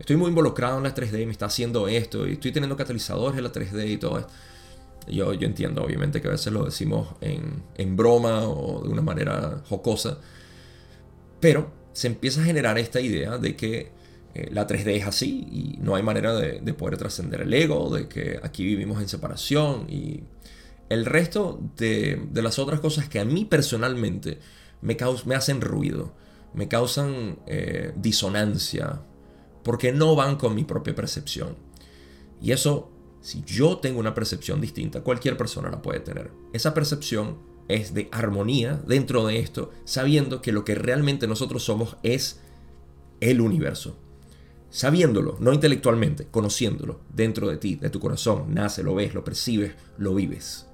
estoy 0.00 0.16
muy 0.16 0.30
involucrado 0.30 0.78
en 0.78 0.82
la 0.82 0.94
3D 0.94 1.22
y 1.22 1.26
me 1.26 1.32
está 1.32 1.46
haciendo 1.46 1.86
esto 1.86 2.26
y 2.26 2.32
estoy 2.32 2.50
teniendo 2.50 2.76
catalizadores 2.76 3.38
en 3.38 3.44
la 3.44 3.52
3D 3.52 3.88
y 3.88 3.96
todo 3.98 4.18
esto. 4.18 4.32
Yo, 5.06 5.32
yo 5.32 5.46
entiendo, 5.46 5.84
obviamente, 5.84 6.20
que 6.20 6.26
a 6.26 6.32
veces 6.32 6.52
lo 6.52 6.64
decimos 6.64 7.08
en, 7.20 7.62
en 7.76 7.96
broma 7.96 8.48
o 8.48 8.82
de 8.82 8.88
una 8.88 9.02
manera 9.02 9.60
jocosa, 9.68 10.18
pero 11.42 11.72
se 11.92 12.06
empieza 12.06 12.40
a 12.40 12.44
generar 12.44 12.78
esta 12.78 13.00
idea 13.00 13.36
de 13.36 13.56
que 13.56 13.90
eh, 14.32 14.48
la 14.52 14.64
3D 14.64 14.96
es 14.96 15.06
así 15.08 15.44
y 15.50 15.76
no 15.80 15.96
hay 15.96 16.02
manera 16.04 16.36
de, 16.36 16.60
poder 16.72 16.96
trascender 16.96 17.40
el 17.40 17.52
ego, 17.52 17.92
de 17.92 18.06
que 18.06 18.38
aquí 18.44 18.64
vivimos 18.64 19.02
en 19.02 19.08
separación 19.08 19.90
y 19.90 20.22
el 20.88 21.04
resto 21.04 21.60
de, 21.76 22.28
las 22.32 22.60
otras 22.60 22.78
cosas 22.78 23.08
que 23.08 23.18
a 23.18 23.24
mí 23.24 23.44
personalmente 23.44 24.38
me, 24.82 24.96
hacen 25.34 25.60
ruido, 25.60 26.14
me 26.54 26.68
causan 26.68 27.40
eh, 27.48 27.92
disonancia, 27.96 29.00
porque 29.64 29.90
no 29.90 30.14
van 30.14 30.36
con 30.36 30.54
mi 30.54 30.62
propia 30.62 30.94
percepción. 30.94 31.56
Y 32.40 32.52
eso, 32.52 32.88
si 33.20 33.42
yo 33.44 33.78
tengo 33.78 33.98
una 33.98 34.14
percepción 34.14 34.60
distinta, 34.60 35.00
cualquier 35.00 35.36
persona 35.36 35.70
la 35.70 35.82
puede 35.82 35.98
tener. 35.98 36.30
Esa 36.52 36.72
percepción 36.72 37.38
es 37.68 37.94
de 37.94 38.08
armonía 38.12 38.80
dentro 38.86 39.26
de 39.26 39.38
esto, 39.38 39.70
sabiendo 39.84 40.42
que 40.42 40.52
lo 40.52 40.64
que 40.64 40.74
realmente 40.74 41.26
nosotros 41.26 41.62
somos 41.64 41.96
es 42.02 42.40
el 43.20 43.40
universo 43.40 43.96
sabiéndolo, 44.72 45.36
no 45.38 45.52
intelectualmente, 45.52 46.26
conociéndolo 46.26 47.00
dentro 47.10 47.48
de 47.48 47.58
ti, 47.58 47.76
de 47.76 47.90
tu 47.90 48.00
corazón, 48.00 48.54
nace, 48.54 48.82
lo 48.82 48.94
ves, 48.94 49.14
lo 49.14 49.22
percibes, 49.22 49.74
lo 49.98 50.14
vives. 50.14 50.66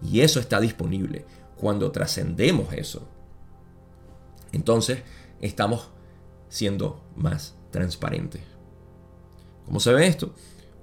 Y 0.00 0.20
eso 0.20 0.38
está 0.38 0.60
disponible. 0.60 1.26
Cuando 1.56 1.90
trascendemos 1.90 2.72
eso, 2.72 3.08
entonces 4.52 5.02
estamos 5.40 5.90
siendo 6.48 7.02
más 7.16 7.56
transparentes. 7.72 8.42
¿Cómo 9.66 9.80
se 9.80 9.92
ve 9.92 10.06
esto? 10.06 10.32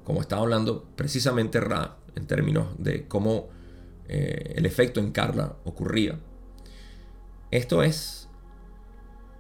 Como 0.03 0.19
estaba 0.19 0.41
hablando 0.41 0.83
precisamente 0.97 1.61
Ra 1.61 1.97
en 2.15 2.27
términos 2.27 2.67
de 2.77 3.07
cómo 3.07 3.47
eh, 4.07 4.53
el 4.55 4.65
efecto 4.65 4.99
en 4.99 5.11
Carla 5.11 5.57
ocurría. 5.63 6.19
Esto 7.51 7.83
es 7.83 8.29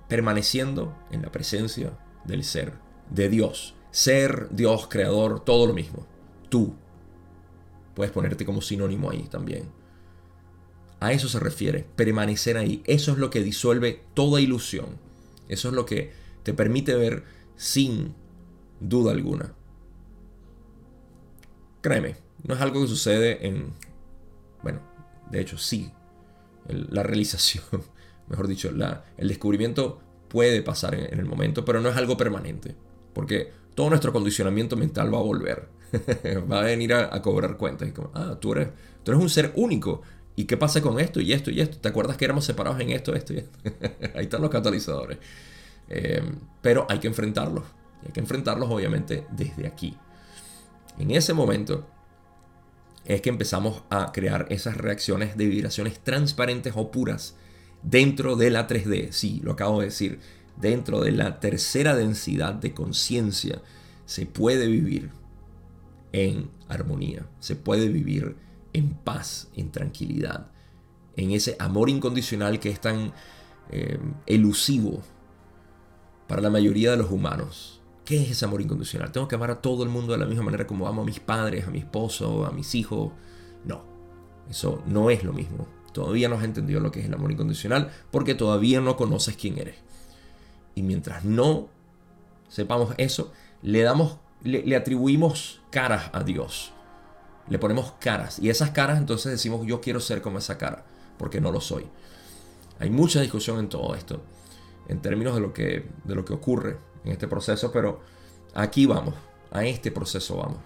permaneciendo 0.07 0.95
en 1.11 1.21
la 1.21 1.31
presencia 1.31 1.97
del 2.25 2.43
ser 2.43 2.73
de 3.09 3.29
Dios. 3.29 3.75
Ser, 3.91 4.49
Dios, 4.51 4.87
creador, 4.87 5.43
todo 5.43 5.67
lo 5.67 5.73
mismo. 5.73 6.05
Tú. 6.49 6.75
Puedes 7.93 8.11
ponerte 8.11 8.45
como 8.45 8.61
sinónimo 8.61 9.09
ahí 9.09 9.23
también. 9.23 9.69
A 10.99 11.11
eso 11.11 11.27
se 11.27 11.39
refiere, 11.39 11.85
permanecer 11.95 12.57
ahí. 12.57 12.81
Eso 12.85 13.11
es 13.11 13.17
lo 13.17 13.29
que 13.29 13.41
disuelve 13.41 14.01
toda 14.13 14.41
ilusión. 14.41 14.97
Eso 15.47 15.69
es 15.69 15.73
lo 15.73 15.85
que 15.85 16.11
te 16.43 16.53
permite 16.53 16.95
ver 16.95 17.23
sin 17.55 18.13
duda 18.79 19.11
alguna. 19.11 19.53
Créeme, 21.81 22.15
no 22.43 22.55
es 22.55 22.61
algo 22.61 22.81
que 22.81 22.87
sucede 22.87 23.47
en... 23.47 23.73
Bueno, 24.65 24.79
de 25.29 25.41
hecho 25.41 25.59
sí. 25.59 25.91
la 26.67 27.03
realización, 27.03 27.63
mejor 28.27 28.47
dicho, 28.47 28.71
el 29.17 29.27
descubrimiento 29.27 29.99
puede 30.27 30.63
pasar 30.63 30.95
en 30.95 31.19
el 31.19 31.25
momento, 31.25 31.63
pero 31.63 31.81
no 31.81 31.89
es 31.89 31.95
algo 31.95 32.17
permanente. 32.17 32.75
Porque 33.13 33.51
todo 33.75 33.89
nuestro 33.89 34.11
condicionamiento 34.11 34.75
mental 34.75 35.13
va 35.13 35.19
a 35.19 35.21
volver. 35.21 35.69
va 36.51 36.61
a 36.61 36.63
venir 36.63 36.95
a, 36.95 37.21
cobrar 37.21 37.57
cuentas. 37.57 37.89
Y 37.89 37.93
ah, 38.15 38.37
tú 38.41 38.53
eres, 38.53 38.69
tú 39.03 39.11
eres 39.11 39.21
un 39.21 39.29
ser 39.29 39.53
único. 39.55 40.01
¿Y 40.35 40.45
qué 40.45 40.57
pasa 40.57 40.81
con 40.81 40.99
esto 40.99 41.21
y 41.21 41.31
esto 41.31 41.51
y 41.51 41.61
esto? 41.61 41.77
¿Te 41.77 41.87
acuerdas 41.87 42.17
que 42.17 42.25
éramos 42.25 42.43
separados 42.43 42.79
en 42.81 42.89
esto, 42.89 43.13
esto 43.13 43.33
y 43.33 43.37
esto? 43.37 43.59
Ahí 44.15 44.23
están 44.23 44.41
los 44.41 44.49
catalizadores. 44.49 45.19
Eh, 45.89 46.23
pero 46.59 46.87
hay 46.89 46.97
que 46.97 47.07
enfrentarlos. 47.07 47.65
Y 48.01 48.07
hay 48.07 48.13
que 48.13 48.19
enfrentarlos 48.19 48.67
obviamente 48.71 49.27
desde 49.29 49.67
aquí. 49.67 49.95
En 50.97 51.11
ese 51.11 51.33
momento 51.33 51.85
es 53.05 53.21
que 53.21 53.29
empezamos 53.29 53.83
a 53.89 54.11
crear 54.11 54.47
esas 54.49 54.77
reacciones 54.77 55.37
de 55.37 55.45
vibraciones 55.45 55.99
transparentes 55.99 56.73
o 56.75 56.91
puras 56.91 57.35
dentro 57.83 58.35
de 58.35 58.49
la 58.49 58.67
3D. 58.67 59.11
Sí, 59.11 59.41
lo 59.43 59.53
acabo 59.53 59.79
de 59.79 59.87
decir 59.87 60.19
dentro 60.57 61.01
de 61.01 61.11
la 61.11 61.39
tercera 61.39 61.95
densidad 61.95 62.53
de 62.53 62.73
conciencia, 62.73 63.61
se 64.05 64.25
puede 64.25 64.67
vivir 64.67 65.11
en 66.11 66.49
armonía, 66.67 67.27
se 67.39 67.55
puede 67.55 67.89
vivir 67.89 68.35
en 68.73 68.89
paz, 68.93 69.49
en 69.55 69.71
tranquilidad, 69.71 70.47
en 71.15 71.31
ese 71.31 71.55
amor 71.59 71.89
incondicional 71.89 72.59
que 72.59 72.69
es 72.69 72.79
tan 72.79 73.13
eh, 73.71 73.99
elusivo 74.25 75.01
para 76.27 76.41
la 76.41 76.49
mayoría 76.49 76.91
de 76.91 76.97
los 76.97 77.11
humanos. 77.11 77.74
¿Qué 78.05 78.21
es 78.21 78.29
ese 78.29 78.45
amor 78.45 78.61
incondicional? 78.61 79.11
¿Tengo 79.11 79.27
que 79.27 79.33
amar 79.33 79.49
a 79.49 79.61
todo 79.61 79.81
el 79.81 79.89
mundo 79.89 80.13
de 80.13 80.19
la 80.19 80.27
misma 80.27 80.43
manera 80.43 80.67
como 80.67 80.87
amo 80.87 81.01
a 81.01 81.05
mis 81.05 81.19
padres, 81.19 81.67
a 81.67 81.71
mi 81.71 81.79
esposo, 81.79 82.45
a 82.45 82.51
mis 82.51 82.75
hijos? 82.75 83.11
No, 83.65 83.83
eso 84.47 84.83
no 84.85 85.09
es 85.09 85.23
lo 85.23 85.33
mismo. 85.33 85.67
Todavía 85.91 86.29
no 86.29 86.35
has 86.35 86.43
entendido 86.43 86.79
lo 86.79 86.91
que 86.91 86.99
es 86.99 87.07
el 87.07 87.13
amor 87.15 87.31
incondicional 87.31 87.89
porque 88.11 88.35
todavía 88.35 88.79
no 88.79 88.95
conoces 88.95 89.35
quién 89.35 89.57
eres. 89.57 89.77
Y 90.75 90.83
mientras 90.83 91.25
no 91.25 91.69
sepamos 92.47 92.93
eso, 92.97 93.33
le 93.63 93.81
damos, 93.81 94.19
le, 94.43 94.75
atribuimos 94.75 95.61
caras 95.71 96.11
a 96.13 96.23
Dios. 96.23 96.73
Le 97.49 97.57
ponemos 97.57 97.93
caras. 97.99 98.37
Y 98.37 98.49
esas 98.49 98.69
caras 98.69 98.99
entonces 98.99 99.31
decimos 99.31 99.65
yo 99.65 99.81
quiero 99.81 99.99
ser 99.99 100.21
como 100.21 100.37
esa 100.37 100.59
cara, 100.59 100.85
porque 101.17 101.41
no 101.41 101.51
lo 101.51 101.59
soy. 101.59 101.87
Hay 102.77 102.91
mucha 102.91 103.19
discusión 103.19 103.57
en 103.57 103.69
todo 103.69 103.95
esto, 103.95 104.21
en 104.89 105.01
términos 105.01 105.33
de 105.33 105.41
lo 105.41 105.53
que, 105.53 105.89
de 106.03 106.13
lo 106.13 106.23
que 106.23 106.33
ocurre 106.33 106.77
en 107.05 107.11
este 107.11 107.27
proceso, 107.27 107.71
pero 107.71 108.01
aquí 108.53 108.85
vamos, 108.85 109.13
a 109.51 109.65
este 109.65 109.91
proceso 109.91 110.37
vamos. 110.37 110.57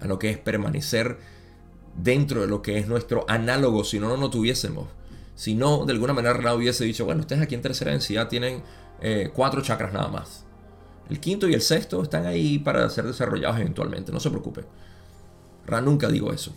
A 0.00 0.06
lo 0.06 0.18
que 0.18 0.30
es 0.30 0.38
permanecer 0.38 1.18
dentro 1.96 2.40
de 2.40 2.46
lo 2.46 2.62
que 2.62 2.78
es 2.78 2.88
nuestro 2.88 3.24
análogo, 3.28 3.84
si 3.84 3.98
no, 3.98 4.08
no 4.08 4.16
lo 4.16 4.30
tuviésemos. 4.30 4.88
Si 5.34 5.54
no, 5.54 5.84
de 5.84 5.92
alguna 5.92 6.12
manera 6.12 6.34
Ra 6.34 6.54
hubiese 6.54 6.84
dicho, 6.84 7.04
bueno, 7.04 7.20
ustedes 7.20 7.42
aquí 7.42 7.54
en 7.54 7.62
tercera 7.62 7.90
densidad 7.90 8.28
tienen 8.28 8.62
eh, 9.00 9.30
cuatro 9.34 9.62
chakras 9.62 9.92
nada 9.92 10.08
más. 10.08 10.44
El 11.10 11.20
quinto 11.20 11.48
y 11.48 11.54
el 11.54 11.60
sexto 11.60 12.02
están 12.02 12.26
ahí 12.26 12.58
para 12.58 12.88
ser 12.88 13.04
desarrollados 13.04 13.58
eventualmente, 13.58 14.12
no 14.12 14.20
se 14.20 14.30
preocupen. 14.30 14.64
Ra 15.66 15.80
nunca 15.80 16.08
digo 16.08 16.32
eso. 16.32 16.52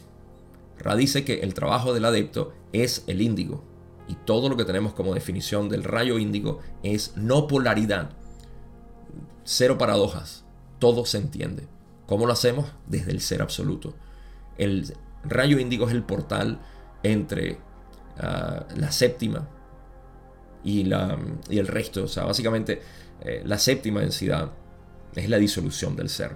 Ra 0.79 0.95
dice 0.95 1.23
que 1.23 1.39
el 1.41 1.53
trabajo 1.53 1.93
del 1.93 2.05
adepto 2.05 2.53
es 2.73 3.03
el 3.07 3.21
índigo. 3.21 3.63
Y 4.07 4.15
todo 4.15 4.49
lo 4.49 4.57
que 4.57 4.65
tenemos 4.65 4.93
como 4.93 5.13
definición 5.13 5.67
del 5.67 5.83
rayo 5.83 6.19
índigo 6.19 6.59
es 6.83 7.15
no 7.15 7.47
polaridad. 7.47 8.11
Cero 9.45 9.77
paradojas. 9.77 10.43
Todo 10.79 11.05
se 11.05 11.17
entiende. 11.17 11.67
¿Cómo 12.07 12.25
lo 12.25 12.33
hacemos? 12.33 12.65
Desde 12.87 13.11
el 13.11 13.21
ser 13.21 13.41
absoluto. 13.41 13.95
El 14.57 14.93
rayo 15.23 15.59
índigo 15.59 15.87
es 15.87 15.93
el 15.93 16.03
portal 16.03 16.59
entre 17.03 17.59
la 18.17 18.91
séptima 18.91 19.47
y, 20.63 20.83
la, 20.83 21.17
y 21.49 21.59
el 21.59 21.67
resto. 21.67 22.03
O 22.03 22.07
sea, 22.07 22.25
básicamente 22.25 22.81
eh, 23.21 23.43
la 23.45 23.57
séptima 23.57 24.01
densidad 24.01 24.51
es 25.15 25.29
la 25.29 25.37
disolución 25.37 25.95
del 25.95 26.09
ser. 26.09 26.35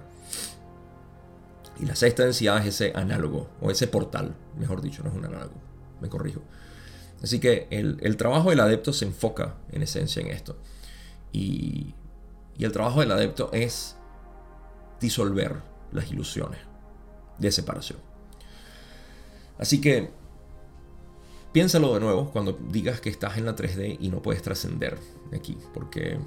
Y 1.78 1.86
la 1.86 1.94
sexta 1.96 2.24
densidad 2.24 2.58
es 2.60 2.74
ese 2.74 2.92
análogo, 2.94 3.48
o 3.60 3.70
ese 3.70 3.86
portal, 3.86 4.34
mejor 4.58 4.82
dicho, 4.82 5.02
no 5.02 5.10
es 5.10 5.16
un 5.16 5.24
análogo, 5.24 5.54
me 6.00 6.08
corrijo. 6.08 6.42
Así 7.22 7.38
que 7.38 7.68
el, 7.70 8.16
trabajo 8.16 8.50
del 8.50 8.60
adepto 8.60 8.92
se 8.92 9.06
enfoca 9.06 9.54
en 9.72 9.82
esencia 9.82 10.20
en 10.20 10.28
esto. 10.28 10.58
Y, 11.32 11.94
y 12.56 12.64
el 12.64 12.72
trabajo 12.72 13.00
del 13.00 13.12
adepto 13.12 13.50
es 13.52 13.96
disolver 15.00 15.56
las 15.92 16.10
ilusiones 16.10 16.60
de 17.38 17.50
separación. 17.50 17.98
Así 19.58 19.80
que 19.80 20.10
Piénsalo 21.52 21.94
de 21.94 22.00
nuevo 22.00 22.30
cuando 22.30 22.52
digas 22.52 23.00
que 23.00 23.10
estás 23.10 23.36
en 23.36 23.44
la 23.44 23.56
3D 23.56 23.96
y 23.98 24.08
no 24.08 24.22
puedes 24.22 24.40
trascender 24.40 24.98
de 25.32 25.36
aquí, 25.36 25.58
porque 25.74 26.20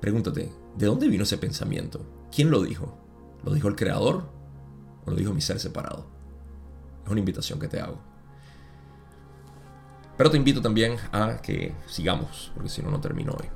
pregúntate, 0.00 0.50
¿de 0.76 0.86
dónde 0.86 1.08
vino 1.08 1.22
ese 1.22 1.38
pensamiento? 1.38 2.04
¿Quién 2.34 2.50
lo 2.50 2.62
dijo? 2.62 2.98
¿Lo 3.44 3.54
dijo 3.54 3.68
el 3.68 3.76
creador 3.76 4.28
o 5.04 5.10
lo 5.10 5.16
dijo 5.16 5.32
mi 5.32 5.40
ser 5.40 5.60
separado? 5.60 6.06
Es 7.04 7.10
una 7.10 7.20
invitación 7.20 7.60
que 7.60 7.68
te 7.68 7.78
hago. 7.78 7.98
Pero 10.16 10.30
te 10.30 10.38
invito 10.38 10.60
también 10.60 10.96
a 11.12 11.40
que 11.40 11.72
sigamos, 11.86 12.50
porque 12.54 12.70
si 12.70 12.82
no, 12.82 12.90
no 12.90 13.00
termino 13.00 13.32
hoy. 13.32 13.46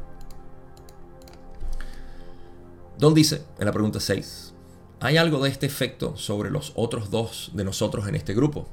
Don 3.00 3.14
dice 3.14 3.44
en 3.58 3.64
la 3.64 3.72
pregunta 3.72 3.98
6, 3.98 4.52
¿hay 5.00 5.16
algo 5.16 5.42
de 5.42 5.48
este 5.48 5.64
efecto 5.64 6.18
sobre 6.18 6.50
los 6.50 6.72
otros 6.74 7.10
dos 7.10 7.50
de 7.54 7.64
nosotros 7.64 8.06
en 8.06 8.14
este 8.14 8.34
grupo? 8.34 8.68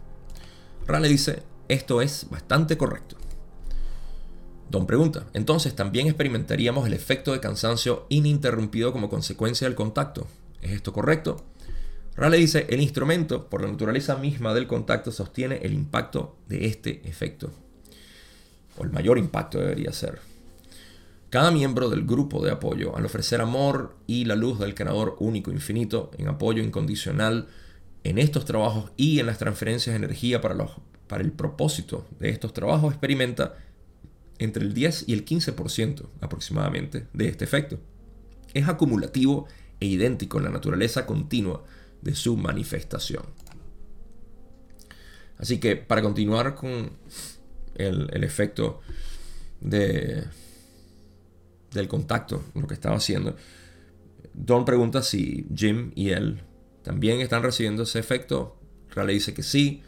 Rale 0.85 1.07
dice, 1.07 1.43
esto 1.69 2.01
es 2.01 2.27
bastante 2.29 2.77
correcto. 2.77 3.15
Don 4.69 4.85
pregunta, 4.85 5.27
entonces 5.33 5.77
también 5.77 6.07
experimentaríamos 6.07 6.85
el 6.85 6.91
efecto 6.91 7.31
de 7.31 7.39
cansancio 7.39 8.05
ininterrumpido 8.09 8.91
como 8.91 9.09
consecuencia 9.09 9.65
del 9.65 9.75
contacto. 9.75 10.27
¿Es 10.61 10.73
esto 10.73 10.91
correcto? 10.91 11.45
Rale 12.17 12.35
dice, 12.35 12.67
el 12.69 12.81
instrumento, 12.81 13.47
por 13.47 13.61
la 13.61 13.71
naturaleza 13.71 14.17
misma 14.17 14.53
del 14.53 14.67
contacto, 14.67 15.13
sostiene 15.13 15.61
el 15.63 15.71
impacto 15.71 16.35
de 16.49 16.65
este 16.65 17.07
efecto. 17.07 17.49
O 18.77 18.83
el 18.83 18.91
mayor 18.91 19.19
impacto 19.19 19.57
debería 19.57 19.93
ser. 19.93 20.19
Cada 21.37 21.51
miembro 21.51 21.87
del 21.91 22.03
grupo 22.03 22.43
de 22.43 22.49
apoyo, 22.49 22.97
al 22.97 23.05
ofrecer 23.05 23.41
amor 23.41 23.95
y 24.07 24.25
la 24.25 24.35
luz 24.35 24.57
del 24.57 24.73
creador 24.73 25.17
único 25.19 25.51
infinito 25.51 26.09
en 26.17 26.29
apoyo 26.29 26.63
incondicional 26.63 27.47
en 28.03 28.17
estos 28.17 28.43
trabajos 28.43 28.91
y 28.97 29.19
en 29.19 29.27
las 29.27 29.37
transferencias 29.37 29.93
de 29.93 30.03
energía 30.03 30.41
para, 30.41 30.55
los, 30.55 30.71
para 31.05 31.23
el 31.23 31.31
propósito 31.31 32.07
de 32.19 32.29
estos 32.29 32.53
trabajos, 32.53 32.91
experimenta 32.91 33.53
entre 34.39 34.63
el 34.63 34.73
10 34.73 35.09
y 35.09 35.13
el 35.13 35.25
15% 35.25 36.07
aproximadamente 36.21 37.05
de 37.13 37.27
este 37.27 37.45
efecto. 37.45 37.77
Es 38.55 38.67
acumulativo 38.67 39.45
e 39.79 39.85
idéntico 39.85 40.39
en 40.39 40.45
la 40.45 40.49
naturaleza 40.49 41.05
continua 41.05 41.63
de 42.01 42.15
su 42.15 42.35
manifestación. 42.35 43.25
Así 45.37 45.59
que 45.59 45.75
para 45.75 46.01
continuar 46.01 46.55
con 46.55 46.93
el, 47.75 48.23
efecto 48.23 48.81
de, 49.61 50.23
del 51.77 51.87
contacto, 51.87 52.43
lo 52.55 52.67
que 52.67 52.73
estaba 52.73 52.97
haciendo, 52.97 53.35
Don 54.33 54.65
pregunta 54.65 55.01
si 55.01 55.47
Jim 55.55 55.91
y 55.95 56.09
él 56.09 56.41
también 56.83 57.21
están 57.21 57.41
recibiendo 57.41 57.83
ese 57.83 57.99
efecto. 57.99 58.57
Raleigh 58.93 59.15
dice 59.15 59.33
que 59.33 59.43
sí. 59.43 59.81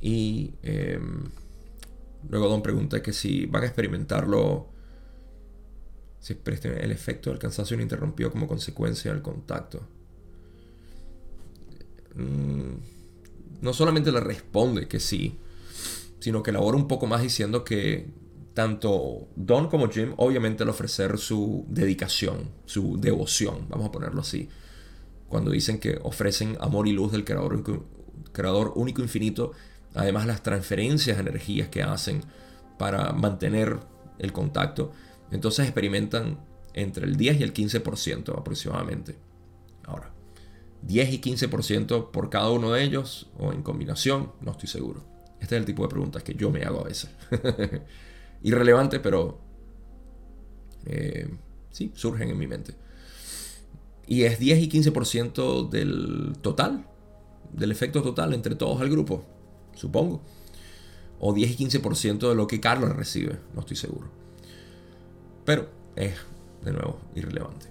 Y 0.00 0.54
em, 0.62 1.24
Luego 2.28 2.48
Don 2.48 2.62
pregunta 2.62 3.02
que 3.02 3.12
si 3.12 3.46
van 3.46 3.64
a 3.64 3.66
experimentarlo, 3.66 4.68
si 6.20 6.36
el 6.44 6.90
efecto 6.92 7.30
del 7.30 7.38
cansancio 7.38 7.74
ininterrumpido 7.74 8.30
como 8.30 8.46
consecuencia 8.46 9.12
del 9.12 9.22
contacto. 9.22 9.80
Mm, 12.14 13.62
no 13.62 13.72
solamente 13.72 14.12
le 14.12 14.20
responde 14.20 14.86
que 14.86 15.00
sí, 15.00 15.38
sino 16.20 16.42
que 16.42 16.50
elabora 16.50 16.76
un 16.76 16.86
poco 16.86 17.06
más 17.06 17.22
diciendo 17.22 17.64
que 17.64 18.06
tanto 18.54 19.28
Don 19.36 19.68
como 19.68 19.88
Jim 19.88 20.14
obviamente 20.16 20.62
al 20.62 20.68
ofrecer 20.68 21.18
su 21.18 21.64
dedicación, 21.68 22.50
su 22.66 22.98
devoción, 23.00 23.66
vamos 23.68 23.88
a 23.88 23.92
ponerlo 23.92 24.20
así, 24.20 24.48
cuando 25.28 25.50
dicen 25.50 25.78
que 25.78 25.98
ofrecen 26.02 26.56
amor 26.60 26.86
y 26.86 26.92
luz 26.92 27.12
del 27.12 27.24
creador, 27.24 27.62
creador 28.32 28.72
único 28.76 29.00
infinito, 29.02 29.52
Además 29.94 30.26
las 30.26 30.42
transferencias 30.42 31.16
de 31.16 31.22
energías 31.22 31.68
que 31.68 31.82
hacen 31.82 32.22
para 32.78 33.12
mantener 33.12 33.78
el 34.18 34.32
contacto. 34.32 34.92
Entonces 35.30 35.66
experimentan 35.66 36.38
entre 36.74 37.04
el 37.06 37.16
10 37.16 37.40
y 37.40 37.42
el 37.42 37.52
15% 37.52 38.38
aproximadamente. 38.38 39.16
Ahora, 39.84 40.12
10 40.82 41.12
y 41.12 41.20
15% 41.20 42.10
por 42.10 42.30
cada 42.30 42.50
uno 42.50 42.72
de 42.72 42.82
ellos 42.82 43.30
o 43.38 43.52
en 43.52 43.62
combinación, 43.62 44.32
no 44.40 44.52
estoy 44.52 44.68
seguro. 44.68 45.04
Este 45.40 45.56
es 45.56 45.60
el 45.60 45.66
tipo 45.66 45.82
de 45.82 45.88
preguntas 45.88 46.22
que 46.22 46.34
yo 46.34 46.50
me 46.50 46.62
hago 46.62 46.80
a 46.80 46.84
veces. 46.84 47.10
Irrelevante, 48.42 49.00
pero 49.00 49.38
eh, 50.86 51.28
sí, 51.70 51.92
surgen 51.94 52.30
en 52.30 52.38
mi 52.38 52.46
mente. 52.46 52.74
Y 54.06 54.24
es 54.24 54.38
10 54.38 54.58
y 54.58 54.68
15% 54.68 55.68
del 55.68 56.36
total, 56.40 56.86
del 57.52 57.70
efecto 57.70 58.02
total 58.02 58.34
entre 58.34 58.54
todos 58.54 58.80
el 58.82 58.90
grupo 58.90 59.24
supongo. 59.74 60.20
O 61.20 61.32
10 61.32 61.52
y 61.52 61.66
15% 61.66 62.28
de 62.28 62.34
lo 62.34 62.46
que 62.46 62.60
Carlos 62.60 62.94
recibe, 62.96 63.38
no 63.54 63.60
estoy 63.60 63.76
seguro. 63.76 64.08
Pero 65.44 65.68
es, 65.96 66.14
de 66.64 66.72
nuevo, 66.72 66.98
irrelevante. 67.14 67.66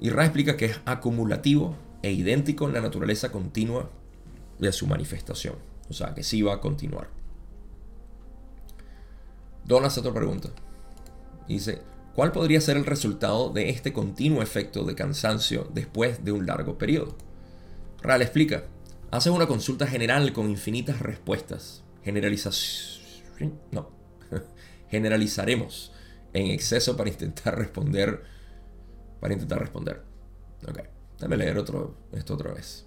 Y 0.00 0.10
Ra 0.10 0.24
explica 0.24 0.56
que 0.56 0.66
es 0.66 0.80
acumulativo 0.84 1.74
e 2.02 2.12
idéntico 2.12 2.66
en 2.66 2.74
la 2.74 2.80
naturaleza 2.80 3.32
continua 3.32 3.90
de 4.58 4.72
su 4.72 4.86
manifestación. 4.86 5.56
O 5.88 5.92
sea, 5.92 6.14
que 6.14 6.22
sí 6.22 6.42
va 6.42 6.54
a 6.54 6.60
continuar. 6.60 7.08
Don 9.66 9.84
hace 9.84 10.00
otra 10.00 10.14
pregunta. 10.14 10.50
Dice, 11.48 11.82
¿cuál 12.14 12.32
podría 12.32 12.60
ser 12.60 12.76
el 12.76 12.86
resultado 12.86 13.50
de 13.50 13.70
este 13.70 13.92
continuo 13.92 14.42
efecto 14.42 14.84
de 14.84 14.94
cansancio 14.94 15.68
después 15.74 16.24
de 16.24 16.32
un 16.32 16.46
largo 16.46 16.78
periodo? 16.78 17.16
Ra 18.00 18.16
le 18.16 18.24
explica, 18.24 18.64
Haces 19.10 19.32
una 19.32 19.46
consulta 19.46 19.86
general 19.86 20.32
con 20.32 20.50
infinitas 20.50 21.00
respuestas. 21.00 21.82
Generalización. 22.02 23.58
No. 23.70 23.90
Generalizaremos 24.90 25.92
en 26.32 26.48
exceso 26.48 26.96
para 26.96 27.10
intentar 27.10 27.56
responder. 27.56 28.24
Para 29.20 29.34
intentar 29.34 29.60
responder. 29.60 30.02
Ok. 30.68 30.80
Déjame 31.18 31.36
leer 31.36 31.56
otro, 31.56 31.96
esto 32.12 32.34
otra 32.34 32.52
vez. 32.52 32.86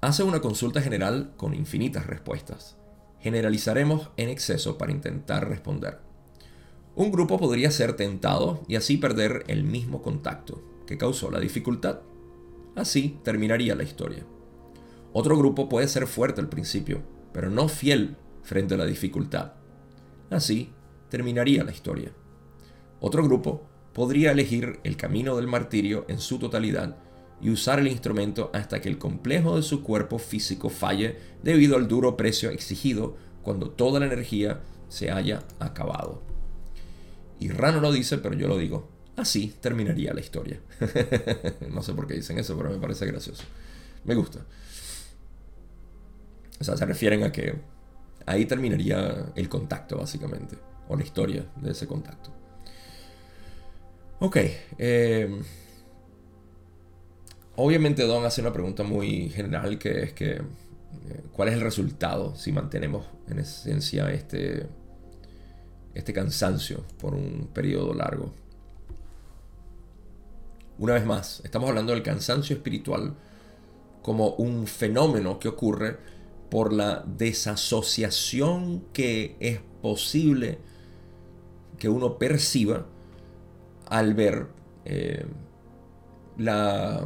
Hace 0.00 0.22
una 0.22 0.40
consulta 0.40 0.80
general 0.80 1.34
con 1.36 1.52
infinitas 1.52 2.06
respuestas. 2.06 2.76
Generalizaremos 3.20 4.10
en 4.16 4.28
exceso 4.28 4.78
para 4.78 4.92
intentar 4.92 5.48
responder. 5.48 5.98
Un 6.96 7.12
grupo 7.12 7.38
podría 7.38 7.70
ser 7.70 7.94
tentado 7.94 8.62
y 8.66 8.76
así 8.76 8.96
perder 8.96 9.44
el 9.46 9.64
mismo 9.64 10.02
contacto 10.02 10.62
que 10.86 10.98
causó 10.98 11.30
la 11.30 11.38
dificultad. 11.40 12.00
Así 12.76 13.18
terminaría 13.22 13.74
la 13.74 13.82
historia. 13.82 14.24
Otro 15.12 15.36
grupo 15.36 15.68
puede 15.68 15.88
ser 15.88 16.06
fuerte 16.06 16.40
al 16.40 16.48
principio, 16.48 17.02
pero 17.32 17.50
no 17.50 17.68
fiel 17.68 18.16
frente 18.42 18.74
a 18.74 18.78
la 18.78 18.86
dificultad. 18.86 19.52
Así 20.30 20.72
terminaría 21.08 21.64
la 21.64 21.72
historia. 21.72 22.12
Otro 23.00 23.22
grupo 23.24 23.62
podría 23.92 24.32
elegir 24.32 24.80
el 24.84 24.96
camino 24.96 25.36
del 25.36 25.46
martirio 25.46 26.04
en 26.08 26.18
su 26.20 26.38
totalidad 26.38 26.96
y 27.42 27.50
usar 27.50 27.78
el 27.78 27.88
instrumento 27.88 28.50
hasta 28.52 28.80
que 28.80 28.88
el 28.88 28.98
complejo 28.98 29.56
de 29.56 29.62
su 29.62 29.82
cuerpo 29.82 30.18
físico 30.18 30.68
falle 30.68 31.16
debido 31.42 31.76
al 31.76 31.88
duro 31.88 32.16
precio 32.16 32.50
exigido 32.50 33.16
cuando 33.42 33.70
toda 33.70 34.00
la 34.00 34.06
energía 34.06 34.60
se 34.88 35.10
haya 35.10 35.42
acabado. 35.58 36.22
Y 37.38 37.48
Rano 37.48 37.80
lo 37.80 37.92
dice, 37.92 38.18
pero 38.18 38.34
yo 38.34 38.48
lo 38.48 38.58
digo. 38.58 38.88
Así 39.16 39.54
terminaría 39.60 40.12
la 40.12 40.20
historia. 40.20 40.60
no 41.70 41.82
sé 41.82 41.94
por 41.94 42.06
qué 42.06 42.14
dicen 42.14 42.38
eso, 42.38 42.56
pero 42.56 42.70
me 42.70 42.78
parece 42.78 43.06
gracioso. 43.06 43.44
Me 44.04 44.14
gusta. 44.14 44.40
O 46.60 46.64
sea, 46.64 46.76
se 46.76 46.84
refieren 46.84 47.22
a 47.22 47.32
que 47.32 47.54
ahí 48.26 48.44
terminaría 48.44 49.32
el 49.34 49.48
contacto, 49.48 49.96
básicamente, 49.96 50.56
o 50.88 50.96
la 50.96 51.02
historia 51.02 51.46
de 51.56 51.70
ese 51.70 51.86
contacto. 51.86 52.30
Ok. 54.20 54.36
Eh, 54.78 55.42
obviamente 57.60 58.04
Don 58.04 58.24
hace 58.24 58.40
una 58.40 58.52
pregunta 58.52 58.82
muy 58.82 59.28
general 59.28 59.78
que 59.78 60.02
es 60.02 60.12
que, 60.12 60.30
eh, 60.32 60.42
¿cuál 61.32 61.48
es 61.48 61.54
el 61.54 61.60
resultado 61.60 62.34
si 62.34 62.52
mantenemos 62.52 63.06
en 63.28 63.38
esencia 63.38 64.10
este, 64.10 64.66
este 65.94 66.12
cansancio 66.12 66.84
por 66.98 67.14
un 67.14 67.48
periodo 67.52 67.92
largo? 67.92 68.32
Una 70.78 70.94
vez 70.94 71.04
más, 71.04 71.42
estamos 71.44 71.68
hablando 71.68 71.92
del 71.92 72.02
cansancio 72.02 72.56
espiritual 72.56 73.14
como 74.02 74.30
un 74.30 74.66
fenómeno 74.66 75.38
que 75.38 75.48
ocurre 75.48 75.98
por 76.48 76.72
la 76.72 77.04
desasociación 77.06 78.84
que 78.94 79.36
es 79.40 79.60
posible 79.82 80.58
que 81.78 81.90
uno 81.90 82.18
perciba 82.18 82.86
al 83.86 84.14
ver 84.14 84.46
eh, 84.86 85.26
la 86.38 87.04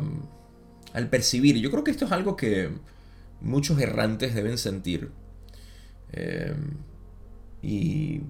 al 0.94 1.10
percibir 1.10 1.56
yo 1.58 1.70
creo 1.70 1.84
que 1.84 1.90
esto 1.90 2.06
es 2.06 2.12
algo 2.12 2.36
que 2.36 2.70
muchos 3.42 3.78
errantes 3.78 4.34
deben 4.34 4.56
sentir 4.56 5.10
eh, 6.12 6.54
y 7.60 8.22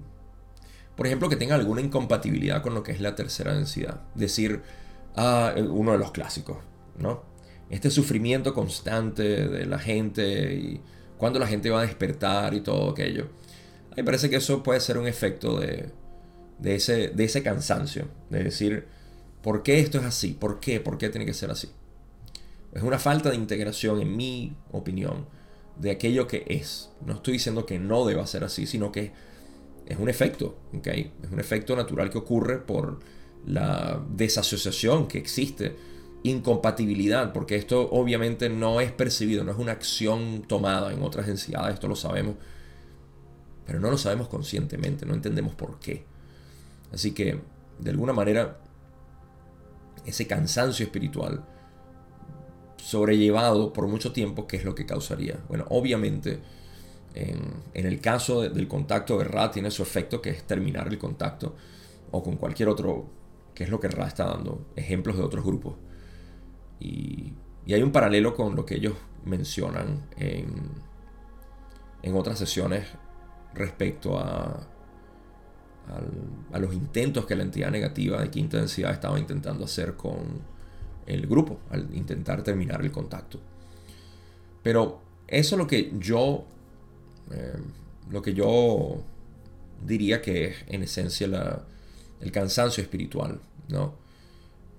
por 0.97 1.07
ejemplo 1.07 1.29
que 1.29 1.37
tenga 1.37 1.55
alguna 1.55 1.79
incompatibilidad 1.79 2.61
con 2.61 2.73
lo 2.73 2.83
que 2.83 2.91
es 2.91 2.99
la 2.99 3.15
tercera 3.15 3.53
densidad 3.53 4.01
decir 4.15 4.61
ah, 5.15 5.55
uno 5.57 5.93
de 5.93 5.97
los 5.97 6.11
clásicos 6.11 6.57
no 6.97 7.23
este 7.69 7.89
sufrimiento 7.89 8.53
constante 8.53 9.47
de 9.47 9.65
la 9.65 9.79
gente 9.79 10.53
y 10.55 10.81
cuándo 11.17 11.39
la 11.39 11.47
gente 11.47 11.69
va 11.69 11.81
a 11.81 11.85
despertar 11.85 12.53
y 12.53 12.61
todo 12.61 12.91
aquello. 12.91 13.29
A 13.91 13.95
mí 13.95 13.97
me 13.97 14.03
parece 14.03 14.29
que 14.29 14.37
eso 14.37 14.61
puede 14.63 14.79
ser 14.79 14.97
un 14.97 15.07
efecto 15.07 15.59
de, 15.59 15.91
ese, 16.63 17.09
de 17.09 17.23
ese 17.23 17.41
cansancio, 17.41 18.07
de 18.29 18.43
decir, 18.43 18.87
¿por 19.41 19.63
qué 19.63 19.79
esto 19.79 19.99
es 19.99 20.05
así? 20.05 20.33
¿Por 20.33 20.59
qué? 20.59 20.79
¿Por 20.79 20.97
qué 20.97 21.09
tiene 21.09 21.25
que 21.25 21.33
ser 21.33 21.49
así? 21.51 21.69
Es 22.75 22.83
una 22.83 22.99
falta 22.99 23.29
de 23.29 23.37
integración, 23.37 24.01
en 24.01 24.15
mi 24.17 24.53
opinión, 24.73 25.25
de 25.79 25.91
aquello 25.91 26.27
que 26.27 26.45
es. 26.47 26.91
No 27.05 27.13
estoy 27.13 27.33
diciendo 27.33 27.65
que 27.65 27.79
no 27.79 28.05
deba 28.05 28.27
ser 28.27 28.43
así, 28.43 28.67
sino 28.67 28.91
que 28.91 29.13
es 29.85 29.97
un 29.97 30.09
efecto, 30.09 30.57
¿ok? 30.77 30.87
Es 30.87 31.31
un 31.31 31.39
efecto 31.39 31.75
natural 31.75 32.09
que 32.09 32.17
ocurre 32.17 32.57
por 32.57 32.99
la 33.45 34.03
desasociación 34.09 35.07
que 35.07 35.17
existe 35.17 35.75
incompatibilidad, 36.23 37.31
porque 37.31 37.55
esto 37.55 37.89
obviamente 37.91 38.49
no 38.49 38.81
es 38.81 38.91
percibido, 38.91 39.45
no 39.45 39.53
es 39.53 39.57
una 39.57 39.71
acción 39.71 40.43
tomada 40.45 40.91
en 40.91 41.01
otras 41.01 41.27
densidades, 41.27 41.75
esto 41.75 41.87
lo 41.87 41.95
sabemos, 41.95 42.35
pero 43.65 43.79
no 43.79 43.89
lo 43.89 43.97
sabemos 43.97 44.27
conscientemente, 44.27 45.05
no 45.05 45.13
entendemos 45.13 45.55
por 45.55 45.79
qué. 45.79 46.03
Así 46.91 47.11
que, 47.11 47.39
de 47.79 47.89
alguna 47.89 48.11
manera, 48.11 48.59
ese 50.05 50.27
cansancio 50.27 50.83
espiritual 50.85 51.45
sobrellevado 52.85 53.73
por 53.73 53.87
mucho 53.87 54.11
tiempo, 54.11 54.45
¿qué 54.45 54.57
es 54.57 54.63
lo 54.63 54.75
que 54.75 54.85
causaría? 54.85 55.39
Bueno, 55.47 55.65
obviamente, 55.69 56.39
en, 57.15 57.63
el 57.73 57.99
caso 57.99 58.41
del 58.41 58.67
contacto 58.67 59.17
de 59.17 59.23
Ra, 59.23 59.49
tiene 59.49 59.71
su 59.71 59.81
efecto, 59.81 60.21
que 60.21 60.29
es 60.29 60.43
terminar 60.43 60.87
el 60.87 60.99
contacto, 60.99 61.55
o 62.11 62.21
con 62.21 62.35
cualquier 62.35 62.69
otro, 62.69 63.09
que 63.55 63.63
es 63.63 63.71
lo 63.71 63.79
que 63.79 63.87
Ra 63.87 64.05
está 64.05 64.25
dando, 64.25 64.67
ejemplos 64.75 65.17
de 65.17 65.23
otros 65.23 65.43
grupos. 65.43 65.77
Y, 66.79 67.33
hay 67.67 67.81
un 67.81 67.91
paralelo 67.91 68.35
con 68.35 68.55
lo 68.55 68.67
que 68.67 68.75
ellos 68.75 68.93
mencionan 69.23 70.07
en, 70.17 70.69
en 72.03 72.15
otras 72.15 72.37
sesiones 72.37 72.85
respecto 73.55 74.19
a, 74.19 74.67
a 76.53 76.59
los 76.59 76.71
intentos 76.71 77.25
que 77.25 77.35
la 77.35 77.41
entidad 77.41 77.71
negativa 77.71 78.21
de 78.21 78.29
quinta 78.29 78.57
densidad 78.57 78.91
estaba 78.91 79.17
intentando 79.17 79.65
hacer 79.65 79.95
con 79.95 80.53
el 81.05 81.27
grupo 81.27 81.59
al 81.69 81.93
intentar 81.95 82.43
terminar 82.43 82.81
el 82.81 82.91
contacto. 82.91 83.39
Pero 84.63 85.01
eso 85.27 85.55
es 85.55 85.59
lo 85.59 85.67
que 85.67 85.93
yo, 85.99 86.45
eh, 87.31 87.57
lo 88.09 88.21
que 88.21 88.33
yo 88.33 89.01
diría 89.85 90.21
que 90.21 90.45
es 90.45 90.55
en 90.67 90.83
esencia 90.83 91.61
el 92.21 92.31
cansancio 92.31 92.81
espiritual, 92.81 93.39
¿no? 93.69 93.93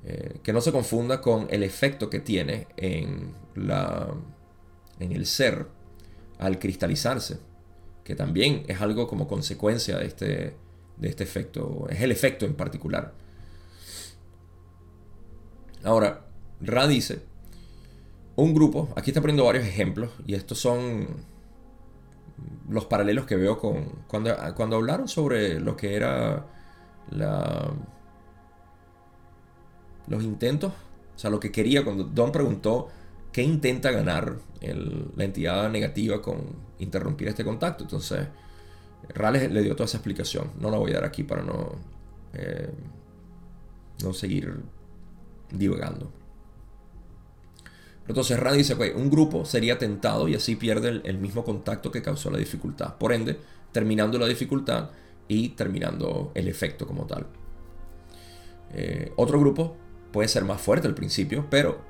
Eh, 0.05 0.39
que 0.43 0.53
no 0.53 0.61
se 0.61 0.70
confunda 0.70 1.20
con 1.20 1.49
el 1.51 1.62
efecto 1.62 2.09
que 2.09 2.20
tiene 2.20 2.68
en, 2.77 3.35
la, 3.57 4.09
en 5.01 5.12
el 5.12 5.27
ser 5.27 5.66
al 6.39 6.59
cristalizarse, 6.59 7.39
que 8.05 8.14
también 8.14 8.62
es 8.68 8.81
algo 8.81 9.09
como 9.09 9.27
consecuencia 9.27 9.99
de 9.99 10.07
este, 10.07 10.55
de 10.97 11.09
este 11.09 11.24
efecto, 11.24 11.89
es 11.91 12.01
el 12.01 12.12
efecto 12.12 12.47
en 12.47 12.55
particular. 12.55 13.14
Ahora, 15.85 16.27
Ra 16.61 16.87
dice, 16.87 17.22
un 18.37 18.55
grupo, 18.55 18.89
aquí 18.97 19.11
está 19.11 19.20
poniendo 19.20 19.45
varios 19.45 19.64
ejemplos, 19.64 20.11
y 20.27 20.35
estos 20.35 20.59
son 20.59 21.07
los 22.68 22.85
paralelos 22.87 23.27
que 23.27 23.37
veo 23.37 23.59
con 23.59 23.85
cuando, 24.09 24.35
cuando 24.55 24.77
hablaron 24.77 25.09
sobre 25.09 25.61
lo 25.61 25.77
que 25.77 25.95
era 25.95 26.47
la, 27.11 27.72
los 30.07 30.22
intentos, 30.22 30.72
o 31.14 31.18
sea, 31.18 31.31
lo 31.31 31.41
que 31.41 31.51
quería, 31.51 31.85
cuando 31.85 32.05
Don 32.05 32.33
preguntó 32.33 32.89
qué 33.33 33.43
intenta 33.43 33.91
ganar 33.91 34.37
la 34.61 35.24
entidad 35.24 35.70
negativa 35.70 36.20
con 36.20 36.57
interrumpir 36.79 37.29
este 37.29 37.45
contacto, 37.45 37.85
entonces 37.85 38.27
Rales 39.14 39.51
le 39.51 39.62
dio 39.62 39.74
toda 39.74 39.87
esa 39.87 39.99
explicación. 39.99 40.53
No 40.59 40.70
la 40.70 40.79
voy 40.79 40.91
a 40.93 40.95
dar 40.95 41.05
aquí 41.05 41.22
para 41.22 41.43
no, 41.43 41.72
eh, 42.33 42.70
no 44.03 44.12
seguir 44.12 44.62
divagando. 45.51 46.12
Entonces 48.09 48.38
Ra 48.38 48.53
dice, 48.53 48.76
que 48.76 48.92
un 48.92 49.11
grupo 49.11 49.44
sería 49.44 49.78
tentado 49.78 50.28
y 50.28 50.34
así 50.34 50.57
pierde 50.57 51.01
el, 51.05 51.18
mismo 51.18 51.44
contacto 51.44 51.90
que 51.90 52.03
causó 52.03 52.30
la 52.30 52.38
dificultad. 52.38 52.97
Por 52.97 53.12
ende, 53.12 53.38
terminando 53.72 54.18
la 54.18 54.26
dificultad 54.26 54.90
y 55.28 55.51
terminando 55.51 56.30
el 56.34 56.49
efecto 56.49 56.86
como 56.86 57.07
tal. 57.07 57.26
Eh, 58.72 59.12
otro 59.16 59.40
grupo 59.40 59.76
puede 60.12 60.28
ser 60.28 60.44
más 60.44 60.61
fuerte 60.61 60.86
al 60.86 60.94
principio, 60.94 61.47
pero 61.51 61.80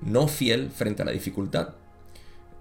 no 0.00 0.26
fiel 0.26 0.70
frente 0.70 1.02
a 1.02 1.04
la 1.04 1.12
dificultad. 1.12 1.74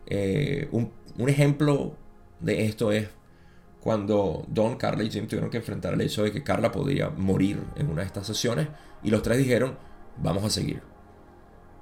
Eh, 0.05 0.67
un, 0.71 0.91
un 1.17 1.29
ejemplo 1.29 1.95
de 2.39 2.65
esto 2.65 2.91
es 2.91 3.07
cuando 3.79 4.45
Don, 4.47 4.77
Carla 4.77 5.03
y 5.03 5.09
Jim 5.09 5.27
tuvieron 5.27 5.49
que 5.49 5.57
enfrentar 5.57 5.93
el 5.93 6.01
hecho 6.01 6.23
de 6.23 6.31
que 6.31 6.43
Carla 6.43 6.71
podría 6.71 7.09
morir 7.09 7.59
en 7.75 7.89
una 7.89 8.01
de 8.01 8.07
estas 8.07 8.27
sesiones 8.27 8.67
y 9.03 9.09
los 9.09 9.21
tres 9.23 9.38
dijeron, 9.38 9.77
vamos 10.18 10.43
a 10.43 10.49
seguir. 10.49 10.82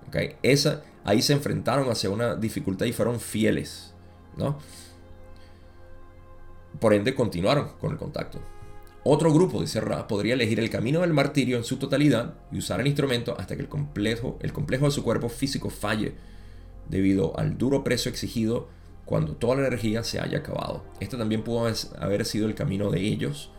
¿Okay? 0.08 0.36
Esa, 0.42 0.84
ahí 1.04 1.22
se 1.22 1.34
enfrentaron 1.34 1.90
hacia 1.90 2.10
una 2.10 2.36
dificultad 2.36 2.86
y 2.86 2.94
fueron 2.94 3.20
fieles. 3.20 3.94
¿no? 4.38 4.58
Por 6.80 6.94
ende, 6.94 7.14
continuaron 7.16 7.70
con 7.80 7.92
el 7.92 7.98
contacto. 7.98 8.40
Otro 9.04 9.34
grupo, 9.34 9.62
dice 9.62 9.82
Ra, 9.82 10.08
podría 10.08 10.36
elegir 10.36 10.60
el 10.60 10.70
camino 10.70 11.02
del 11.02 11.14
martirio 11.14 11.58
en 11.58 11.64
su 11.64 11.78
totalidad 11.78 12.36
y 12.52 12.60
usar 12.60 12.80
el 12.80 12.88
instrumento 12.88 13.36
hasta 13.40 13.56
que 13.56 13.64
el 13.64 13.68
complejo, 13.68 14.38
el 14.42 14.54
complejo 14.54 14.86
de 14.86 14.92
su 14.92 15.04
cuerpo 15.04 15.28
físico 15.28 15.72
falle 15.72 16.14
debido 16.88 17.38
al 17.40 17.58
duro 17.58 17.84
precio 17.84 18.12
exigido 18.12 18.70
cuando 19.06 19.34
toda 19.34 19.56
la 19.56 19.68
energía 19.68 20.04
se 20.04 20.20
haya 20.20 20.40
acabado. 20.40 20.84
Este 21.00 21.18
también 21.18 21.44
pudo 21.44 21.68
haber 22.00 22.26
sido 22.26 22.48
el 22.48 22.54
camino 22.54 22.92
de 22.92 23.02
ellos, 23.02 23.50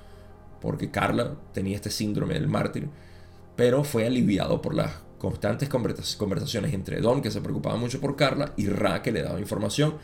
porque 0.61 0.93
Carla 0.93 1.35
tenía 1.53 1.75
este 1.75 1.91
síndrome 1.91 2.35
del 2.35 2.47
mártir, 2.47 2.89
pero 3.57 3.85
fue 3.85 4.07
aliviado 4.07 4.63
por 4.63 4.75
las 4.75 4.93
constantes 5.19 5.69
conversaciones 5.69 6.75
entre 6.75 7.01
Don, 7.01 7.23
que 7.23 7.31
se 7.31 7.41
preocupaba 7.41 7.77
mucho 7.77 8.01
por 8.01 8.17
Carla, 8.17 8.53
y 8.57 8.67
Ra, 8.67 9.03
que 9.03 9.13
le 9.13 9.23
daba 9.23 9.39
información. 9.39 9.97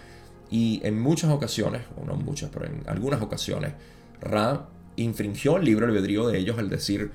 Y 0.51 0.80
en 0.84 1.01
muchas 1.01 1.30
ocasiones, 1.30 1.82
o 2.01 2.05
no 2.05 2.14
muchas, 2.14 2.51
pero 2.51 2.66
en 2.66 2.82
algunas 2.86 3.20
ocasiones, 3.20 3.72
Ra 4.20 4.68
infringió 4.96 5.57
el 5.57 5.64
libro 5.64 5.86
albedrío 5.86 6.26
de 6.28 6.38
ellos 6.38 6.59
al 6.59 6.68
decir, 6.68 7.11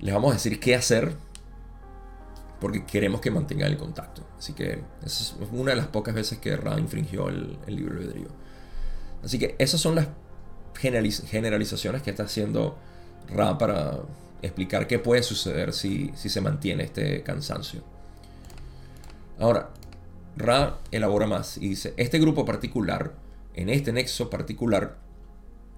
les 0.00 0.14
vamos 0.14 0.30
a 0.30 0.34
decir 0.34 0.60
qué 0.60 0.74
hacer 0.74 1.14
porque 2.60 2.86
queremos 2.86 3.20
que 3.20 3.30
mantengan 3.30 3.70
el 3.70 3.76
contacto. 3.76 4.22
Así 4.38 4.54
que 4.54 4.80
esa 5.04 5.22
es 5.22 5.36
una 5.52 5.72
de 5.72 5.76
las 5.76 5.88
pocas 5.88 6.14
veces 6.14 6.38
que 6.38 6.56
Ra 6.56 6.78
infringió 6.78 7.28
el, 7.28 7.58
el 7.66 7.76
libro 7.76 7.98
albedrío. 7.98 8.28
Así 9.22 9.38
que 9.38 9.54
esas 9.58 9.80
son 9.80 9.94
las 9.94 10.08
generalizaciones 10.78 12.02
que 12.02 12.10
está 12.10 12.22
haciendo 12.22 12.78
Ra 13.28 13.58
para 13.58 14.00
explicar 14.44 14.86
qué 14.86 14.98
puede 14.98 15.22
suceder 15.22 15.72
si, 15.72 16.12
si 16.14 16.28
se 16.28 16.40
mantiene 16.40 16.84
este 16.84 17.22
cansancio. 17.22 17.82
Ahora, 19.38 19.70
Ra 20.36 20.80
elabora 20.90 21.28
más 21.28 21.58
y 21.58 21.68
dice, 21.68 21.94
este 21.96 22.18
grupo 22.18 22.44
particular, 22.44 23.14
en 23.54 23.68
este 23.68 23.92
nexo 23.92 24.30
particular, 24.30 24.96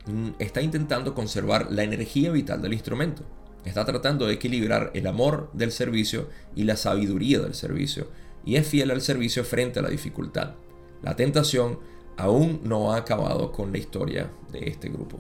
mm, 0.07 0.31
está 0.39 0.63
intentando 0.63 1.15
conservar 1.15 1.71
la 1.71 1.83
energía 1.83 2.31
vital 2.31 2.63
del 2.63 2.73
instrumento 2.73 3.25
Está 3.67 3.85
tratando 3.85 4.29
de 4.29 4.35
equilibrar 4.35 4.93
el 4.95 5.09
amor 5.09 5.51
del 5.53 5.73
servicio 5.73 6.29
y 6.55 6.63
la 6.63 6.77
sabiduría 6.77 7.41
del 7.41 7.55
servicio. 7.55 8.07
Y 8.45 8.55
es 8.55 8.67
fiel 8.67 8.93
al 8.93 9.03
servicio 9.03 9.43
frente 9.43 9.81
a 9.81 9.83
la 9.83 9.89
dificultad. 9.89 10.55
La 11.03 11.17
tentación 11.17 11.81
aún 12.17 12.61
no 12.63 12.93
ha 12.93 12.99
acabado 12.99 13.51
con 13.51 13.73
la 13.73 13.79
historia 13.79 14.31
de 14.53 14.69
este 14.69 14.89
grupo. 14.89 15.19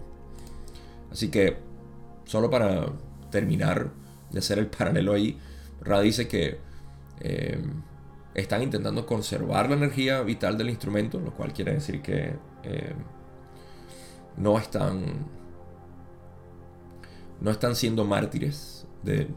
Así 1.10 1.28
que, 1.28 1.56
solo 2.24 2.48
para 2.48 2.86
terminar 3.30 3.92
de 4.30 4.38
hacer 4.38 4.58
el 4.58 4.66
paralelo 4.66 5.12
ahí, 5.12 5.38
Ra 5.80 6.00
dice 6.00 6.26
que 6.26 6.58
eh, 7.20 7.62
están 8.34 8.62
intentando 8.62 9.06
conservar 9.06 9.68
la 9.68 9.76
energía 9.76 10.22
vital 10.22 10.58
del 10.58 10.70
instrumento, 10.70 11.18
lo 11.20 11.32
cual 11.32 11.52
quiere 11.52 11.74
decir 11.74 12.02
que 12.02 12.34
eh, 12.64 12.94
no 14.36 14.58
están 14.58 15.26
no 17.40 17.50
están 17.50 17.76
siendo 17.76 18.04
mártires 18.04 18.86
de 19.02 19.28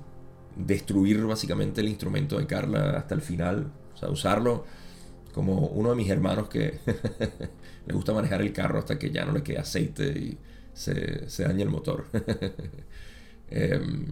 destruir 0.55 1.25
básicamente 1.25 1.81
el 1.81 1.89
instrumento 1.89 2.37
de 2.37 2.45
Carla 2.45 2.97
hasta 2.97 3.15
el 3.15 3.21
final, 3.21 3.71
o 3.93 3.97
sea, 3.97 4.09
usarlo 4.09 4.65
como 5.33 5.67
uno 5.67 5.91
de 5.91 5.95
mis 5.95 6.09
hermanos 6.09 6.49
que 6.49 6.79
le 7.85 7.93
gusta 7.93 8.13
manejar 8.13 8.41
el 8.41 8.51
carro 8.51 8.79
hasta 8.79 8.97
que 8.97 9.11
ya 9.11 9.25
no 9.25 9.33
le 9.33 9.43
queda 9.43 9.61
aceite 9.61 10.07
y 10.07 10.37
se, 10.73 11.29
se 11.29 11.43
daña 11.43 11.63
el 11.63 11.69
motor. 11.69 12.05
Em, 13.49 14.07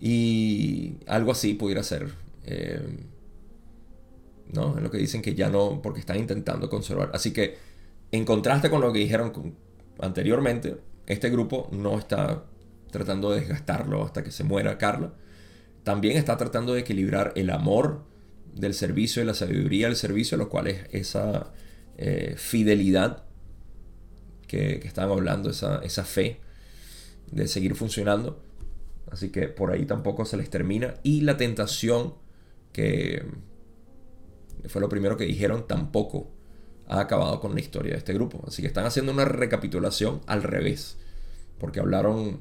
y 0.00 0.96
algo 1.06 1.32
así 1.32 1.54
pudiera 1.54 1.82
ser. 1.82 2.12
Em, 2.44 2.98
¿No? 4.52 4.76
Es 4.76 4.82
lo 4.82 4.90
que 4.90 4.98
dicen 4.98 5.20
que 5.22 5.34
ya 5.34 5.50
no, 5.50 5.82
porque 5.82 6.00
están 6.00 6.18
intentando 6.18 6.70
conservar. 6.70 7.10
Así 7.12 7.32
que, 7.32 7.58
en 8.12 8.24
contraste 8.24 8.70
con 8.70 8.80
lo 8.80 8.92
que 8.92 9.00
dijeron 9.00 9.54
anteriormente, 10.00 10.78
este 11.06 11.28
grupo 11.30 11.68
no 11.72 11.98
está 11.98 12.44
tratando 12.90 13.30
de 13.30 13.40
desgastarlo 13.40 14.04
hasta 14.04 14.24
que 14.24 14.30
se 14.30 14.44
muera 14.44 14.78
Carla. 14.78 15.12
También 15.84 16.16
está 16.16 16.36
tratando 16.36 16.74
de 16.74 16.80
equilibrar 16.80 17.32
el 17.36 17.50
amor 17.50 18.04
del 18.54 18.74
servicio 18.74 19.22
y 19.22 19.26
la 19.26 19.34
sabiduría 19.34 19.86
del 19.88 19.96
servicio, 19.96 20.38
lo 20.38 20.48
cual 20.48 20.68
es 20.68 20.86
esa 20.92 21.52
eh, 21.98 22.34
fidelidad 22.38 23.24
que, 24.46 24.80
que 24.80 24.88
estaban 24.88 25.12
hablando, 25.12 25.50
esa, 25.50 25.80
esa 25.84 26.04
fe 26.04 26.40
de 27.30 27.48
seguir 27.48 27.74
funcionando. 27.74 28.40
Así 29.10 29.30
que 29.30 29.48
por 29.48 29.70
ahí 29.70 29.86
tampoco 29.86 30.24
se 30.24 30.36
les 30.36 30.50
termina. 30.50 30.94
Y 31.02 31.22
la 31.22 31.36
tentación, 31.36 32.14
que 32.72 33.24
fue 34.66 34.80
lo 34.80 34.88
primero 34.88 35.16
que 35.16 35.24
dijeron, 35.24 35.66
tampoco 35.66 36.30
ha 36.86 37.00
acabado 37.00 37.40
con 37.40 37.54
la 37.54 37.60
historia 37.60 37.92
de 37.92 37.98
este 37.98 38.14
grupo. 38.14 38.42
Así 38.46 38.62
que 38.62 38.68
están 38.68 38.86
haciendo 38.86 39.12
una 39.12 39.24
recapitulación 39.24 40.20
al 40.26 40.42
revés. 40.42 40.98
Porque 41.58 41.80
hablaron 41.80 42.40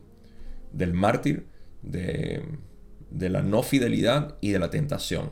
del 0.73 0.93
mártir, 0.93 1.47
de, 1.81 2.43
la 3.11 3.41
no 3.41 3.63
fidelidad 3.63 4.37
y 4.41 4.51
de 4.51 4.59
la 4.59 4.69
tentación. 4.69 5.31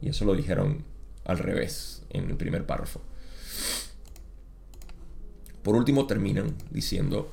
Y 0.00 0.08
eso 0.08 0.24
lo 0.24 0.34
dijeron 0.34 0.84
al 1.24 1.38
revés 1.38 2.04
en 2.10 2.30
el 2.30 2.36
primer 2.36 2.66
párrafo. 2.66 3.00
por 5.62 5.74
último 5.74 6.06
terminan 6.06 6.54
diciendo, 6.70 7.32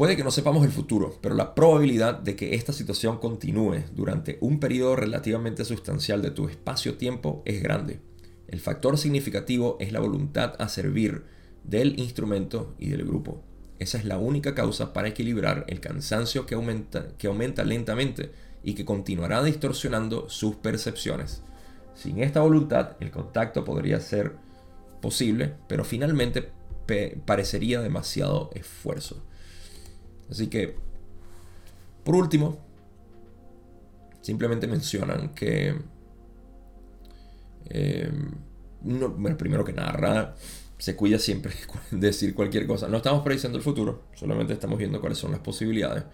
puede 0.00 0.16
que 0.16 0.24
no 0.24 0.30
sepamos 0.30 0.64
el 0.64 0.72
futuro, 0.72 1.18
pero 1.20 1.34
la 1.34 1.54
probabilidad 1.54 2.20
de 2.20 2.34
que 2.34 2.54
esta 2.54 2.72
situación 2.72 3.18
continúe 3.18 3.84
durante 3.94 4.38
un 4.40 4.58
periodo 4.58 4.96
relativamente 4.96 5.62
sustancial 5.62 6.22
de 6.22 6.30
tu 6.30 6.48
espacio-tiempo 6.48 7.42
es 7.44 7.62
grande. 7.62 8.00
El 8.48 8.60
factor 8.60 8.96
significativo 8.96 9.76
es 9.78 9.92
la 9.92 10.00
voluntad 10.00 10.54
a 10.58 10.70
servir 10.70 11.26
del 11.64 12.00
instrumento 12.00 12.74
y 12.78 12.88
del 12.88 13.04
grupo. 13.04 13.42
Esa 13.78 13.98
es 13.98 14.06
la 14.06 14.16
única 14.16 14.54
causa 14.54 14.94
para 14.94 15.08
equilibrar 15.08 15.66
el 15.68 15.80
cansancio 15.80 16.46
que 16.46 16.54
aumenta, 16.54 17.08
que 17.18 17.26
aumenta 17.26 17.62
lentamente 17.62 18.32
y 18.62 18.72
que 18.72 18.86
continuará 18.86 19.44
distorsionando 19.44 20.30
sus 20.30 20.56
percepciones. 20.56 21.42
Sin 21.94 22.22
esta 22.22 22.40
voluntad, 22.40 22.96
el 23.00 23.10
contacto 23.10 23.66
podría 23.66 24.00
ser 24.00 24.32
posible, 25.02 25.56
pero 25.68 25.84
finalmente 25.84 26.48
parecería 27.26 27.82
demasiado 27.82 28.48
esfuerzo. 28.54 29.22
Así 30.30 30.46
que, 30.46 30.76
por 32.04 32.14
último, 32.14 32.58
simplemente 34.20 34.66
mencionan 34.66 35.30
que, 35.34 35.74
eh, 37.66 38.12
primero 39.36 39.64
que 39.64 39.72
nada, 39.72 40.36
se 40.78 40.96
cuida 40.96 41.18
siempre 41.18 41.52
de 41.90 42.06
decir 42.06 42.34
cualquier 42.34 42.66
cosa. 42.66 42.88
No 42.88 42.98
estamos 42.98 43.22
prediciendo 43.22 43.58
el 43.58 43.64
futuro, 43.64 44.04
solamente 44.14 44.52
estamos 44.52 44.78
viendo 44.78 45.00
cuáles 45.00 45.18
son 45.18 45.32
las 45.32 45.40
posibilidades. 45.40 46.04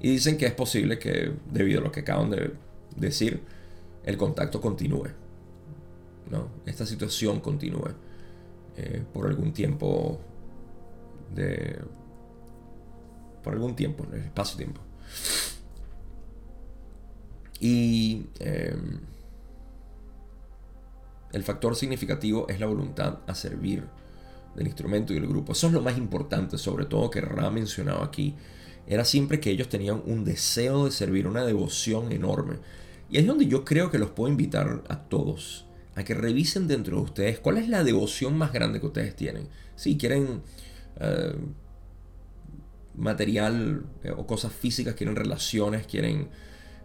Y 0.00 0.10
dicen 0.12 0.38
que 0.38 0.46
es 0.46 0.54
posible 0.54 0.98
que, 0.98 1.32
debido 1.50 1.80
a 1.80 1.84
lo 1.84 1.92
que 1.92 2.00
acaban 2.00 2.30
de 2.30 2.52
decir, 2.96 3.42
el 4.04 4.16
contacto 4.16 4.60
continúe. 4.60 5.08
¿no? 6.30 6.48
Esta 6.64 6.86
situación 6.86 7.40
continúe 7.40 7.90
eh, 8.76 9.02
por 9.12 9.26
algún 9.26 9.52
tiempo 9.52 10.20
de... 11.34 11.78
por 13.42 13.52
algún 13.52 13.76
tiempo, 13.76 14.04
en 14.04 14.14
el 14.14 14.24
espacio-tiempo. 14.26 14.80
Y 17.60 18.26
em, 18.38 19.00
el 21.32 21.42
factor 21.42 21.76
significativo 21.76 22.46
es 22.48 22.58
la 22.58 22.66
voluntad 22.66 23.18
a 23.26 23.34
servir 23.34 23.84
del 24.56 24.66
instrumento 24.66 25.12
y 25.12 25.16
del 25.20 25.28
grupo. 25.28 25.52
Eso 25.52 25.66
es 25.68 25.72
lo 25.72 25.82
más 25.82 25.96
importante, 25.96 26.58
sobre 26.58 26.86
todo 26.86 27.10
que 27.10 27.20
Ra 27.20 27.46
ha 27.46 27.50
mencionado 27.50 28.02
aquí. 28.02 28.34
Era 28.86 29.04
siempre 29.04 29.38
que 29.40 29.50
ellos 29.50 29.68
tenían 29.68 30.02
un 30.06 30.24
deseo 30.24 30.86
de 30.86 30.90
servir, 30.90 31.26
una 31.26 31.44
devoción 31.44 32.12
enorme. 32.12 32.56
Y 33.10 33.18
es 33.18 33.26
donde 33.26 33.46
yo 33.46 33.64
creo 33.64 33.90
que 33.90 33.98
los 33.98 34.10
puedo 34.10 34.30
invitar 34.30 34.82
a 34.88 35.02
todos 35.02 35.66
a 35.94 36.04
que 36.04 36.14
revisen 36.14 36.66
dentro 36.66 36.96
de 36.96 37.02
ustedes 37.02 37.40
cuál 37.40 37.58
es 37.58 37.68
la 37.68 37.84
devoción 37.84 38.36
más 38.38 38.52
grande 38.52 38.80
que 38.80 38.86
ustedes 38.86 39.14
tienen. 39.14 39.48
Si 39.76 39.96
quieren 39.96 40.42
eh, 40.98 41.34
material 43.00 43.84
eh, 44.04 44.12
o 44.16 44.26
cosas 44.26 44.52
físicas, 44.52 44.94
quieren 44.94 45.16
relaciones, 45.16 45.86
quieren 45.86 46.28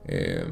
eh, 0.07 0.45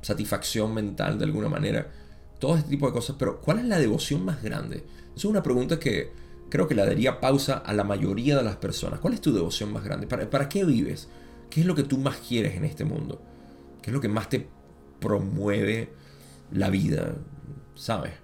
satisfacción 0.00 0.74
mental 0.74 1.18
de 1.18 1.24
alguna 1.24 1.48
manera 1.48 1.90
todo 2.38 2.56
este 2.56 2.70
tipo 2.70 2.86
de 2.86 2.92
cosas, 2.92 3.14
pero 3.16 3.40
¿cuál 3.40 3.60
es 3.60 3.66
la 3.66 3.78
devoción 3.78 4.24
más 4.24 4.42
grande? 4.42 4.78
Esa 4.78 5.14
es 5.14 5.24
una 5.26 5.44
pregunta 5.44 5.78
que 5.78 6.10
creo 6.50 6.66
que 6.66 6.74
le 6.74 6.84
daría 6.84 7.20
pausa 7.20 7.58
a 7.58 7.72
la 7.72 7.84
mayoría 7.84 8.36
de 8.36 8.42
las 8.42 8.56
personas. 8.56 8.98
¿Cuál 8.98 9.14
es 9.14 9.20
tu 9.20 9.32
devoción 9.32 9.72
más 9.72 9.84
grande? 9.84 10.08
¿Para, 10.08 10.28
¿Para 10.28 10.48
qué 10.48 10.64
vives? 10.64 11.08
¿Qué 11.48 11.60
es 11.60 11.66
lo 11.66 11.76
que 11.76 11.84
tú 11.84 11.98
más 11.98 12.16
quieres 12.16 12.56
en 12.56 12.64
este 12.64 12.84
mundo? 12.84 13.22
¿Qué 13.80 13.90
es 13.90 13.94
lo 13.94 14.00
que 14.00 14.08
más 14.08 14.28
te 14.28 14.48
promueve 14.98 15.92
la 16.50 16.68
vida? 16.68 17.14
¿Sabes? 17.76 18.14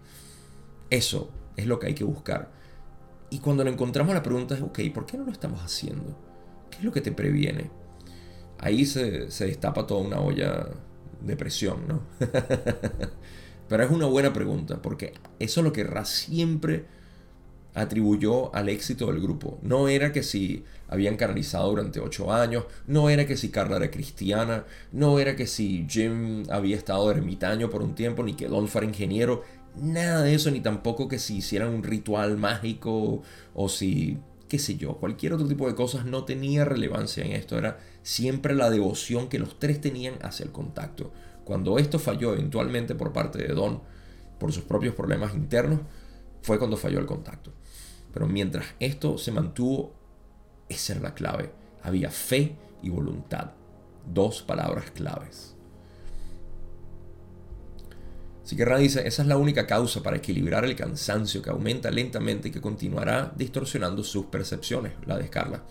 Eso 0.91 1.31
es 1.57 1.67
lo 1.67 1.79
que 1.79 1.87
hay 1.87 1.95
que 1.95 2.05
buscar. 2.05 2.51
Y 3.31 3.39
cuando 3.39 3.63
lo 3.63 3.71
encontramos 3.71 4.15
la 4.15 4.23
pregunta 4.25 4.57
es, 4.57 4.63
ok, 4.63 4.81
¿por 4.93 5.07
qué 5.07 5.17
no 5.17 5.27
lo 5.27 5.31
estamos 5.31 5.61
haciendo? 5.61 6.28
¿Qué 6.71 6.79
es 6.79 6.85
lo 6.85 6.93
que 6.93 7.01
te 7.01 7.13
previene? 7.13 7.71
Ahí 8.59 8.87
se, 8.87 9.29
destapa 9.29 9.87
toda 9.87 10.03
una 10.03 10.21
olla 10.21 10.69
de 11.21 11.37
presión, 11.37 11.87
¿no? 11.87 12.03
Pero 13.69 13.83
es 13.83 13.91
una 13.91 14.07
buena 14.07 14.33
pregunta, 14.33 14.81
porque 14.81 15.13
eso 15.39 15.61
es 15.61 15.65
lo 15.65 15.73
que 15.73 15.85
Ra 15.85 16.05
siempre 16.05 16.87
atribuyó 17.75 18.55
al 18.55 18.69
éxito 18.69 19.07
del 19.07 19.21
grupo. 19.21 19.59
No 19.63 19.89
era 19.89 20.13
que 20.13 20.23
si 20.23 20.65
habían 20.89 21.17
canalizado 21.17 21.69
durante 21.69 22.01
ocho 22.01 22.33
años, 22.33 22.65
no 22.87 23.11
era 23.11 23.27
que 23.27 23.37
si 23.37 23.51
Carla 23.51 23.77
era 23.77 23.91
cristiana, 23.91 24.65
no 24.93 25.19
era 25.19 25.37
que 25.37 25.47
si 25.47 25.87
Jim 25.89 26.45
había 26.51 26.77
estado 26.77 27.11
ermitaño 27.11 27.71
por 27.71 27.83
un 27.83 27.95
tiempo, 27.95 28.23
ni 28.23 28.35
que 28.35 28.49
Don 28.49 28.69
fuera 28.69 28.87
ingeniero, 28.87 29.45
nada 29.77 30.23
de 30.23 30.35
eso, 30.35 30.51
ni 30.51 30.61
tampoco 30.61 31.09
que 31.09 31.19
si 31.19 31.37
hicieran 31.37 31.69
un 31.69 31.83
ritual 31.83 32.37
mágico 32.37 33.23
o 33.55 33.69
si, 33.69 34.19
qué 34.49 34.59
sé 34.59 34.77
yo, 34.77 34.97
cualquier 34.97 35.35
otro 35.35 35.47
tipo 35.47 35.69
de 35.69 35.75
cosas 35.75 36.07
no 36.07 36.25
tenía 36.25 36.65
relevancia 36.65 37.25
en 37.25 37.33
esto, 37.33 37.59
era 37.59 37.79
siempre 38.03 38.55
la 38.55 38.71
devoción 38.71 39.29
que 39.29 39.39
los 39.39 39.59
tres 39.59 39.81
tenían 39.81 40.15
hacia 40.23 40.45
el 40.45 40.53
contacto. 40.53 41.13
Cuando 41.45 41.79
esto 41.79 41.99
falló 41.99 42.33
eventualmente 42.33 42.95
por 42.95 43.13
parte 43.13 43.39
de 43.39 43.55
Don, 43.55 43.83
por 44.39 44.53
sus 44.53 44.65
propios 44.65 44.95
problemas 44.95 45.35
internos, 45.35 45.81
fue 46.43 46.59
cuando 46.59 46.77
falló 46.77 46.99
el 46.99 47.07
contacto. 47.07 47.53
Pero 48.13 48.27
mientras 48.27 48.67
esto 48.81 49.19
se 49.19 49.33
mantuvo, 49.33 49.95
esa 50.69 50.95
era 50.95 51.03
la 51.03 51.15
clave. 51.15 51.53
Había 51.83 52.11
fe 52.11 52.57
y 52.83 52.91
voluntad. 52.91 53.53
Dos 54.07 54.43
palabras 54.43 54.91
claves. 54.91 55.58
Así 58.49 58.57
que 58.57 58.65
Ra 58.65 58.79
dice, 58.79 59.07
esa 59.07 59.21
es 59.21 59.29
la 59.29 59.37
única 59.37 59.67
causa 59.67 60.03
para 60.03 60.17
equilibrar 60.17 60.65
el 60.65 60.75
cansancio 60.75 61.43
que 61.43 61.51
aumenta 61.51 61.91
lentamente 61.91 62.49
y 62.49 62.51
que 62.51 62.63
continuará 62.63 63.31
distorsionando 63.37 64.03
sus 64.03 64.25
percepciones, 64.25 64.95
la 65.05 65.19
de 65.19 65.27
Scarla 65.27 65.65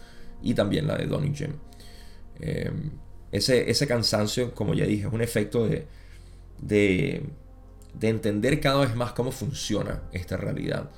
y 0.43 0.53
también 0.53 0.85
la 0.85 0.95
de 0.95 1.07
Don 1.07 1.25
y 1.25 1.33
Jim. 1.33 1.53
Eh, 2.39 2.71
ese, 3.31 3.87
cansancio, 3.87 4.53
como 4.53 4.75
ya 4.75 4.85
dije, 4.85 5.07
es 5.07 5.11
un 5.11 5.23
efecto 5.23 5.67
de, 5.67 5.87
de, 6.61 7.23
entender 7.99 8.61
cada 8.61 8.81
vez 8.81 8.95
más 8.95 9.13
cómo 9.13 9.31
funciona 9.31 10.03
esta 10.11 10.37
realidad. 10.37 10.91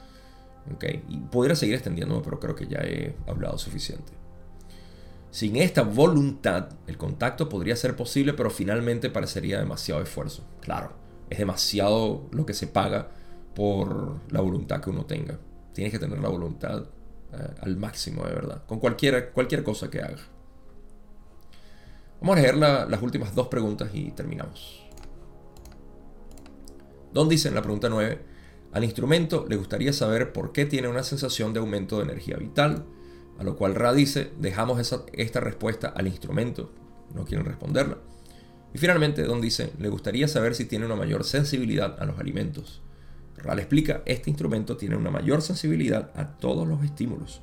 ¿Okay? 0.75 1.05
Y 1.07 1.19
podría 1.19 1.55
seguir 1.55 1.75
extendiéndome, 1.75 2.21
pero 2.25 2.41
creo 2.41 2.55
que 2.55 2.67
ya 2.67 2.79
he 2.79 3.15
hablado 3.25 3.57
suficiente. 3.57 4.11
Sin 5.31 5.55
esta 5.55 5.83
voluntad, 5.83 6.71
el 6.87 6.97
contacto 6.97 7.47
podría 7.47 7.77
ser 7.77 7.95
posible, 7.95 8.33
pero 8.33 8.49
finalmente 8.49 9.09
parecería 9.09 9.59
demasiado 9.59 10.01
esfuerzo. 10.01 10.43
Claro, 10.59 10.98
es 11.29 11.37
demasiado 11.37 12.27
lo 12.31 12.45
que 12.45 12.53
se 12.53 12.67
paga 12.67 13.09
por 13.55 14.19
la 14.31 14.41
voluntad 14.41 14.81
que 14.81 14.89
uno 14.89 15.05
tenga. 15.05 15.39
Tienes 15.73 15.91
que 15.91 15.99
tener 15.99 16.19
la 16.19 16.29
voluntad 16.29 16.85
eh, 17.33 17.55
al 17.61 17.77
máximo, 17.77 18.23
de 18.23 18.33
verdad, 18.33 18.63
con 18.65 18.79
cualquier, 18.79 19.31
cualquier 19.31 19.63
cosa 19.63 19.89
que 19.89 20.01
haga. 20.01 20.17
Vamos 22.21 22.37
a 22.37 22.41
leer 22.41 22.57
las 22.57 23.01
últimas 23.01 23.33
dos 23.33 23.47
preguntas 23.47 23.91
y 23.93 24.11
terminamos. 24.11 24.83
Don 27.13 27.29
dice 27.29 27.47
en 27.47 27.55
la 27.55 27.61
pregunta 27.61 27.89
9, 27.89 28.19
al 28.73 28.83
instrumento 28.83 29.45
le 29.47 29.55
gustaría 29.55 29.93
saber 29.93 30.33
por 30.33 30.51
qué 30.51 30.65
tiene 30.65 30.89
una 30.89 31.03
sensación 31.03 31.53
de 31.53 31.59
aumento 31.59 31.97
de 31.97 32.03
energía 32.03 32.37
vital, 32.37 32.85
a 33.39 33.43
lo 33.43 33.55
cual 33.55 33.75
Ra 33.75 33.93
dice, 33.93 34.31
dejamos 34.37 34.79
esta 35.13 35.39
respuesta 35.39 35.87
al 35.87 36.07
instrumento, 36.07 36.71
no 37.15 37.23
quieren 37.23 37.45
responderla. 37.45 37.97
Y 38.73 38.77
finalmente 38.77 39.23
Don 39.23 39.41
dice, 39.41 39.73
le 39.79 39.89
gustaría 39.89 40.27
saber 40.27 40.55
si 40.55 40.65
tiene 40.65 40.85
una 40.85 40.95
mayor 40.95 41.23
sensibilidad 41.23 41.99
a 41.99 42.05
los 42.05 42.19
alimentos. 42.19 42.81
Ra 43.37 43.55
le 43.55 43.61
explica, 43.61 44.03
este 44.05 44.29
instrumento 44.29 44.77
tiene 44.77 44.95
una 44.95 45.11
mayor 45.11 45.41
sensibilidad 45.41 46.11
a 46.15 46.37
todos 46.37 46.67
los 46.67 46.83
estímulos. 46.83 47.41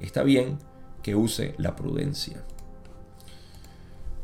Está 0.00 0.22
bien 0.22 0.58
que 1.02 1.14
use 1.14 1.54
la 1.58 1.76
prudencia. 1.76 2.44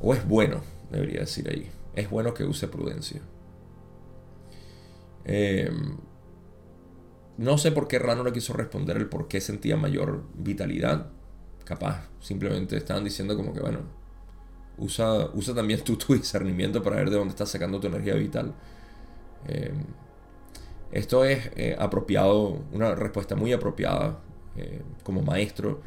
O 0.01 0.15
es 0.15 0.27
bueno, 0.27 0.63
debería 0.91 1.21
decir 1.21 1.49
ahí. 1.49 1.71
Es 1.95 2.09
bueno 2.09 2.33
que 2.33 2.45
use 2.45 2.69
prudencia. 2.69 3.21
Em, 5.25 5.99
no 7.37 7.59
sé 7.59 7.73
por 7.73 7.87
qué 7.87 7.99
Rano 7.99 8.25
le 8.25 8.33
quiso 8.33 8.53
responder 8.53 8.97
el 8.97 9.09
por 9.09 9.29
qué 9.29 9.41
sentía 9.41 9.77
mayor 9.77 10.25
vitalidad. 10.35 11.11
Capaz, 11.65 12.09
simplemente 12.21 12.77
estaban 12.77 13.05
diciendo 13.05 13.37
como 13.37 13.53
que, 13.53 13.61
bueno, 13.61 13.81
usa, 14.79 15.31
usa 15.35 15.55
también 15.55 15.81
tu 15.85 15.97
discernimiento 16.15 16.83
para 16.83 16.97
ver 16.97 17.11
de 17.11 17.17
dónde 17.17 17.31
estás 17.31 17.51
sacando 17.51 17.81
tu 17.81 17.87
energía 17.87 18.15
vital. 18.15 18.55
Em, 19.49 19.85
esto 20.93 21.25
es 21.25 21.51
eh, 21.57 21.77
apropiado, 21.79 22.63
una 22.73 22.95
respuesta 22.95 23.37
muy 23.37 23.53
apropiada 23.53 24.19
eh, 24.57 24.83
como 25.05 25.23
maestro 25.23 25.81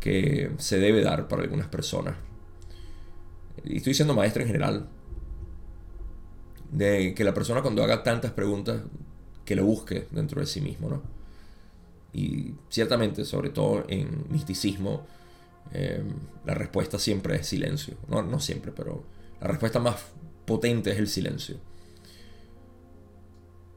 que 0.00 0.52
se 0.58 0.78
debe 0.78 1.02
dar 1.02 1.28
para 1.28 1.42
algunas 1.42 1.68
personas 1.68 2.14
y 3.64 3.78
estoy 3.78 3.94
siendo 3.94 4.14
maestro 4.14 4.42
en 4.42 4.48
general, 4.48 4.88
de 6.70 7.14
que 7.14 7.24
la 7.24 7.34
persona 7.34 7.62
cuando 7.62 7.82
haga 7.82 8.02
tantas 8.02 8.32
preguntas, 8.32 8.82
que 9.44 9.56
lo 9.56 9.64
busque 9.64 10.06
dentro 10.10 10.40
de 10.40 10.46
sí 10.46 10.60
mismo, 10.60 10.90
¿no? 10.90 11.02
Y 12.12 12.54
ciertamente, 12.68 13.24
sobre 13.24 13.50
todo 13.50 13.84
en 13.88 14.26
misticismo, 14.30 15.06
eh, 15.72 16.02
la 16.44 16.54
respuesta 16.54 16.98
siempre 16.98 17.36
es 17.36 17.46
silencio. 17.46 17.96
No, 18.08 18.22
no 18.22 18.40
siempre, 18.40 18.72
pero 18.72 19.04
la 19.40 19.48
respuesta 19.48 19.78
más 19.78 19.96
potente 20.44 20.90
es 20.90 20.98
el 20.98 21.08
silencio. 21.08 21.56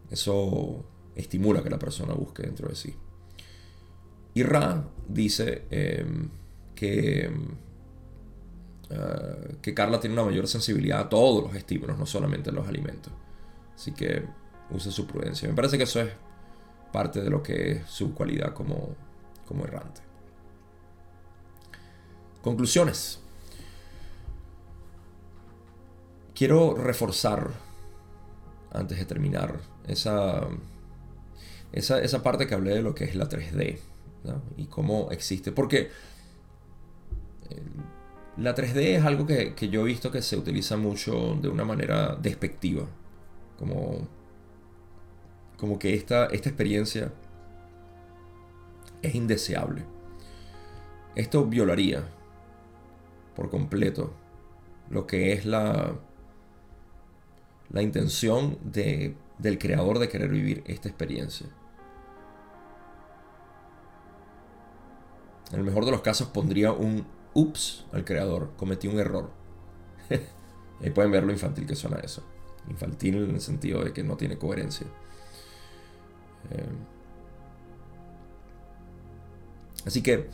Eso 0.09 0.85
estimula 1.15 1.63
que 1.63 1.69
la 1.69 1.79
persona 1.79 2.13
busque 2.13 2.43
dentro 2.43 2.67
de 2.67 2.75
sí. 2.75 2.95
Y 4.33 4.43
Ra 4.43 4.87
dice 5.07 5.65
em, 5.69 6.29
que, 6.75 7.25
em, 7.25 7.47
ah, 8.91 9.35
que 9.61 9.73
Carla 9.73 9.99
tiene 9.99 10.13
una 10.13 10.23
mayor 10.23 10.47
sensibilidad 10.47 11.01
a 11.01 11.09
todos 11.09 11.43
los 11.43 11.55
estímulos, 11.55 11.97
no 11.97 12.05
solamente 12.05 12.51
los 12.51 12.67
alimentos. 12.67 13.11
Así 13.75 13.91
que 13.93 14.23
use 14.69 14.91
su 14.91 15.05
prudencia. 15.05 15.49
Me 15.49 15.55
parece 15.55 15.77
que 15.77 15.83
eso 15.83 16.01
es 16.01 16.11
parte 16.91 17.21
de 17.21 17.29
lo 17.29 17.43
que 17.43 17.71
es 17.71 17.87
su 17.87 18.13
cualidad 18.13 18.53
como, 18.53 18.95
como 19.45 19.65
errante. 19.65 20.10
Conclusiones. 22.41 23.19
Quiero 26.33 26.73
reforzar, 26.73 27.51
antes 28.71 28.97
de 28.97 29.05
terminar, 29.05 29.59
esa, 29.87 30.47
esa, 31.71 32.23
parte 32.23 32.47
que 32.47 32.55
hablé 32.55 32.73
de 32.73 32.81
lo 32.81 32.95
que 32.95 33.03
es 33.03 33.15
la 33.15 33.29
3D 33.29 33.77
y 34.57 34.65
cómo 34.65 35.11
existe. 35.11 35.51
Porque 35.51 35.91
eh, 37.49 37.61
la 38.37 38.55
3D 38.55 38.97
es 38.97 39.05
algo 39.05 39.27
que, 39.27 39.53
yo 39.69 39.81
he 39.81 39.85
visto 39.85 40.09
que 40.09 40.23
se 40.23 40.35
utiliza 40.35 40.77
mucho 40.77 41.37
de 41.39 41.47
una 41.47 41.63
manera 41.63 42.15
despectiva. 42.15 42.87
Como, 43.59 44.07
como 45.57 45.77
que 45.77 45.93
esta, 45.93 46.25
esta 46.25 46.49
experiencia 46.49 47.13
es 49.03 49.13
indeseable. 49.13 49.83
Esto 51.13 51.45
violaría 51.45 52.03
por 53.35 53.49
completo 53.49 54.13
lo 54.89 55.07
que 55.07 55.33
es 55.33 55.45
la, 55.45 55.95
la 57.69 57.81
intención 57.81 58.57
de, 58.63 59.15
del 59.37 59.57
creador 59.57 59.99
de 59.99 60.09
querer 60.09 60.29
vivir 60.29 60.63
esta 60.67 60.89
experiencia. 60.89 61.47
En 65.51 65.59
el 65.59 65.65
mejor 65.65 65.85
de 65.85 65.91
los 65.91 66.01
casos 66.01 66.27
pondría 66.27 66.71
un 66.71 67.05
ups 67.33 67.85
al 67.91 68.05
creador, 68.05 68.51
cometí 68.57 68.87
un 68.87 68.99
error. 68.99 69.31
Ahí 70.81 70.89
pueden 70.89 71.11
ver 71.11 71.23
lo 71.23 71.31
infantil 71.31 71.65
que 71.65 71.75
suena 71.75 71.97
eso. 71.97 72.23
Infantil 72.69 73.15
en 73.23 73.31
el 73.31 73.41
sentido 73.41 73.83
de 73.83 73.93
que 73.93 74.03
no 74.03 74.17
tiene 74.17 74.37
coherencia. 74.37 74.87
Eh, 76.49 76.69
así 79.85 80.01
que, 80.01 80.27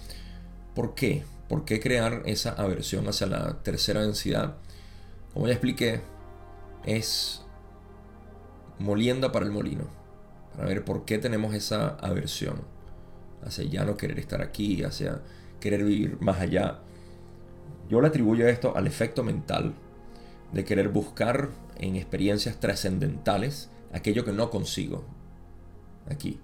¿por 0.74 0.94
qué? 0.94 1.24
¿Por 1.48 1.64
qué 1.64 1.80
crear 1.80 2.24
esa 2.26 2.52
aversión 2.52 3.08
hacia 3.08 3.28
la 3.28 3.64
tercera 3.64 4.02
densidad? 4.02 4.56
Como 5.34 5.48
ya 5.48 5.54
expliqué, 5.54 6.02
es 6.86 7.46
molienda 8.80 9.32
para 9.32 9.46
el 9.46 9.52
molino. 9.52 9.86
Para 10.56 10.68
ver 10.68 10.84
por 10.84 11.06
qué 11.06 11.18
tenemos 11.20 11.54
esa 11.54 11.90
aversión 12.02 12.62
hacia 13.46 13.64
ya 13.66 13.86
no 13.86 13.96
querer 13.96 14.20
estar 14.20 14.42
aquí, 14.42 14.84
hacia 14.84 15.22
querer 15.60 15.84
vivir 15.84 16.18
más 16.20 16.40
allá. 16.40 16.80
Yo 17.90 18.02
le 18.02 18.08
atribuyo 18.08 18.48
esto 18.48 18.76
al 18.76 18.88
efecto 18.88 19.24
mental 19.24 19.74
de 20.52 20.66
querer 20.66 20.90
buscar 20.90 21.50
en 21.78 21.96
experiencias 21.96 22.60
trascendentales 22.60 23.70
aquello 23.94 24.26
que 24.26 24.32
no 24.32 24.50
consigo 24.50 25.06
aquí. 26.10 26.40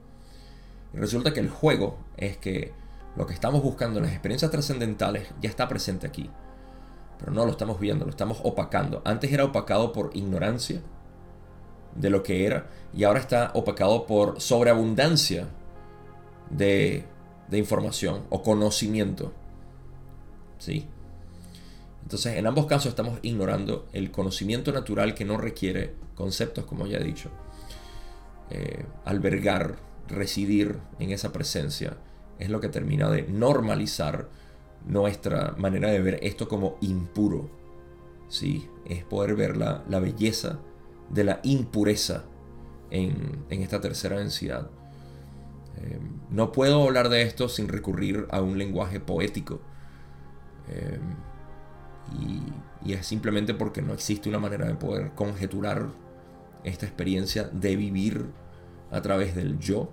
Y 0.93 0.97
resulta 0.97 1.33
que 1.33 1.39
el 1.39 1.49
juego 1.49 1.97
es 2.17 2.37
que 2.37 2.71
lo 3.15 3.27
que 3.27 3.33
estamos 3.33 3.61
buscando 3.61 3.99
en 3.99 4.05
las 4.05 4.13
experiencias 4.13 4.51
trascendentales 4.51 5.29
ya 5.41 5.49
está 5.49 5.67
presente 5.67 6.07
aquí. 6.07 6.29
Pero 7.19 7.31
no 7.31 7.45
lo 7.45 7.51
estamos 7.51 7.79
viendo, 7.79 8.05
lo 8.05 8.11
estamos 8.11 8.39
opacando. 8.43 9.01
Antes 9.05 9.31
era 9.31 9.45
opacado 9.45 9.93
por 9.93 10.11
ignorancia 10.13 10.81
de 11.95 12.09
lo 12.09 12.23
que 12.23 12.45
era 12.45 12.67
y 12.93 13.03
ahora 13.03 13.19
está 13.19 13.51
opacado 13.53 14.05
por 14.07 14.41
sobreabundancia 14.41 15.47
de, 16.49 17.05
información 17.51 18.23
o 18.29 18.41
conocimiento. 18.41 19.31
¿Sí? 20.57 20.87
Entonces, 22.01 22.35
en 22.37 22.47
ambos 22.47 22.65
casos 22.65 22.87
estamos 22.87 23.19
ignorando 23.21 23.87
el 23.93 24.11
conocimiento 24.11 24.71
natural 24.71 25.13
que 25.13 25.23
no 25.23 25.37
requiere 25.37 25.93
conceptos, 26.15 26.65
como 26.65 26.87
ya 26.87 26.97
he 26.97 27.03
dicho. 27.03 27.29
Eh, 28.49 28.85
albergar, 29.05 29.75
residir 30.07 30.79
en 30.99 31.11
esa 31.11 31.31
presencia, 31.31 31.95
es 32.39 32.49
lo 32.49 32.59
que 32.59 32.69
termina 32.69 33.09
de 33.09 33.23
normalizar 33.23 34.29
nuestra 34.85 35.55
manera 35.57 35.89
de 35.89 36.01
ver 36.01 36.19
esto 36.21 36.47
como 36.47 36.77
impuro. 36.81 37.49
¿sí? 38.27 38.67
Es 38.85 39.03
poder 39.03 39.35
ver 39.35 39.57
la, 39.57 39.83
belleza 39.99 40.59
de 41.09 41.23
la 41.23 41.39
impureza 41.43 42.25
en, 42.89 43.45
esta 43.49 43.81
tercera 43.81 44.17
densidad. 44.17 44.69
Eh, 45.77 45.99
no 46.29 46.51
puedo 46.51 46.83
hablar 46.83 47.09
de 47.09 47.23
esto 47.23 47.49
sin 47.49 47.67
recurrir 47.67 48.27
a 48.31 48.41
un 48.41 48.57
lenguaje 48.57 48.99
poético. 48.99 49.61
Eh, 50.69 50.99
y, 52.19 52.89
y, 52.89 52.93
es 52.93 53.05
simplemente 53.05 53.53
porque 53.53 53.81
no 53.81 53.93
existe 53.93 54.29
una 54.29 54.39
manera 54.39 54.67
de 54.67 54.75
poder 54.75 55.11
conjeturar 55.11 55.87
esta 56.63 56.85
experiencia 56.85 57.43
de 57.45 57.75
vivir 57.75 58.25
a 58.91 59.01
través 59.01 59.35
del 59.35 59.59
yo 59.59 59.89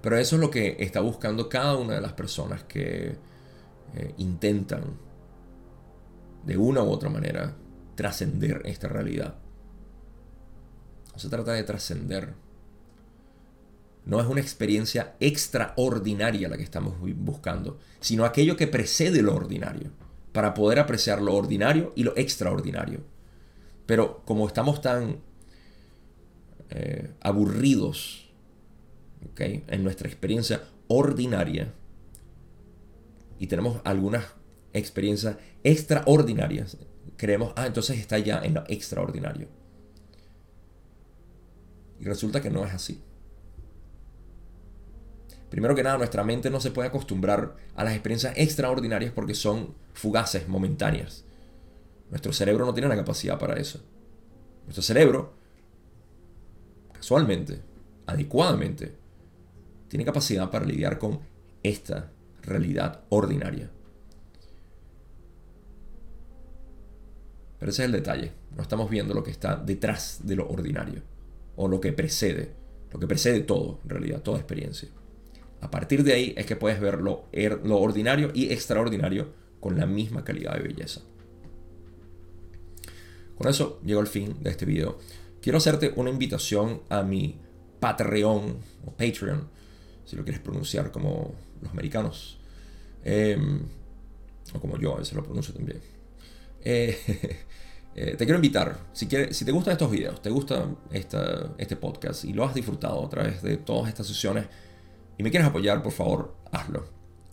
pero 0.00 0.16
eso 0.16 0.36
es 0.36 0.40
lo 0.40 0.50
que 0.50 0.76
está 0.80 1.00
buscando 1.00 1.48
cada 1.48 1.76
una 1.76 1.94
de 1.94 2.00
las 2.00 2.12
personas 2.12 2.64
que 2.64 3.16
eh, 3.94 4.14
intentan 4.18 4.84
de 6.44 6.56
una 6.56 6.82
u 6.82 6.90
otra 6.90 7.10
manera 7.10 7.54
trascender 7.94 8.62
esta 8.64 8.88
realidad. 8.88 9.34
No 11.12 11.18
se 11.18 11.28
trata 11.28 11.52
de 11.52 11.64
trascender. 11.64 12.34
No 14.06 14.20
es 14.20 14.26
una 14.26 14.40
experiencia 14.40 15.16
extraordinaria 15.20 16.48
la 16.48 16.56
que 16.56 16.62
estamos 16.62 16.94
buscando, 17.16 17.78
sino 18.00 18.24
aquello 18.24 18.56
que 18.56 18.66
precede 18.66 19.20
lo 19.20 19.34
ordinario, 19.34 19.90
para 20.32 20.54
poder 20.54 20.78
apreciar 20.78 21.20
lo 21.20 21.34
ordinario 21.34 21.92
y 21.94 22.04
lo 22.04 22.16
extraordinario. 22.16 23.00
Pero 23.84 24.22
como 24.24 24.46
estamos 24.46 24.80
tan 24.80 25.18
eh, 26.70 27.12
aburridos 27.20 28.29
en 29.38 29.82
nuestra 29.82 30.08
experiencia 30.08 30.62
ordinaria 30.88 31.72
y 33.38 33.46
tenemos 33.46 33.80
algunas 33.84 34.26
experiencias 34.72 35.36
extraordinarias, 35.64 36.76
creemos, 37.16 37.52
ah, 37.56 37.66
entonces 37.66 37.98
está 37.98 38.18
ya 38.18 38.40
en 38.42 38.54
lo 38.54 38.64
extraordinario. 38.68 39.48
Y 41.98 42.04
resulta 42.04 42.40
que 42.40 42.50
no 42.50 42.64
es 42.64 42.72
así. 42.72 43.02
Primero 45.48 45.74
que 45.74 45.82
nada, 45.82 45.98
nuestra 45.98 46.22
mente 46.22 46.48
no 46.50 46.60
se 46.60 46.70
puede 46.70 46.88
acostumbrar 46.88 47.56
a 47.74 47.84
las 47.84 47.94
experiencias 47.94 48.34
extraordinarias 48.36 49.12
porque 49.12 49.34
son 49.34 49.74
fugaces, 49.94 50.46
momentáneas. 50.46 51.24
Nuestro 52.10 52.32
cerebro 52.32 52.66
no 52.66 52.74
tiene 52.74 52.88
la 52.88 52.96
capacidad 52.96 53.38
para 53.38 53.58
eso. 53.58 53.82
Nuestro 54.64 54.82
cerebro, 54.82 55.34
casualmente, 56.92 57.60
adecuadamente, 58.06 58.99
tiene 59.90 60.04
capacidad 60.04 60.50
para 60.50 60.64
lidiar 60.64 60.98
con 60.98 61.18
esta 61.64 62.12
realidad 62.42 63.00
ordinaria. 63.08 63.68
Pero 67.58 67.72
ese 67.72 67.82
es 67.82 67.86
el 67.86 67.92
detalle. 67.92 68.30
No 68.56 68.62
estamos 68.62 68.88
viendo 68.88 69.12
lo 69.14 69.24
que 69.24 69.32
está 69.32 69.56
detrás 69.56 70.20
de 70.22 70.36
lo 70.36 70.48
ordinario. 70.48 71.02
O 71.56 71.66
lo 71.66 71.80
que 71.80 71.92
precede. 71.92 72.52
Lo 72.92 73.00
que 73.00 73.08
precede 73.08 73.40
todo, 73.40 73.80
en 73.82 73.90
realidad, 73.90 74.22
toda 74.22 74.38
experiencia. 74.38 74.88
A 75.60 75.70
partir 75.72 76.04
de 76.04 76.12
ahí 76.12 76.34
es 76.36 76.46
que 76.46 76.54
puedes 76.54 76.80
ver 76.80 77.00
lo, 77.00 77.24
er, 77.32 77.60
ordinario 77.68 78.30
y 78.32 78.52
extraordinario 78.52 79.32
con 79.58 79.76
la 79.76 79.86
misma 79.86 80.22
calidad 80.22 80.54
de 80.54 80.62
belleza. 80.62 81.00
Con 83.36 83.48
eso 83.48 83.80
llego 83.84 83.98
al 83.98 84.06
fin 84.06 84.36
de 84.40 84.50
este 84.50 84.66
video. 84.66 84.98
Quiero 85.42 85.58
hacerte 85.58 85.92
una 85.96 86.10
invitación 86.10 86.82
a 86.88 87.02
mi 87.02 87.40
Patreon 87.80 88.56
o 88.86 88.90
Patreon 88.92 89.59
si 90.10 90.16
lo 90.16 90.24
quieres 90.24 90.42
pronunciar 90.42 90.90
como 90.90 91.36
los 91.62 91.70
americanos, 91.70 92.36
em, 93.04 93.62
o 94.52 94.58
como 94.58 94.76
yo 94.76 94.96
a 94.96 94.98
veces 94.98 95.14
lo 95.14 95.22
pronuncio 95.22 95.54
también. 95.54 95.78
Eh, 96.64 96.98
eh, 97.94 98.16
te 98.18 98.24
quiero 98.24 98.34
invitar, 98.34 98.88
si, 98.92 99.06
quieres, 99.06 99.36
si 99.36 99.44
te 99.44 99.52
gustan 99.52 99.74
estos 99.74 99.88
videos, 99.88 100.20
te 100.20 100.28
gusta 100.28 100.66
este 100.90 101.76
podcast 101.76 102.24
y 102.24 102.32
lo 102.32 102.44
has 102.44 102.56
disfrutado 102.56 103.06
a 103.06 103.08
través 103.08 103.40
de 103.40 103.56
todas 103.56 103.88
estas 103.88 104.08
sesiones 104.08 104.46
y 105.16 105.22
me 105.22 105.30
quieres 105.30 105.48
apoyar, 105.48 105.80
por 105.80 105.92
favor, 105.92 106.34
hazlo. 106.50 106.86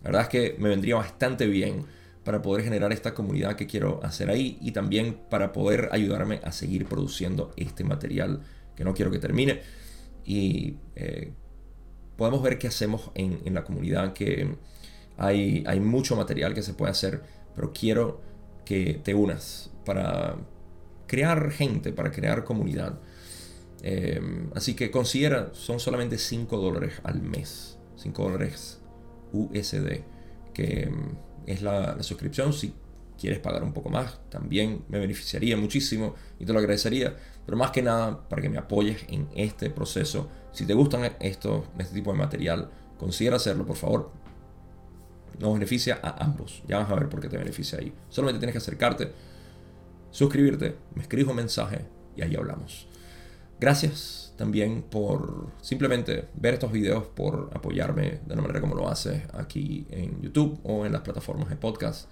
La 0.04 0.12
verdad 0.12 0.22
es 0.22 0.30
que 0.30 0.56
me 0.60 0.70
vendría 0.70 0.98
bastante 0.98 1.48
bien 1.48 1.84
para 2.24 2.44
poder 2.44 2.64
generar 2.64 2.94
esta 2.94 3.16
comunidad 3.16 3.56
que 3.56 3.66
quiero 3.66 4.02
hacer 4.04 4.30
ahí 4.30 4.60
y 4.62 4.72
también 4.72 5.20
para 5.32 5.52
poder 5.52 5.90
ayudarme 5.94 6.42
a 6.44 6.52
seguir 6.52 6.86
produciendo 6.86 7.54
este 7.58 7.84
material 7.84 8.44
que 8.76 8.84
no 8.84 8.94
quiero 8.94 9.10
que 9.10 9.18
termine 9.18 9.62
y 10.24 10.76
eh, 10.96 11.32
podemos 12.18 12.42
ver 12.42 12.58
qué 12.58 12.68
hacemos 12.68 13.12
en, 13.16 13.54
la 13.54 13.64
comunidad, 13.64 14.14
que 14.14 14.56
hay, 15.18 15.64
hay 15.68 15.80
mucho 15.80 16.16
material 16.16 16.54
que 16.54 16.64
se 16.64 16.74
puede 16.74 16.92
hacer, 16.92 17.22
pero 17.56 17.72
quiero 17.74 18.22
que 18.66 19.00
te 19.04 19.14
unas 19.14 19.72
para 19.86 20.36
crear 21.08 21.52
gente, 21.52 21.94
para 21.94 22.12
crear 22.12 22.44
comunidad. 22.44 23.00
Eh, 23.84 24.20
así 24.56 24.74
que 24.74 24.92
considera, 24.92 25.52
son 25.54 25.80
solamente 25.80 26.18
5 26.18 26.58
dólares 26.58 27.00
al 27.04 27.22
mes 27.22 27.78
5 27.98 28.24
dólares 28.24 28.80
USD, 29.34 30.02
que 30.54 30.90
mm, 30.90 31.18
es 31.48 31.62
la, 31.62 31.96
la 31.96 32.04
suscripción. 32.04 32.54
Si 32.54 32.74
quieres 33.20 33.40
pagar 33.40 33.64
un 33.64 33.74
poco 33.74 33.90
más, 33.90 34.20
también 34.30 34.84
me 34.90 35.00
beneficiaría 35.00 35.58
muchísimo 35.58 36.16
y 36.40 36.46
te 36.46 36.54
lo 36.54 36.60
agradecería. 36.60 37.16
Pero 37.46 37.58
más 37.58 37.72
que 37.72 37.82
nada, 37.82 38.28
para 38.30 38.42
que 38.42 38.50
me 38.50 38.58
apoyes 38.58 39.06
en 39.10 39.28
este 39.36 39.70
proceso. 39.70 40.30
Si 40.58 40.66
te 40.66 40.74
gustan 40.74 41.12
esto, 41.20 41.66
este 41.78 41.94
tipo 41.94 42.12
de 42.12 42.18
material, 42.18 42.72
considera 42.98 43.36
hacerlo, 43.36 43.64
por 43.64 43.76
favor. 43.76 44.10
Nos 45.38 45.54
beneficia 45.54 46.00
a 46.02 46.24
ambos. 46.24 46.64
Ya 46.68 46.80
vas 46.80 46.90
a 46.90 46.96
ver 46.96 47.10
por 47.10 47.22
qué 47.22 47.30
te 47.30 47.38
beneficia 47.38 47.78
ahí. 47.78 47.94
Solamente 48.10 48.40
tienes 48.40 48.54
que 48.54 48.58
acercarte, 48.58 49.12
suscribirte, 50.10 50.76
me 50.96 51.04
escribes 51.04 51.30
un 51.30 51.36
mensaje 51.36 51.86
y 52.16 52.24
ahí 52.24 52.36
hablamos. 52.36 52.88
Gracias 53.60 54.34
también 54.36 54.82
por 54.82 55.52
simplemente 55.62 56.28
ver 56.34 56.56
estos 56.56 56.72
videos, 56.72 57.06
por 57.06 57.52
apoyarme 57.54 58.22
de 58.26 58.36
la 58.36 58.42
manera 58.42 58.60
como 58.60 58.74
lo 58.74 58.90
haces 58.90 59.26
aquí 59.34 59.86
en 59.92 60.20
YouTube 60.24 60.60
o 60.64 60.88
en 60.88 60.92
las 60.92 61.02
plataformas 61.02 61.50
de 61.50 61.56
podcast. 61.56 62.10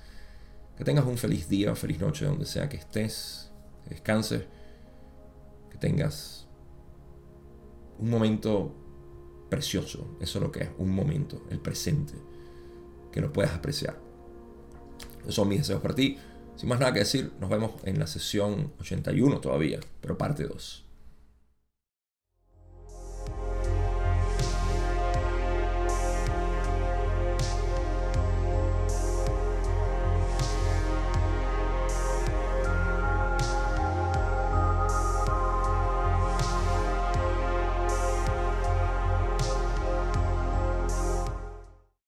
Que 0.78 0.84
tengas 0.84 1.06
un 1.06 1.18
feliz 1.18 1.50
día, 1.50 1.74
feliz 1.74 2.00
noche, 2.00 2.26
donde 2.26 2.46
sea 2.46 2.70
que 2.70 2.78
estés, 2.78 3.50
que 3.86 3.90
descanses, 3.90 4.44
que 5.72 5.80
tengas 5.80 6.35
un 8.00 8.10
momento 8.10 8.74
precioso. 9.50 10.18
Eso 10.20 10.40
es 10.40 10.44
lo 10.44 10.52
que 10.52 10.64
es, 10.64 10.70
un 10.78 10.94
momento, 10.94 11.44
el 11.50 11.60
presente, 11.60 12.14
que 13.12 13.22
lo 13.22 13.32
puedas 13.32 13.54
apreciar. 13.54 14.00
Esos 15.22 15.36
son 15.36 15.48
mis 15.48 15.60
deseos 15.60 15.82
para 15.82 15.96
ti. 15.96 16.18
Sin 16.56 16.70
más 16.70 16.80
nada 16.80 16.94
que 16.94 17.00
decir, 17.00 17.34
nos 17.40 17.50
vemos 17.50 17.72
en 17.84 18.00
la 18.00 18.08
sesión 18.08 18.72
81 18.80 19.42
todavía, 19.42 19.80
pero 20.02 20.18
parte 20.18 20.46
2. 20.46 20.85